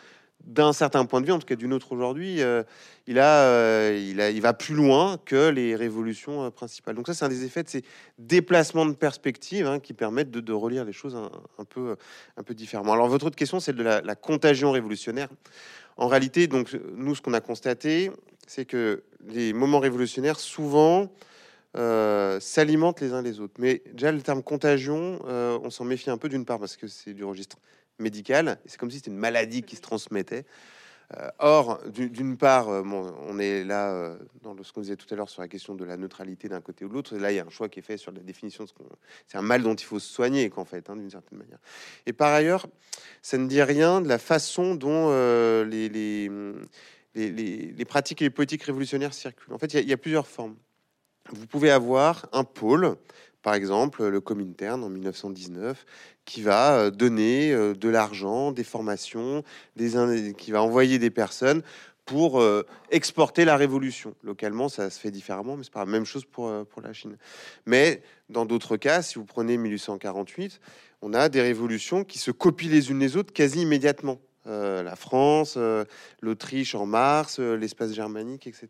[0.44, 2.64] d'un certain point de vue, en tout cas d'une autre aujourd'hui, euh,
[3.06, 6.96] il, a, euh, il, a, il va plus loin que les révolutions euh, principales.
[6.96, 7.84] Donc ça, c'est un des effets de ces
[8.18, 11.96] déplacements de perspective hein, qui permettent de, relire les choses un, peu,
[12.36, 12.92] un peu différemment.
[12.92, 15.28] Alors votre autre question, c'est de la, la, contagion révolutionnaire.
[15.96, 18.10] En réalité, donc nous, ce qu'on a constaté,
[18.46, 21.10] c'est que les moments révolutionnaires, souvent,
[21.74, 23.54] euh, s'alimentent les uns les autres.
[23.58, 26.86] Mais déjà, le terme contagion, euh, on s'en méfie un peu d'une part parce que
[26.86, 27.56] c'est du registre
[27.98, 28.58] médical.
[28.66, 30.44] C'est comme si c'était une maladie qui se transmettait.
[31.16, 35.40] Euh, or, d'une part, on est là dans ce qu'on disait tout à l'heure sur
[35.40, 37.16] la question de la neutralité d'un côté ou de l'autre.
[37.16, 38.74] Là, il y a un choix qui est fait sur la définition de ce.
[39.26, 41.58] C'est un mal dont il faut se soigner, qu'en fait, hein, d'une certaine manière.
[42.04, 42.66] Et par ailleurs,
[43.22, 45.10] ça ne dit rien de la façon dont
[45.64, 46.30] les,
[47.14, 49.52] les, pratiques et les politiques révolutionnaires circulent.
[49.52, 50.56] En fait, il y a plusieurs formes
[51.30, 52.96] vous pouvez avoir un pôle,
[53.42, 55.84] par exemple le Comintern en 1919,
[56.24, 59.42] qui va euh, donner euh, de l'argent, des formations,
[59.76, 61.62] qui va envoyer des personnes
[62.04, 64.14] pour euh, exporter la révolution.
[64.24, 67.16] Localement, ça se fait différemment, mais c'est pas la même chose pour, pour la Chine.
[67.64, 70.60] Mais dans d'autres cas, si vous prenez 1848,
[71.00, 74.18] on a des révolutions qui se copient les unes les autres quasi immédiatement.
[74.48, 75.84] Euh, la France, euh,
[76.20, 78.68] l'Autriche en mars, euh, l'espace germanique, etc.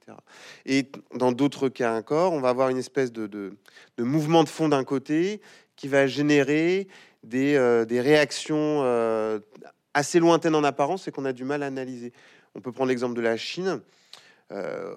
[0.67, 3.57] Et dans d'autres cas encore, on va avoir une espèce de,
[3.99, 5.41] mouvement de fond d'un côté
[5.77, 6.89] qui va générer
[7.23, 8.83] des, des réactions
[9.95, 12.13] assez lointaines en apparence et qu'on a du mal à analyser.
[12.55, 13.81] On peut prendre l'exemple de la Chine.
[14.53, 14.93] Euh,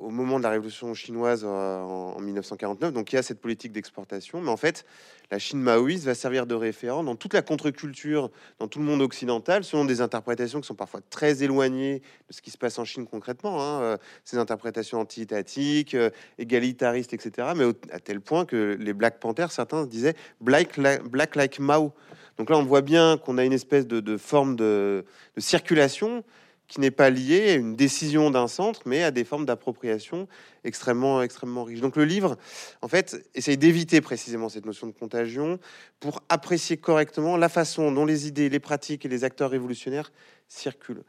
[0.00, 2.92] au moment de la révolution chinoise euh, en, 1949.
[2.92, 4.84] Donc il y a cette politique d'exportation, mais en fait,
[5.30, 9.00] la Chine maoïste va servir de référent dans toute la contre-culture, dans tout le monde
[9.00, 12.84] occidental, selon des interprétations qui sont parfois très éloignées de ce qui se passe en
[12.84, 13.62] Chine concrètement.
[13.62, 15.96] Hein, euh, ces interprétations anti-étatiques,
[16.38, 17.48] égalitaristes, etc.
[17.56, 21.92] Mais à tel point que les Black Panthers, certains disaient Black, Black like Mao.
[22.36, 25.04] Donc là, on voit bien qu'on a une espèce de, forme de
[25.38, 26.24] circulation
[26.68, 30.28] qui n'est pas lié à une décision d'un centre, mais à des formes d'appropriation
[30.64, 31.80] extrêmement, extrêmement riches.
[31.80, 32.36] Donc le livre,
[32.82, 35.58] en fait, essaye d'éviter précisément cette notion de contagion
[35.98, 40.12] pour apprécier correctement la façon dont les idées, les pratiques et les acteurs révolutionnaires
[40.46, 41.04] circulent.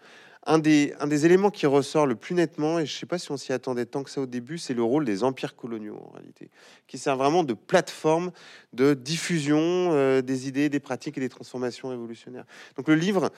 [0.45, 3.17] Un des, un des éléments qui ressort le plus nettement, et je ne sais pas
[3.17, 5.99] si on s'y attendait tant que ça au début, c'est le rôle des empires coloniaux
[6.01, 6.49] en réalité,
[6.87, 8.31] qui sert vraiment de plateforme
[8.71, 12.45] de diffusion euh, des idées, des pratiques et des transformations révolutionnaires.
[12.77, 13.29] Donc le livre...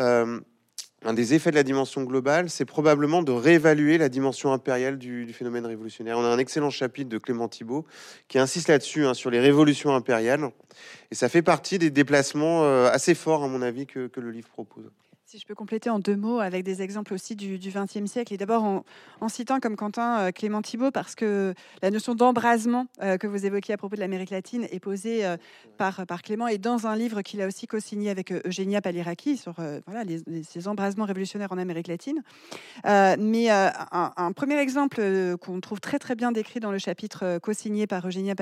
[0.00, 0.40] Euh,
[1.04, 5.32] un des effets de la dimension globale, c'est probablement de réévaluer la dimension impériale du,
[5.32, 6.18] phénomène révolutionnaire.
[6.18, 7.86] On a un excellent chapitre de Clément Thibault
[8.26, 10.50] qui insiste là-dessus, hein, sur les révolutions impériales.
[11.10, 14.48] Et ça fait partie des déplacements euh, assez forts, à mon avis, que le livre
[14.48, 14.90] propose.
[15.30, 18.38] Si je peux compléter en deux mots avec des exemples aussi du XXe siècle, et
[18.38, 18.64] d'abord
[19.20, 21.52] en, citant comme Quentin euh, Clément Thibault, parce que
[21.82, 25.36] la notion d'embrasement euh, que vous évoquiez à propos de l'Amérique latine est posée euh,
[25.76, 29.56] par, par Clément et dans un livre qu'il a aussi co-signé avec Eugenia Paliraki sur
[29.84, 32.22] voilà, les, ces embrasements révolutionnaires en Amérique latine.
[32.86, 38.06] mais un, premier exemple qu'on trouve très très bien décrit dans le chapitre co-signé par
[38.06, 38.34] Eugenia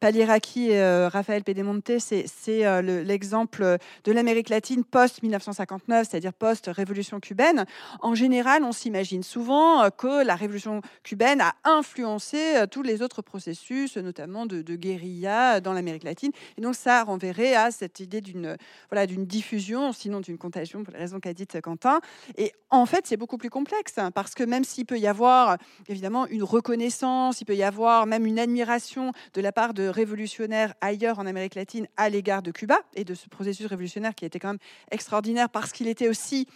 [0.00, 7.66] Paliraki et Raphaël Pedemonte, c'est l'exemple de l'Amérique latine post-1959, c'est-à-dire post-révolution cubaine,
[8.00, 13.02] en général, on s'imagine souvent euh, que la révolution cubaine a influencé euh, tous les
[13.02, 16.32] autres processus, notamment de, guérilla dans l'Amérique latine.
[16.56, 18.56] Et donc, ça renverrait à cette idée d'une
[18.90, 22.00] voilà, diffusion, sinon d'une contagion, pour les raisons qu'a dites Quentin.
[22.38, 25.58] Et en fait, c'est beaucoup plus complexe, hein, parce que même s'il peut y avoir
[25.86, 30.74] évidemment une reconnaissance, il peut y avoir même une admiration de la part de révolutionnaires
[30.80, 34.38] ailleurs en Amérique latine à l'égard de Cuba et de ce processus révolutionnaire qui était
[34.38, 34.58] quand même
[34.90, 36.46] extraordinaire parce qu'il était aussi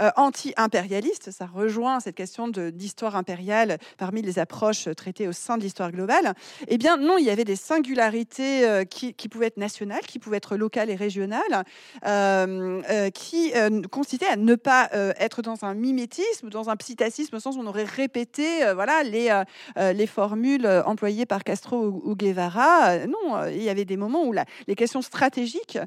[0.00, 1.30] euh, anti-impérialiste.
[1.32, 6.34] Ça rejoint cette question d'histoire impériale parmi les approches traitées au sein de l'histoire globale.
[6.68, 10.36] Eh bien, non, il y avait des singularités euh, qui, pouvaient être nationales, qui pouvaient
[10.36, 11.64] être locales et régionales,
[12.06, 13.52] euh, qui
[13.90, 14.88] consistaient à ne pas
[15.18, 19.42] être dans un mimétisme, dans un psittacisme, au sens où on aurait répété voilà, les,
[19.76, 23.06] les formules employées par Castro ou, Guevara.
[23.06, 24.34] Non, il y avait des moments où
[24.66, 25.78] les questions stratégiques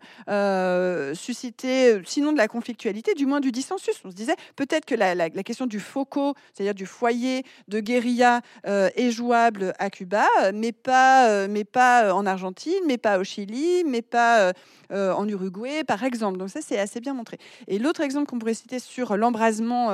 [1.13, 4.01] suscitaient, sinon de la conflictualité, du moins du dissensus.
[4.06, 8.90] On se disait peut-être que la, question du foco, c'est-à-dire du foyer de guérilla, euh,
[8.95, 13.84] est jouable à Cuba, mais pas, euh, mais pas en Argentine, mais pas au Chili,
[13.86, 14.53] mais pas
[14.91, 16.38] euh, en Uruguay, par exemple.
[16.38, 17.38] Donc ça, c'est assez bien montré.
[17.68, 19.90] Et l'autre exemple qu'on pourrait citer sur l'embrasement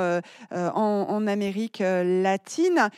[0.51, 2.89] en, Amérique latine,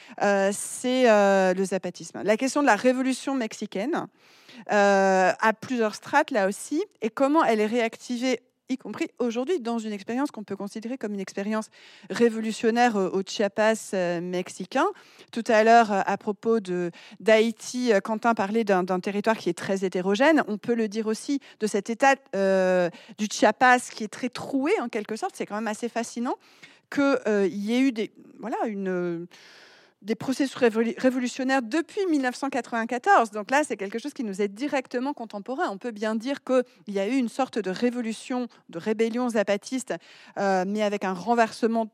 [0.51, 2.21] c'est le zapatisme.
[2.23, 4.07] La question de la révolution mexicaine.
[4.67, 9.93] a plusieurs strates là aussi, et comment elle est réactivée y compris aujourd'hui dans une
[9.93, 11.69] expérience qu'on peut considérer comme une expérience
[12.11, 14.85] révolutionnaire au Chiapas euh, mexicain.
[15.31, 16.59] Tout à l'heure, euh, à propos
[17.19, 20.43] d'Haïti, euh, Quentin parlait d'un territoire qui est très hétérogène.
[20.47, 22.15] On peut le dire aussi de cet état
[23.17, 25.35] du Chiapas qui est très troué en quelque sorte.
[25.35, 26.35] C'est quand même assez fascinant
[26.91, 29.27] qu'il y ait eu des, voilà, une
[30.01, 33.31] des processus révolutionnaires depuis 1994.
[33.31, 35.69] Donc là, c'est quelque chose qui nous est directement contemporain.
[35.69, 39.93] On peut bien dire qu'il y a eu une sorte de révolution, de rébellion zapatiste,
[40.37, 41.89] euh, mais avec un renversement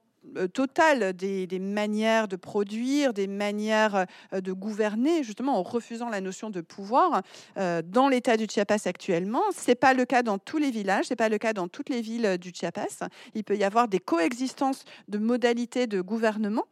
[0.53, 6.49] totale des, manières de produire, des manières euh, de gouverner, justement en refusant la notion
[6.49, 7.22] de pouvoir
[7.57, 9.41] euh, dans l'état du Chiapas actuellement.
[9.53, 12.02] C'est pas le cas dans tous les villages, c'est pas le cas dans toutes les
[12.02, 13.07] villes du Chiapas.
[13.34, 16.65] Il peut y avoir des coexistences de modalités de gouvernement.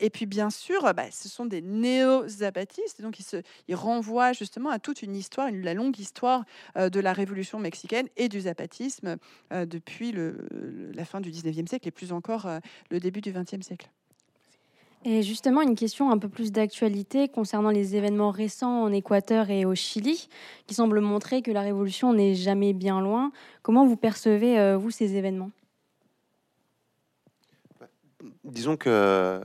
[0.00, 3.18] et puis bien sûr, bah, ce sont des néo-zapatistes, donc
[3.68, 6.44] ils, renvoient justement à toute une histoire, la longue histoire
[6.76, 9.16] de la révolution mexicaine et du zapatisme
[9.50, 10.14] depuis
[10.94, 12.48] la fin du 19e siècle et plus encore
[12.90, 13.88] le début du XXe siècle.
[15.04, 19.64] Et justement, une question un peu plus d'actualité concernant les événements récents en Équateur et
[19.64, 20.28] au Chili,
[20.66, 23.30] qui semblent montrer que la révolution n'est jamais bien loin.
[23.62, 25.52] Comment vous percevez, euh, vous, ces événements?
[28.42, 29.42] Disons que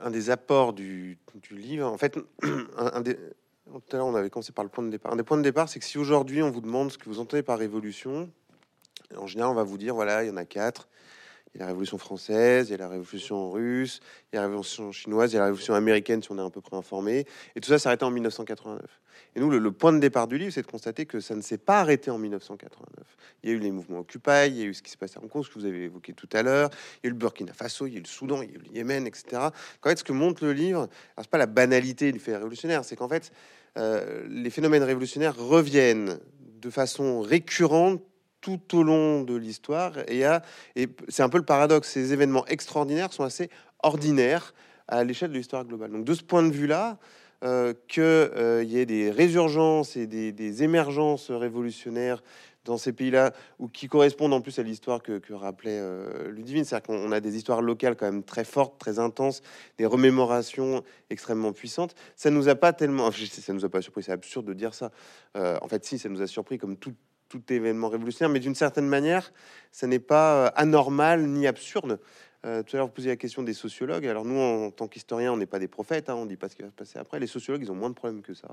[0.00, 1.18] un des apports du,
[1.50, 2.18] livre, en fait,
[2.78, 3.14] un, des,
[3.66, 5.12] tout à l'heure on avait commencé par le point de départ.
[5.12, 7.18] Un des points de départ, c'est que si aujourd'hui on vous demande ce que vous
[7.18, 8.30] entendez par révolution,
[9.16, 10.88] en général on va vous dire voilà, il y en a quatre
[11.56, 14.00] il y a la Révolution française, il y a la Révolution russe,
[14.30, 16.42] il y a la Révolution chinoise, il y a la Révolution américaine, si on est
[16.42, 17.24] un peu près informé.
[17.54, 18.82] Et tout ça s'est arrêté en 1989.
[19.34, 21.56] Et nous, le, point de départ du livre, c'est de constater que ça ne s'est
[21.56, 23.06] pas arrêté en 1989.
[23.42, 25.16] Il y a eu les mouvements Occupy, il y a eu ce qui s'est passé
[25.16, 26.68] en Congo, ce que vous avez évoqué tout à l'heure,
[27.02, 28.52] il y a eu le Burkina Faso, il y a eu le Soudan, il y
[28.52, 29.36] a eu le Yémen, etc.
[29.36, 32.96] En fait, ce que montre le livre, c'est pas la banalité du fait révolutionnaire, c'est
[32.96, 33.32] qu'en fait,
[33.78, 36.18] euh, les phénomènes révolutionnaires reviennent
[36.60, 38.02] de façon récurrente
[38.40, 39.92] tout au long de l'histoire.
[40.08, 40.24] Et,
[41.08, 43.50] c'est un peu le paradoxe, ces événements extraordinaires sont assez
[43.82, 44.54] ordinaires
[44.88, 45.90] à l'échelle de l'histoire globale.
[45.90, 46.98] Donc de ce point de vue-là,
[47.44, 52.22] euh, qu'il euh, y ait des résurgences et des, émergences révolutionnaires
[52.66, 56.64] dans ces pays-là, ou qui correspondent en plus à l'histoire que, rappelait euh, Ludivine.
[56.64, 59.40] C'est-à-dire qu'on a des histoires locales quand même très fortes, très intenses,
[59.78, 61.94] des remémorations extrêmement puissantes.
[62.16, 64.90] Ça nous a pas tellement, ça nous a pas surpris, c'est absurde de dire ça.
[65.36, 66.94] Euh, en fait, si, ça nous a surpris comme tout,
[67.28, 69.32] tout événement révolutionnaire, mais d'une certaine manière,
[69.72, 71.98] ça n'est pas euh, anormal ni absurde.
[72.44, 74.06] Euh, tout à l'heure, vous posiez la question des sociologues.
[74.06, 76.48] Alors nous, en tant qu'historiens, on n'est pas des prophètes, hein, on ne dit pas
[76.48, 77.18] ce qui va se passer après.
[77.18, 78.48] Les sociologues, ils ont moins de problèmes que ça.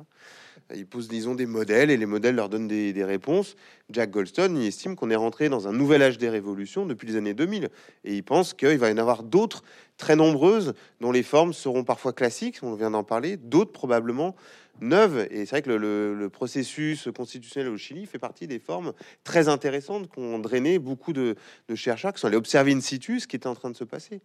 [0.74, 3.56] Ils posent, disons, des modèles et les modèles leur donnent des, des réponses.
[3.92, 7.18] Jack Goldstone, il estime qu'on est rentré dans un nouvel âge des révolutions depuis les
[7.18, 7.70] années 2000.
[8.04, 9.64] Et il pense qu'il va y en avoir d'autres
[9.98, 14.36] très nombreuses dont les formes seront parfois classiques, on vient d'en parler, d'autres probablement
[14.82, 15.28] neuves.
[15.32, 18.94] Et c'est vrai que le, processus constitutionnel au Chili fait partie des formes
[19.24, 21.36] très intéressantes qu'ont drainé beaucoup de,
[21.76, 24.22] chercheurs qui sont allés observer in situ ce qui était en train de se passer.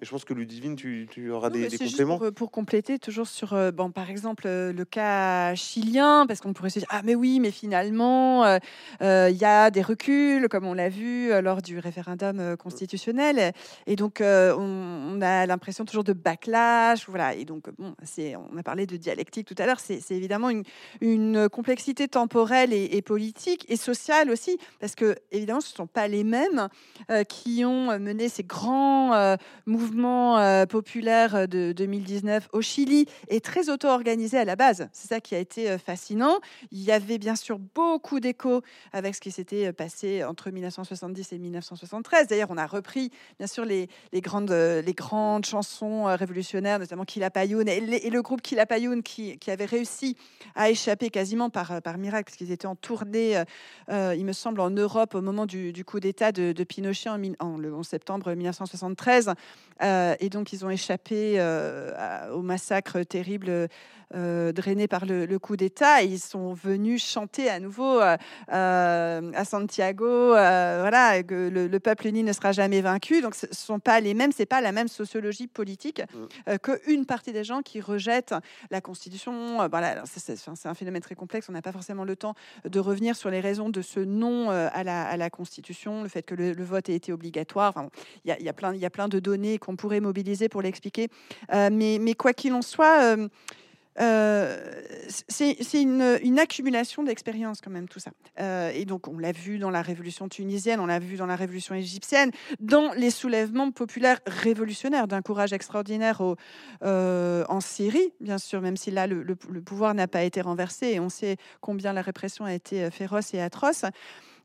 [0.00, 2.18] Mais je pense que Ludivine, tu, tu auras non, des, des compléments.
[2.18, 6.52] Pour, pour, compléter, toujours sur, euh, bon, par exemple, euh, le cas chilien, parce qu'on
[6.52, 8.60] pourrait se dire, ah mais oui, mais finalement, il
[9.02, 13.52] euh, y a des reculs, comme on l'a vu lors du référendum constitutionnel.
[13.86, 17.08] Et donc, on, on, a l'impression toujours de backlash.
[17.08, 17.34] Voilà.
[17.34, 17.94] Et donc, bon,
[18.52, 20.64] on a parlé de dialectique tout à l'heure, c'est évidemment une,
[21.00, 25.86] une, complexité temporelle et, et, politique et sociale aussi, parce que, évidemment, ce ne sont
[25.86, 26.68] pas les mêmes
[27.28, 29.36] qui ont mené ces grands
[29.72, 34.88] mouvement euh, populaire de 2019 au Chili est très auto-organisé à la base.
[34.92, 36.38] C'est ça qui a été euh, fascinant.
[36.70, 38.62] Il y avait bien sûr beaucoup d'échos
[38.92, 42.28] avec ce qui s'était euh, passé entre 1970 et 1973.
[42.28, 47.78] D'ailleurs, on a repris bien sûr les, grandes, les grandes chansons révolutionnaires, notamment Kilapayoun et,
[47.78, 50.16] et le groupe Kilapayoun qui, qui avait réussi
[50.54, 53.42] à échapper quasiment par, miracle, parce qu'ils étaient en tournée,
[53.88, 57.58] euh, il me semble, en Europe au moment du, coup d'État de, Pinochet en, en,
[57.58, 59.32] le 11 septembre 1973.
[59.82, 63.68] Euh, et donc, ils ont échappé euh, au massacre terrible
[64.14, 66.02] euh, drainés par le, le coup d'État.
[66.02, 68.16] Ils sont venus chanter à nouveau euh,
[68.52, 73.20] euh à Santiago, euh, voilà, que le, le, peuple uni ne sera jamais vaincu.
[73.22, 76.02] Donc, ce ne sont pas les mêmes, c'est pas la même sociologie politique
[76.48, 78.34] euh, qu'une partie des gens qui rejettent
[78.70, 79.68] la Constitution.
[79.68, 81.48] voilà, c'est un phénomène très complexe.
[81.48, 82.34] On n'a pas forcément le temps
[82.64, 86.22] de revenir sur les raisons de ce non à la, à la Constitution, le fait
[86.22, 87.72] que le, le vote ait été obligatoire.
[87.74, 87.88] Enfin,
[88.24, 90.48] il y, a, y, a plein, il y a plein de données qu'on pourrait mobiliser
[90.48, 91.08] pour l'expliquer.
[91.50, 93.28] mais, mais quoi qu'il en soit, euh,
[93.98, 98.10] c'est une, accumulation d'expériences quand même tout ça.
[98.40, 101.36] Euh, et donc on l'a vu dans la révolution tunisienne, on l'a vu dans la
[101.36, 106.22] révolution égyptienne, dans les soulèvements populaires révolutionnaires d'un courage extraordinaire
[106.82, 110.88] euh, en Syrie, bien sûr, même si là le, le, pouvoir n'a pas été renversé
[110.88, 113.84] et on sait combien la répression a été féroce et atroce.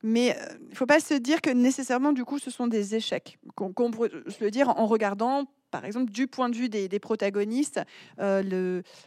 [0.03, 2.95] Mais euh, il ne faut pas se dire que nécessairement, du coup, ce sont des
[2.95, 3.39] échecs.
[3.55, 6.99] Qu'on qu peut se le dire en regardant par exemple, du point de vue des,
[6.99, 7.81] protagonistes,
[8.19, 8.41] euh,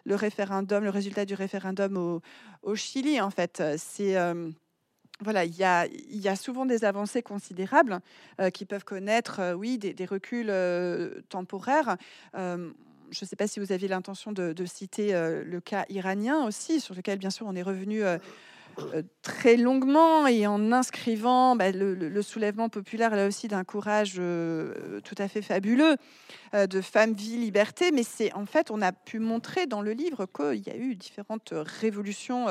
[0.05, 2.21] le, référendum, le résultat du référendum
[2.63, 4.51] au, Chili, en fait, c'est euh,
[5.23, 5.65] voilà, il y,
[6.29, 8.01] a, souvent des avancées considérables
[8.41, 11.97] euh, qui peuvent connaître, euh, oui, des, reculs euh, temporaires.
[12.35, 12.71] je
[13.21, 17.19] ne sais pas si vous aviez l'intention de, citer le cas iranien aussi, sur lequel,
[17.19, 18.19] bien sûr, on est revenu euh,
[19.23, 25.15] très longuement et en inscrivant bah, le, soulèvement populaire là aussi d'un courage euh, tout
[25.19, 25.97] à fait fabuleux
[26.55, 27.91] euh, de femmes, vie, liberté.
[27.93, 30.95] Mais c'est en fait, on a pu montrer dans le livre qu'il y a eu
[30.95, 32.47] différentes révolutions.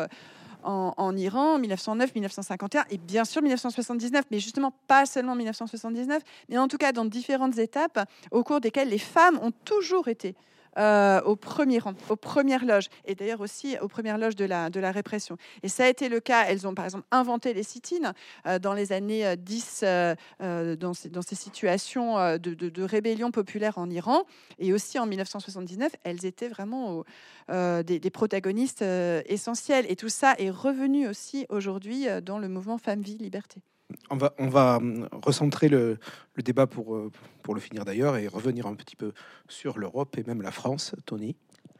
[0.61, 6.57] En, en, Iran, 1909, 1951 et bien sûr 1979, mais justement pas seulement 1979, mais
[6.57, 10.35] en tout cas dans différentes étapes au cours desquelles les femmes ont toujours été
[10.77, 14.91] euh, au premier rang, aux premières loges, et d'ailleurs aussi aux premières loges de la,
[14.91, 15.37] répression.
[15.63, 18.13] Et ça a été le cas, elles ont par exemple inventé les sit-ins
[18.47, 24.23] euh, dans les années 10, euh, euh, dans, ces, situations de, rébellion populaire en Iran,
[24.57, 27.03] et aussi en 1979, elles étaient vraiment
[27.49, 28.83] des, protagonistes
[29.25, 29.85] essentiels.
[29.89, 33.61] Et tout ça est revenu aussi aujourd'hui dans le mouvement Femmes-Vie, Liberté
[34.09, 35.97] on va, on va hum, recentrer le,
[36.35, 37.11] le, débat pour, euh,
[37.43, 39.13] pour le finir d'ailleurs et revenir un petit peu
[39.47, 41.35] sur l'Europe et même la France, Tony.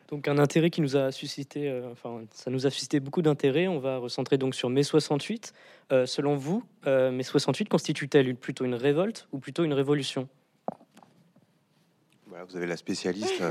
[0.10, 3.68] Donc un intérêt qui nous a suscité, euh, enfin ça nous a suscité beaucoup d'intérêt.
[3.68, 5.54] On va recentrer donc sur mai 68.
[5.92, 10.28] Euh, selon vous, euh, mai 68 constitue-t-elle plutôt une révolte ou plutôt une révolution?
[12.48, 13.34] Vous avez la spécialiste.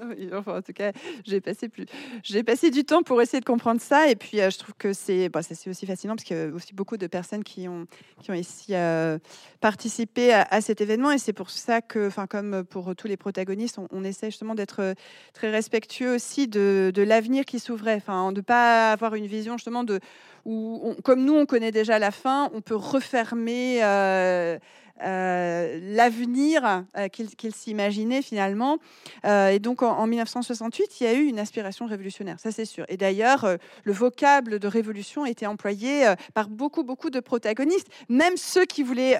[0.00, 0.38] Euh.
[0.38, 0.92] enfin, en tout cas,
[1.24, 1.86] j'ai passé plus,
[2.22, 4.92] j'ai passé du temps pour essayer de comprendre ça, et puis euh, je trouve que
[4.92, 7.86] c'est, bon, c'est aussi fascinant parce qu'il y a aussi beaucoup de personnes qui ont,
[8.20, 9.18] qui ont ici euh,
[9.60, 13.78] participé à, cet événement, et c'est pour ça que, enfin, comme pour tous les protagonistes,
[13.90, 14.94] on, essaie justement d'être
[15.32, 19.84] très respectueux aussi de, de l'avenir qui s'ouvrait, enfin, de pas avoir une vision justement
[19.84, 20.00] de
[20.44, 23.82] où, comme nous, on connaît déjà la fin, on peut refermer.
[23.82, 24.58] Euh,
[25.02, 28.78] euh, l'avenir qu'ils s'imaginaient finalement.
[29.24, 32.84] et donc en, en, 1968, il y a eu une aspiration révolutionnaire, ça c'est sûr.
[32.88, 33.46] Et d'ailleurs,
[33.84, 39.16] le vocable de révolution était employé par beaucoup, beaucoup de protagonistes, même ceux qui voulaient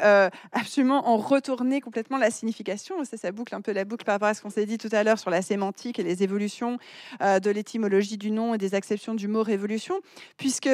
[0.52, 3.02] absolument en retourner complètement la signification.
[3.04, 4.88] Ça, ça boucle un peu la boucle par rapport à ce qu'on s'est dit tout
[4.92, 6.78] à l'heure sur la sémantique et les évolutions
[7.20, 10.00] de l'étymologie du nom et des acceptions du mot révolution,
[10.36, 10.70] puisque,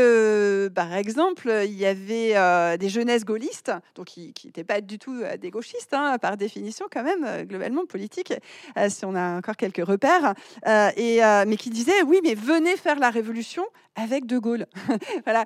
[0.74, 5.14] par exemple, il y avait euh, des jeunesses gaullistes, donc qui n'étaient pas du tout
[5.22, 8.34] euh, des gauchistes, hein, par définition, quand même, euh, globalement, politique,
[8.88, 10.34] si on a encore quelques repères,
[10.96, 13.64] et, mais qui disaient oui, mais venez faire la révolution
[13.94, 14.66] avec De Gaulle.
[15.24, 15.44] voilà.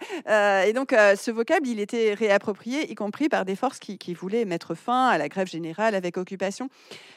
[0.67, 4.75] et donc, ce vocable, il était réapproprié, y compris par des forces qui, voulaient mettre
[4.75, 6.69] fin à la grève générale avec occupation.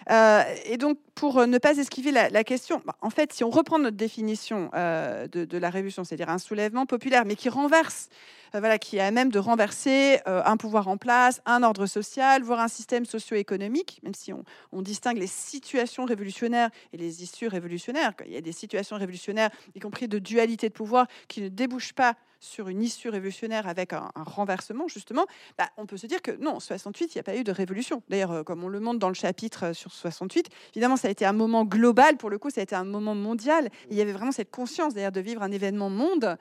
[0.09, 3.97] et donc, pour ne pas esquiver la, question, bah, en fait, si on reprend notre
[3.97, 8.09] définition de, de, la révolution, c'est-à-dire un soulèvement populaire, mais qui renverse
[8.55, 11.85] euh, voilà, qui est à même de renverser euh, un pouvoir en place, un ordre
[11.85, 17.23] social, voire un système socio-économique, même si on, on, distingue les situations révolutionnaires et les
[17.23, 18.13] issues révolutionnaires.
[18.25, 21.93] Il y a des situations révolutionnaires, y compris de dualité de pouvoir, qui ne débouchent
[21.93, 25.25] pas sur une issue révolutionnaire avec un, renversement, justement,
[25.57, 28.03] bah, on peut se dire que non, 68, il n'y a pas eu de révolution.
[28.09, 31.11] D'ailleurs, euh, comme on le montre dans le chapitre euh, sur 68, évidemment, ça a
[31.11, 33.69] été un moment global, pour le coup, ça a été un moment mondial.
[33.89, 36.37] Il y avait vraiment cette conscience, d'ailleurs, de vivre un événement monde.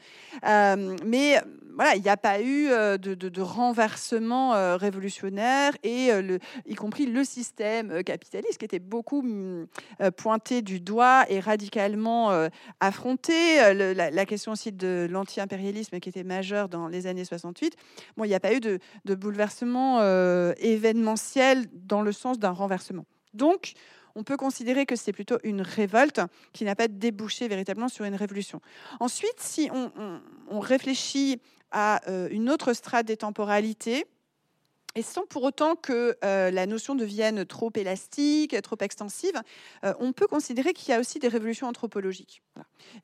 [0.46, 1.40] Euh, mais
[1.74, 6.08] voilà, il n'y a pas eu de, renversement révolutionnaire, et
[6.66, 9.66] y compris le système capitaliste qui était beaucoup mm,
[10.16, 12.48] pointé du doigt et radicalement
[12.80, 13.74] affronté.
[13.74, 17.76] la, la question aussi de l'anti-impérialisme qui était majeur dans les années 68,
[18.16, 18.78] bon, il n'y a pas eu de,
[19.14, 23.06] bouleversement euh, événementiel dans le sens d'un renversement.
[23.34, 23.74] Donc,
[24.14, 26.20] on peut considérer que c'est plutôt une révolte
[26.52, 28.60] qui n'a pas débouché véritablement sur une révolution.
[28.98, 31.40] Ensuite, si on, réfléchit
[31.70, 34.06] à euh, une autre strate des temporalités,
[34.96, 39.34] et sans pour autant que euh, la notion devienne trop élastique, trop extensive,
[39.84, 42.42] euh, on peut considérer qu'il y a aussi des révolutions anthropologiques.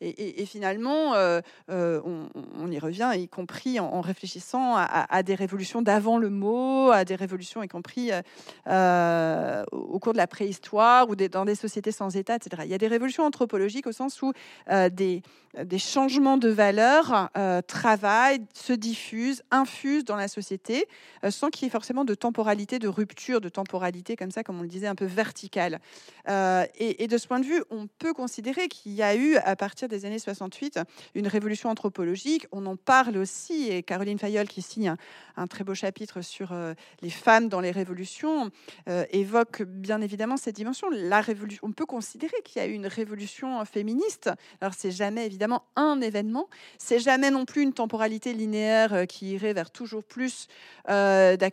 [0.01, 6.31] Et, finalement, euh, on, y revient, y compris en, réfléchissant à, des révolutions d'avant le
[6.31, 11.93] mot, à des révolutions y compris au cours de la préhistoire ou dans des sociétés
[11.93, 12.63] sans État, etc.
[12.65, 14.33] Il y a des révolutions anthropologiques au sens où
[14.91, 15.23] des,
[15.77, 17.29] changements de valeurs
[17.67, 20.87] travaillent, se diffusent, infusent dans la société
[21.29, 24.63] sans qu'il y ait forcément de temporalité, de rupture de temporalité, comme ça, comme on
[24.63, 25.81] le disait, un peu verticale.
[26.29, 29.57] Euh, et, de ce point de vue, on peut considérer qu'il y a eu, à
[29.57, 30.79] partir des années 68,
[31.17, 32.47] une révolution anthropologique.
[32.53, 34.95] On en parle aussi, et Caroline Fayol, qui signe
[35.37, 38.51] un, très beau chapitre sur euh, les femmes dans les révolutions,
[38.89, 40.89] euh, évoque bien évidemment cette dimension.
[40.89, 44.31] La révolution, on peut considérer qu'il y a eu une révolution féministe.
[44.61, 46.49] Alors, c'est jamais évidemment un événement,
[46.79, 50.47] c'est jamais non plus une temporalité linéaire qui irait vers toujours plus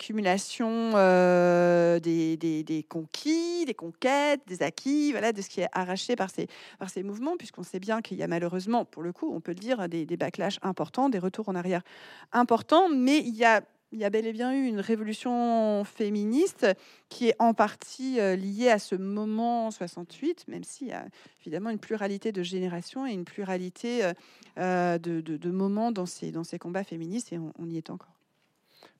[0.09, 6.31] d'accumulation euh, des, conquis, des conquêtes, des acquis, voilà, de ce qui est arraché par
[6.31, 6.47] ces,
[6.79, 9.51] par ces mouvements, puisqu'on sait bien qu'il y a malheureusement, pour le coup, on peut
[9.51, 11.83] le dire, des, des backlash importants, des retours en arrière
[12.31, 13.61] importants, mais il y a
[13.91, 16.67] il y a bel et bien eu une révolution féministe
[17.09, 21.07] qui est en partie euh, liée à ce moment 68, même s'il y a
[21.41, 24.11] évidemment une pluralité de générations et une pluralité
[24.59, 28.13] euh, de, de, moments dans ces, dans ces combats féministes, et on y est encore.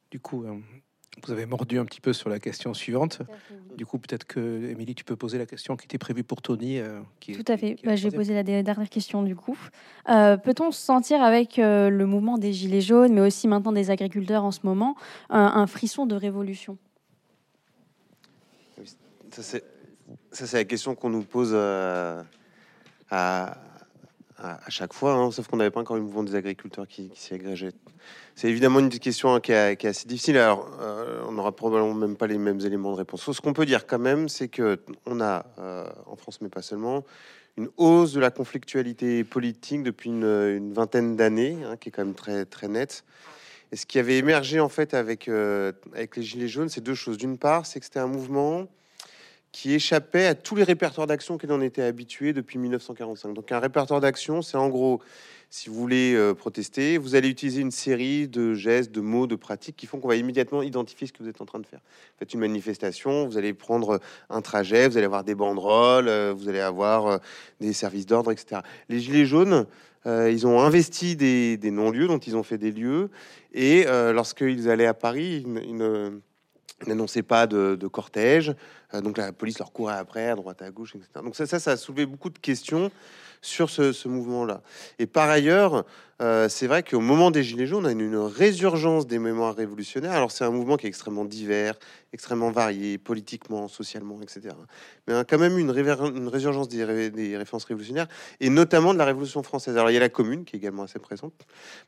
[0.10, 0.44] Du coup,
[1.26, 3.22] vous avez mordu un petit peu sur la question suivante.
[3.76, 6.80] Du coup, peut-être que, Émilie, tu peux poser la question qui était prévue pour Tony.
[6.80, 7.78] Euh, qui Tout à fait.
[7.84, 9.58] Bah, je vais poser la dernière question, du coup.
[10.10, 13.92] Euh, peut-on se sentir, avec euh, le mouvement des Gilets jaunes, mais aussi maintenant des
[13.92, 14.96] agriculteurs en ce moment,
[15.30, 16.78] un frisson de révolution?
[19.32, 19.44] Ça,
[20.32, 22.26] c'est la question qu'on nous pose à,
[24.42, 27.12] à, chaque fois, hein, sauf qu'on n'avait pas encore eu le mouvement des agriculteurs qui,
[27.16, 27.72] s'y agrégeait.
[28.36, 30.38] C'est évidemment une question hein, qui, est, assez difficile.
[30.38, 33.32] Alors, euh, on n'aura probablement même pas les mêmes éléments de réponse.
[33.32, 36.62] Ce qu'on peut dire quand même, c'est que on a, euh, en France, mais pas
[36.62, 37.04] seulement,
[37.58, 42.16] une hausse de la conflictualité politique depuis une, vingtaine d'années, hein, qui est quand même
[42.16, 43.04] très, très nette.
[43.72, 46.96] Et ce qui avait émergé en fait avec, euh, avec les Gilets jaunes, c'est deux
[46.96, 47.18] choses.
[47.18, 48.68] D'une part, c'est que c'était un mouvement
[49.52, 53.34] qui échappait à tous les répertoires d'action qu'il en était habitué depuis 1945.
[53.34, 55.02] Donc un répertoire d'action, c'est en gros,
[55.50, 59.36] si vous voulez euh, protester, vous allez utiliser une série de gestes, de mots, de
[59.36, 61.80] pratiques qui font qu'on va immédiatement identifier ce que vous êtes en train de faire.
[62.20, 64.00] faites une manifestation, vous allez prendre
[64.30, 67.18] un trajet, vous allez avoir des banderoles, euh, vous allez avoir euh,
[67.60, 68.62] des services d'ordre, etc.
[68.88, 69.66] Les Gilets jaunes,
[70.06, 73.12] ils ont investi des, non-lieux dont ils ont fait des lieux.
[73.54, 76.22] Et lorsqu'ils allaient à Paris, une
[76.88, 78.56] n'annonçaient pas de, cortège,
[78.94, 81.10] euh, donc la police leur courait après, à droite, à gauche, etc.
[81.16, 82.92] Donc ça, ça, ça a soulevé beaucoup de questions
[83.42, 84.62] sur ce, mouvement-là.
[84.98, 85.86] Et par ailleurs,
[86.22, 90.12] euh, c'est vrai qu'au moment des Gilets jaunes, on a une, résurgence des mémoires révolutionnaires.
[90.12, 91.76] Alors c'est un mouvement qui est extrêmement divers,
[92.12, 94.54] extrêmement varié, politiquement, socialement, etc.
[95.08, 98.08] Mais a quand même une, une résurgence des, ré- des références révolutionnaires,
[98.42, 99.78] et notamment de la Révolution française.
[99.78, 101.34] Alors il y a la Commune, qui est également assez présente,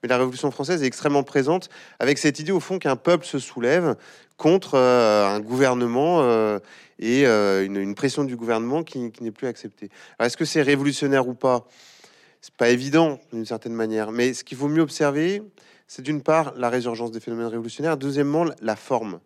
[0.01, 1.69] mais la Révolution française est extrêmement présente,
[1.99, 3.97] avec cette idée au fond qu'un peuple se soulève
[4.37, 6.57] contre euh, un gouvernement euh,
[7.01, 9.89] et euh, une, pression du gouvernement qui, n'est plus acceptée.
[10.19, 11.67] Est-ce que c'est révolutionnaire ou pas?
[12.41, 15.43] C'est pas évident d'une certaine manière, mais ce qu'il vaut mieux observer,
[15.87, 19.19] c'est d'une part la résurgence des phénomènes révolutionnaires, deuxièmement la forme.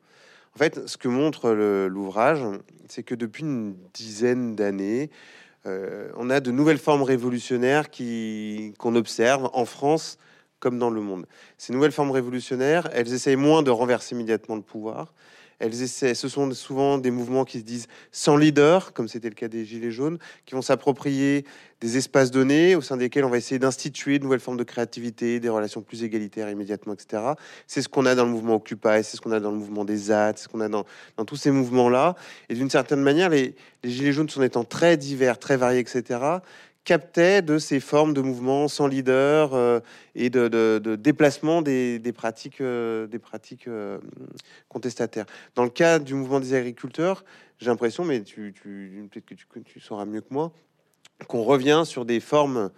[0.56, 2.42] En fait, ce que montre l'ouvrage,
[2.88, 5.10] c'est que depuis une dizaine d'années,
[5.66, 10.18] euh, on a de nouvelles formes révolutionnaires qui qu'on observe en France
[10.60, 11.26] comme dans le monde.
[11.58, 15.14] Ces nouvelles formes révolutionnaires, elles essayent moins de renverser immédiatement le pouvoir.
[15.60, 19.36] Elles essaient, ce sont souvent des mouvements qui se disent sans leader, comme c'était le
[19.36, 21.46] cas des Gilets jaunes, qui vont s'approprier
[21.82, 25.40] des espaces donnés au sein desquels on va essayer d'instituer de nouvelles formes de créativité,
[25.40, 27.24] des relations plus égalitaires immédiatement, etc.
[27.68, 29.86] C'est ce qu'on a dans le mouvement Occupy, c'est ce qu'on a dans le mouvement
[29.86, 30.86] des ZAD, c'est ce qu'on a dans,
[31.26, 32.16] tous ces mouvements-là.
[32.50, 36.20] Et d'une certaine manière, les Gilets jaunes sont étant très divers, très variés, etc.,
[36.86, 39.80] captaient de ces formes de mouvements sans leader euh,
[40.14, 43.98] et de, déplacement des, pratiques, euh, des pratiques euh,
[44.70, 45.26] contestataires.
[45.56, 47.26] Dans le cas du mouvement des agriculteurs,
[47.60, 48.54] j'ai l'impression, mais tu,
[49.12, 50.54] peut-être que tu, sauras mieux que moi,
[51.28, 52.70] qu'on revient sur des formes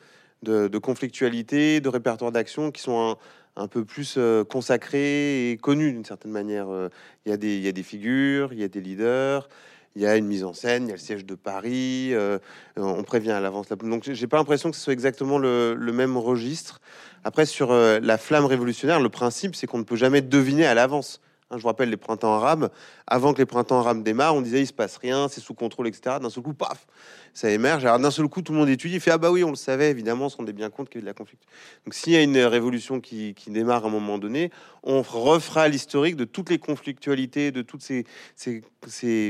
[0.43, 3.17] de, conflictualité, de répertoire d'action qui sont
[3.55, 6.69] un, peu plus euh, consacrées et connues d'une certaine manière.
[6.69, 6.89] Euh,
[7.25, 9.49] il y a des figures, il y a des leaders,
[9.97, 12.37] il y a une mise en scène, il y a le siège de Paris, euh,
[12.75, 13.67] on prévient à l'avance.
[13.71, 16.79] la- Donc j'ai- pas l'impression que ce soit exactement le, le même registre.
[17.23, 20.75] Après, sur euh, la flamme révolutionnaire, le principe, c'est qu'on ne peut jamais deviner à
[20.75, 21.19] l'avance.
[21.49, 22.69] Hein, je vous rappelle les printemps arabes.
[23.05, 25.87] Avant que les printemps arabes démarrent, on disait il se passe rien, c'est sous contrôle,
[25.87, 26.17] etc.
[26.21, 26.85] D'un seul coup, paf,
[27.33, 27.85] ça émerge.
[27.85, 29.55] Alors d'un seul coup, tout le monde étudie, il fait ah bah oui, on le
[29.55, 31.37] savait, évidemment, on se rendait bien compte qu'il y avait de la conflit.
[31.85, 34.51] Donc s'il y a une révolution qui, démarre à un moment donné,
[34.83, 38.03] on refera l'historique de toutes les conflictualités, de toutes ces,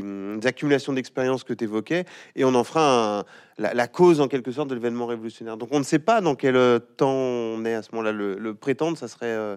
[0.01, 3.25] hum, accumulations d'expériences que tu évoquais, et on en fera
[3.59, 5.57] la, cause en quelque sorte de l'événement révolutionnaire.
[5.57, 8.11] Donc on ne sait pas dans quel euh, temps on est à ce moment-là.
[8.11, 9.55] Le, le prétendre, ça serait, euh,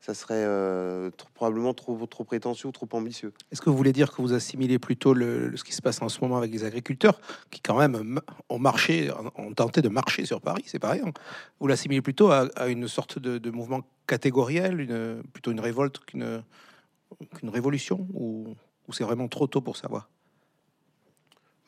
[0.00, 3.32] ça serait euh, trop- probablement trop, trop prétentieux ou trop ambitieux.
[3.52, 6.00] Est-ce que vous voulez dire que vous assimilez plutôt le, le- ce qui se passe
[6.00, 7.20] en ce moment avec les agriculteurs,
[7.50, 8.18] qui quand même
[8.48, 11.02] ont marché, ont tenté de marcher sur Paris, c'est pareil.
[11.04, 11.12] hein?
[11.60, 15.98] Vous l'assimilez plutôt à, à une sorte de, de mouvement catégoriel, une, plutôt une révolte
[16.06, 16.42] qu'une
[17.44, 18.54] révolution, ou,
[18.88, 20.08] ou c'est vraiment trop tôt pour savoir?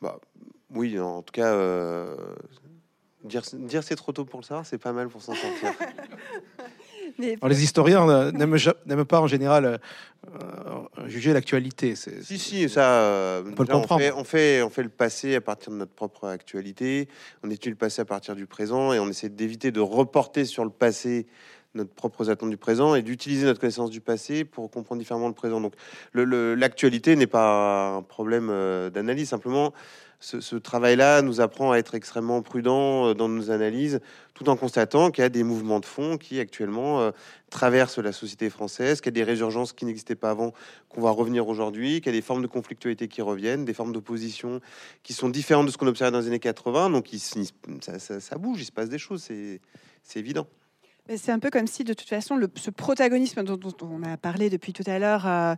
[0.01, 0.19] Bah,
[0.71, 2.17] oui, en tout cas, euh,
[3.23, 5.71] dire, dire c'est trop tôt pour le savoir, c'est pas mal pour s'en sortir.
[7.19, 9.79] Mais Alors, Les historiens n'aiment pas en général
[10.27, 11.95] euh, juger l'actualité.
[11.95, 14.01] c'est- Si, si, ça, euh, peut le on, comprendre.
[14.01, 17.07] fait, on, fait, on fait le passé à partir de notre propre actualité,
[17.43, 20.63] on étudie le passé à partir du présent et on essaie d'éviter de reporter sur
[20.63, 21.27] le passé
[21.75, 25.33] notre propres attentes du présent et d'utiliser notre connaissance du passé pour comprendre différemment le
[25.33, 25.59] présent.
[25.59, 25.73] Donc
[26.13, 29.73] l'actualité n'est pas un problème euh, d'analyse, simplement
[30.23, 33.99] ce, travail-là nous apprend à être extrêmement prudent euh, dans nos analyses,
[34.33, 37.11] tout en constatant qu'il y a des mouvements de fond qui actuellement euh,
[37.49, 40.53] traversent la société française, qu'il y a des résurgences qui n'existaient pas avant,
[40.87, 43.91] qu'on va revenir aujourd'hui, qu'il y a des formes de conflictualité qui reviennent, des formes
[43.91, 44.61] d'opposition
[45.03, 46.89] qui sont différentes de ce qu'on observait dans les années 80.
[46.91, 47.09] Donc
[47.81, 49.59] ça, bouge, il se passe des choses, c'est
[50.15, 50.47] évident.
[51.17, 54.49] C'est un peu comme si, de toute façon, ce protagonisme dont, dont on a parlé
[54.49, 55.55] depuis tout à l'heure euh,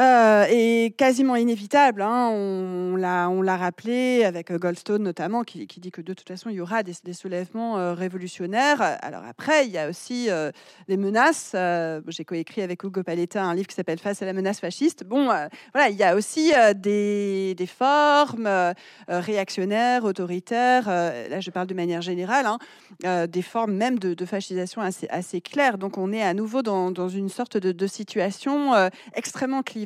[0.00, 2.02] euh, est quasiment inévitable.
[2.02, 2.30] hein.
[2.32, 6.60] On, l'a, rappelé avec euh, Goldstone notamment, qui, dit que de toute façon, il y
[6.60, 8.80] aura des, soulèvements euh, révolutionnaires.
[9.02, 10.50] Alors après, il y a aussi euh,
[10.88, 11.52] des menaces.
[11.54, 15.04] Euh, j'ai coécrit avec Hugo Paletta un livre qui s'appelle Face à la menace fasciste.
[15.04, 18.48] Bon, voilà, il y a aussi des, des formes
[19.08, 20.86] réactionnaires, autoritaires.
[20.86, 22.46] là, je parle de manière générale.
[22.46, 25.78] hein, des formes même de, fascisation assez, claires.
[25.78, 28.72] Donc on est à nouveau dans, dans une sorte de, situation
[29.14, 29.81] extrêmement clivante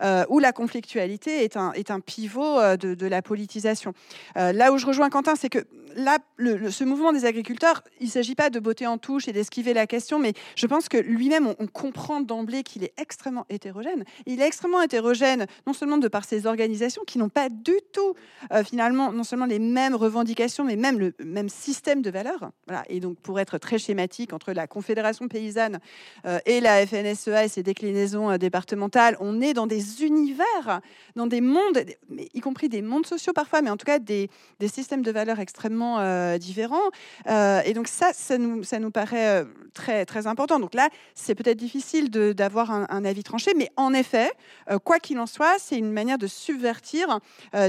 [0.00, 3.92] euh, où la conflictualité est un, pivot euh, de, la politisation.
[4.36, 5.66] Euh, là où je rejoins Quentin, c'est que
[5.96, 9.74] là, ce mouvement des agriculteurs, il ne s'agit pas de botter en touche et d'esquiver
[9.74, 14.04] la question, mais je pense que lui-même, on, comprend d'emblée qu'il est extrêmement hétérogène.
[14.26, 18.14] Il est extrêmement hétérogène, non seulement de par ses organisations qui n'ont pas du tout,
[18.64, 22.50] finalement, non seulement les mêmes revendications, mais même le même système de valeurs.
[22.66, 22.82] Voilà.
[22.88, 25.78] Et donc, pour être très schématique, entre la Confédération paysanne
[26.46, 30.80] et la FNSEA et ses déclinaisons départementales, on est dans des univers,
[31.16, 34.30] dans des mondes, y compris des mondes sociaux parfois, mais en tout cas des,
[34.66, 36.76] systèmes de valeurs extrêmement euh, différents.
[37.28, 39.44] Euh, et donc ça, ça nous, paraît
[39.74, 40.58] très, très important.
[40.60, 44.30] Donc là, c'est peut-être difficile d'avoir un, avis tranché, mais en effet,
[44.84, 47.20] quoi qu'il en soit, c'est une manière de subvertir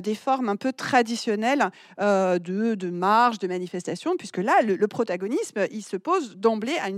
[0.04, 5.98] des formes un peu traditionnelles de, marge, de manifestation, puisque là, le, protagonisme, il se
[5.98, 6.90] pose d'emblée à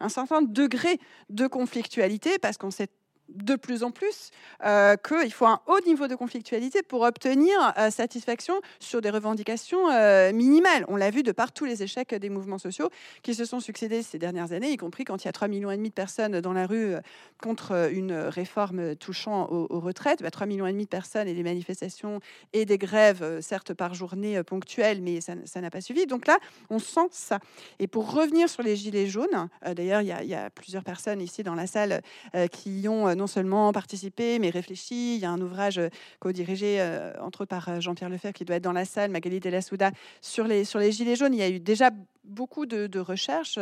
[0.00, 0.98] un certain degré
[1.30, 2.88] de conflictualité, parce qu'on sait
[3.28, 4.30] de plus en plus
[4.64, 9.90] euh, qu'il faut un haut niveau de conflictualité pour obtenir euh, satisfaction sur des revendications
[9.90, 10.84] euh, minimales.
[10.88, 12.90] On l'a vu de par tous les échecs des mouvements sociaux
[13.22, 15.70] qui se sont succédés ces dernières années, y compris quand il y a 3,5 millions
[15.70, 16.94] de personnes dans la rue
[17.42, 20.22] contre une réforme touchant aux, retraites.
[20.22, 22.20] 3,5 bah, millions et demi de personnes et des manifestations
[22.52, 26.06] et des grèves, certes par journée ponctuelles, mais ça n'a pas suffi.
[26.06, 26.38] Donc là,
[26.70, 27.38] on sent ça.
[27.78, 31.54] Et pour revenir sur les gilets jaunes, d'ailleurs, il y, a plusieurs personnes ici dans
[31.54, 32.02] la salle
[32.50, 35.16] qui ont non seulement participé, mais réfléchi.
[35.16, 35.88] Il y a un ouvrage euh,
[36.20, 39.40] co-dirigé, euh, entre autres, par euh, Jean-Pierre Lefebvre, qui doit être dans la salle, Magali
[39.62, 39.90] Souda,
[40.20, 41.34] sur les, sur les Gilets jaunes.
[41.34, 41.90] Il y a eu déjà
[42.26, 43.58] beaucoup de, recherches.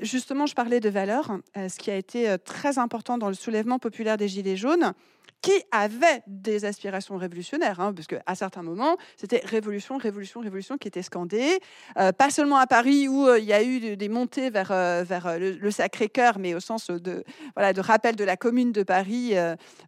[0.00, 1.38] justement, je parlais de valeurs.
[1.54, 4.94] ce qui a été très important dans le soulèvement populaire des Gilets jaunes,
[5.42, 10.88] qui avait des aspirations révolutionnaires, hein, parce qu'à certains moments, c'était révolution, révolution, révolution qui
[10.88, 11.60] était scandée,
[11.98, 15.02] euh, pas seulement à Paris où euh, il y a eu des montées vers, euh,
[15.02, 17.24] vers le, Sacré-Cœur, mais au sens de,
[17.54, 19.34] voilà, de rappel de la commune de Paris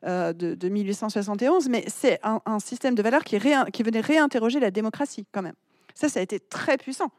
[0.03, 5.55] de, 1871, mais c'est un, système de valeurs qui venait réinterroger la démocratie quand même.
[5.95, 7.11] Ça, ça a été très puissant.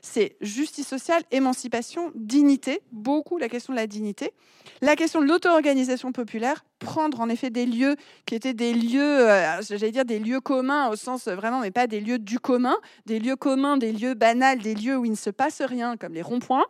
[0.00, 4.32] C'est justice sociale, émancipation, dignité, beaucoup la question de la dignité,
[4.80, 7.96] la question de l'auto-organisation populaire, prendre en effet des lieux
[8.26, 11.86] qui étaient des lieux, euh, j'allais dire des lieux communs au sens vraiment, mais pas
[11.86, 12.76] des lieux du commun,
[13.06, 16.12] des lieux communs, des lieux banals, des lieux où il ne se passe rien, comme
[16.12, 16.66] les ronds-points,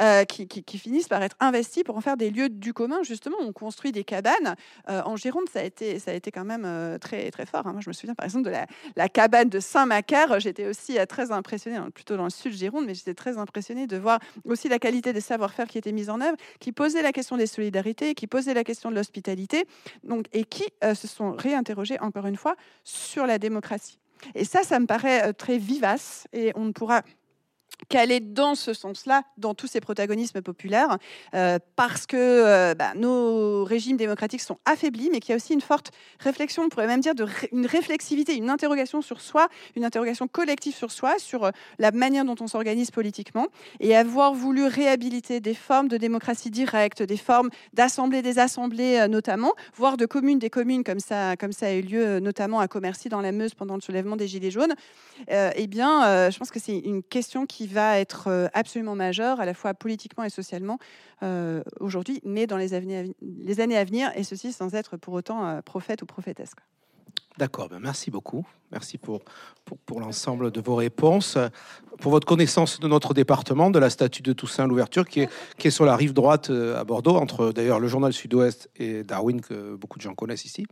[0.00, 3.02] euh, qui, finissent par être investis pour en faire des lieux du commun.
[3.02, 4.54] Justement, on construit des cabanes.
[4.90, 7.66] Euh, en Gironde, ça a été, ça a été quand même très, très fort.
[7.66, 7.72] Hein.
[7.72, 8.54] Moi, je me souviens par exemple de
[8.96, 10.38] la, cabane de Saint-Macaire.
[10.40, 13.86] J'étais aussi très impressionnée, hein, plutôt dans le sud de Gironde, mais j'étais très impressionnée
[13.86, 17.12] de voir aussi la qualité des savoir-faire qui étaient mis en œuvre, qui posait la
[17.12, 19.53] question des solidarités, qui posait la question de l'hospitalité
[20.02, 23.98] donc, et qui euh, se sont réinterrogés encore une fois sur la démocratie.
[24.34, 27.02] Et ça, ça me paraît euh, très vivace et on ne pourra
[27.92, 30.98] est dans ce sens-là, dans tous ces protagonismes populaires,
[31.34, 35.52] euh, parce que euh, bah, nos régimes démocratiques sont affaiblis, mais qu'il y a aussi
[35.52, 39.84] une forte réflexion, on pourrait même dire de une réflexivité, une interrogation sur soi, une
[39.84, 43.46] interrogation collective sur soi, sur euh, la manière dont on s'organise politiquement,
[43.80, 49.52] et avoir voulu réhabiliter des formes de démocratie directe, des formes d'assemblée des assemblées notamment,
[49.74, 53.08] voire de communes des communes, comme ça, comme ça a eu lieu notamment à Commercy
[53.08, 54.74] dans la Meuse pendant le soulèvement des Gilets jaunes,
[55.28, 59.44] eh bien, je pense que c'est une question qui va être euh, absolument majeur, à
[59.44, 60.78] la fois politiquement et socialement,
[61.22, 65.60] euh, aujourd'hui, mais dans les, années à venir, et ceci sans être pour autant euh,
[65.60, 66.52] prophète ou prophétesse.
[67.36, 68.46] D'accord, ben merci beaucoup.
[68.70, 69.20] Merci pour,
[69.86, 71.36] pour, l'ensemble de vos réponses,
[72.00, 75.28] pour votre connaissance de notre département, de la statue de Toussaint l'ouverture, qui est,
[75.58, 79.40] qui est sur la rive droite à Bordeaux, entre d'ailleurs le journal Sud-Ouest et Darwin,
[79.40, 80.64] que beaucoup de gens connaissent ici.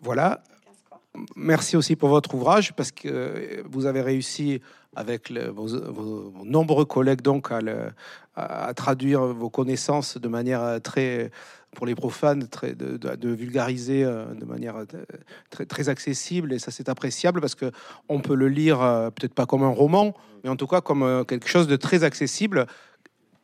[0.00, 0.42] voilà.
[1.36, 4.60] Merci aussi pour votre ouvrage, parce que vous avez réussi
[4.96, 7.50] avec vos, nombreux collègues donc
[8.36, 11.30] à, traduire vos connaissances de manière très
[11.74, 17.40] pour les profanes de, vulgariser euh, de manière euh, très, accessible et ça c'est appréciable
[17.40, 17.70] parce que
[18.08, 21.24] on peut le lire euh, peut-être pas comme un roman mais en tout cas comme
[21.26, 22.66] quelque chose de très accessible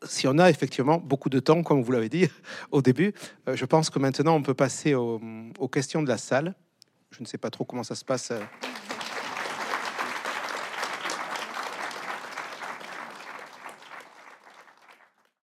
[0.05, 2.27] si on a effectivement beaucoup de temps, comme vous l'avez dit
[2.71, 3.13] au début,
[3.53, 6.55] je pense que maintenant on peut passer aux questions de la salle
[7.11, 8.31] je ne sais pas trop comment ça se passe.
[8.31, 8.41] Euh,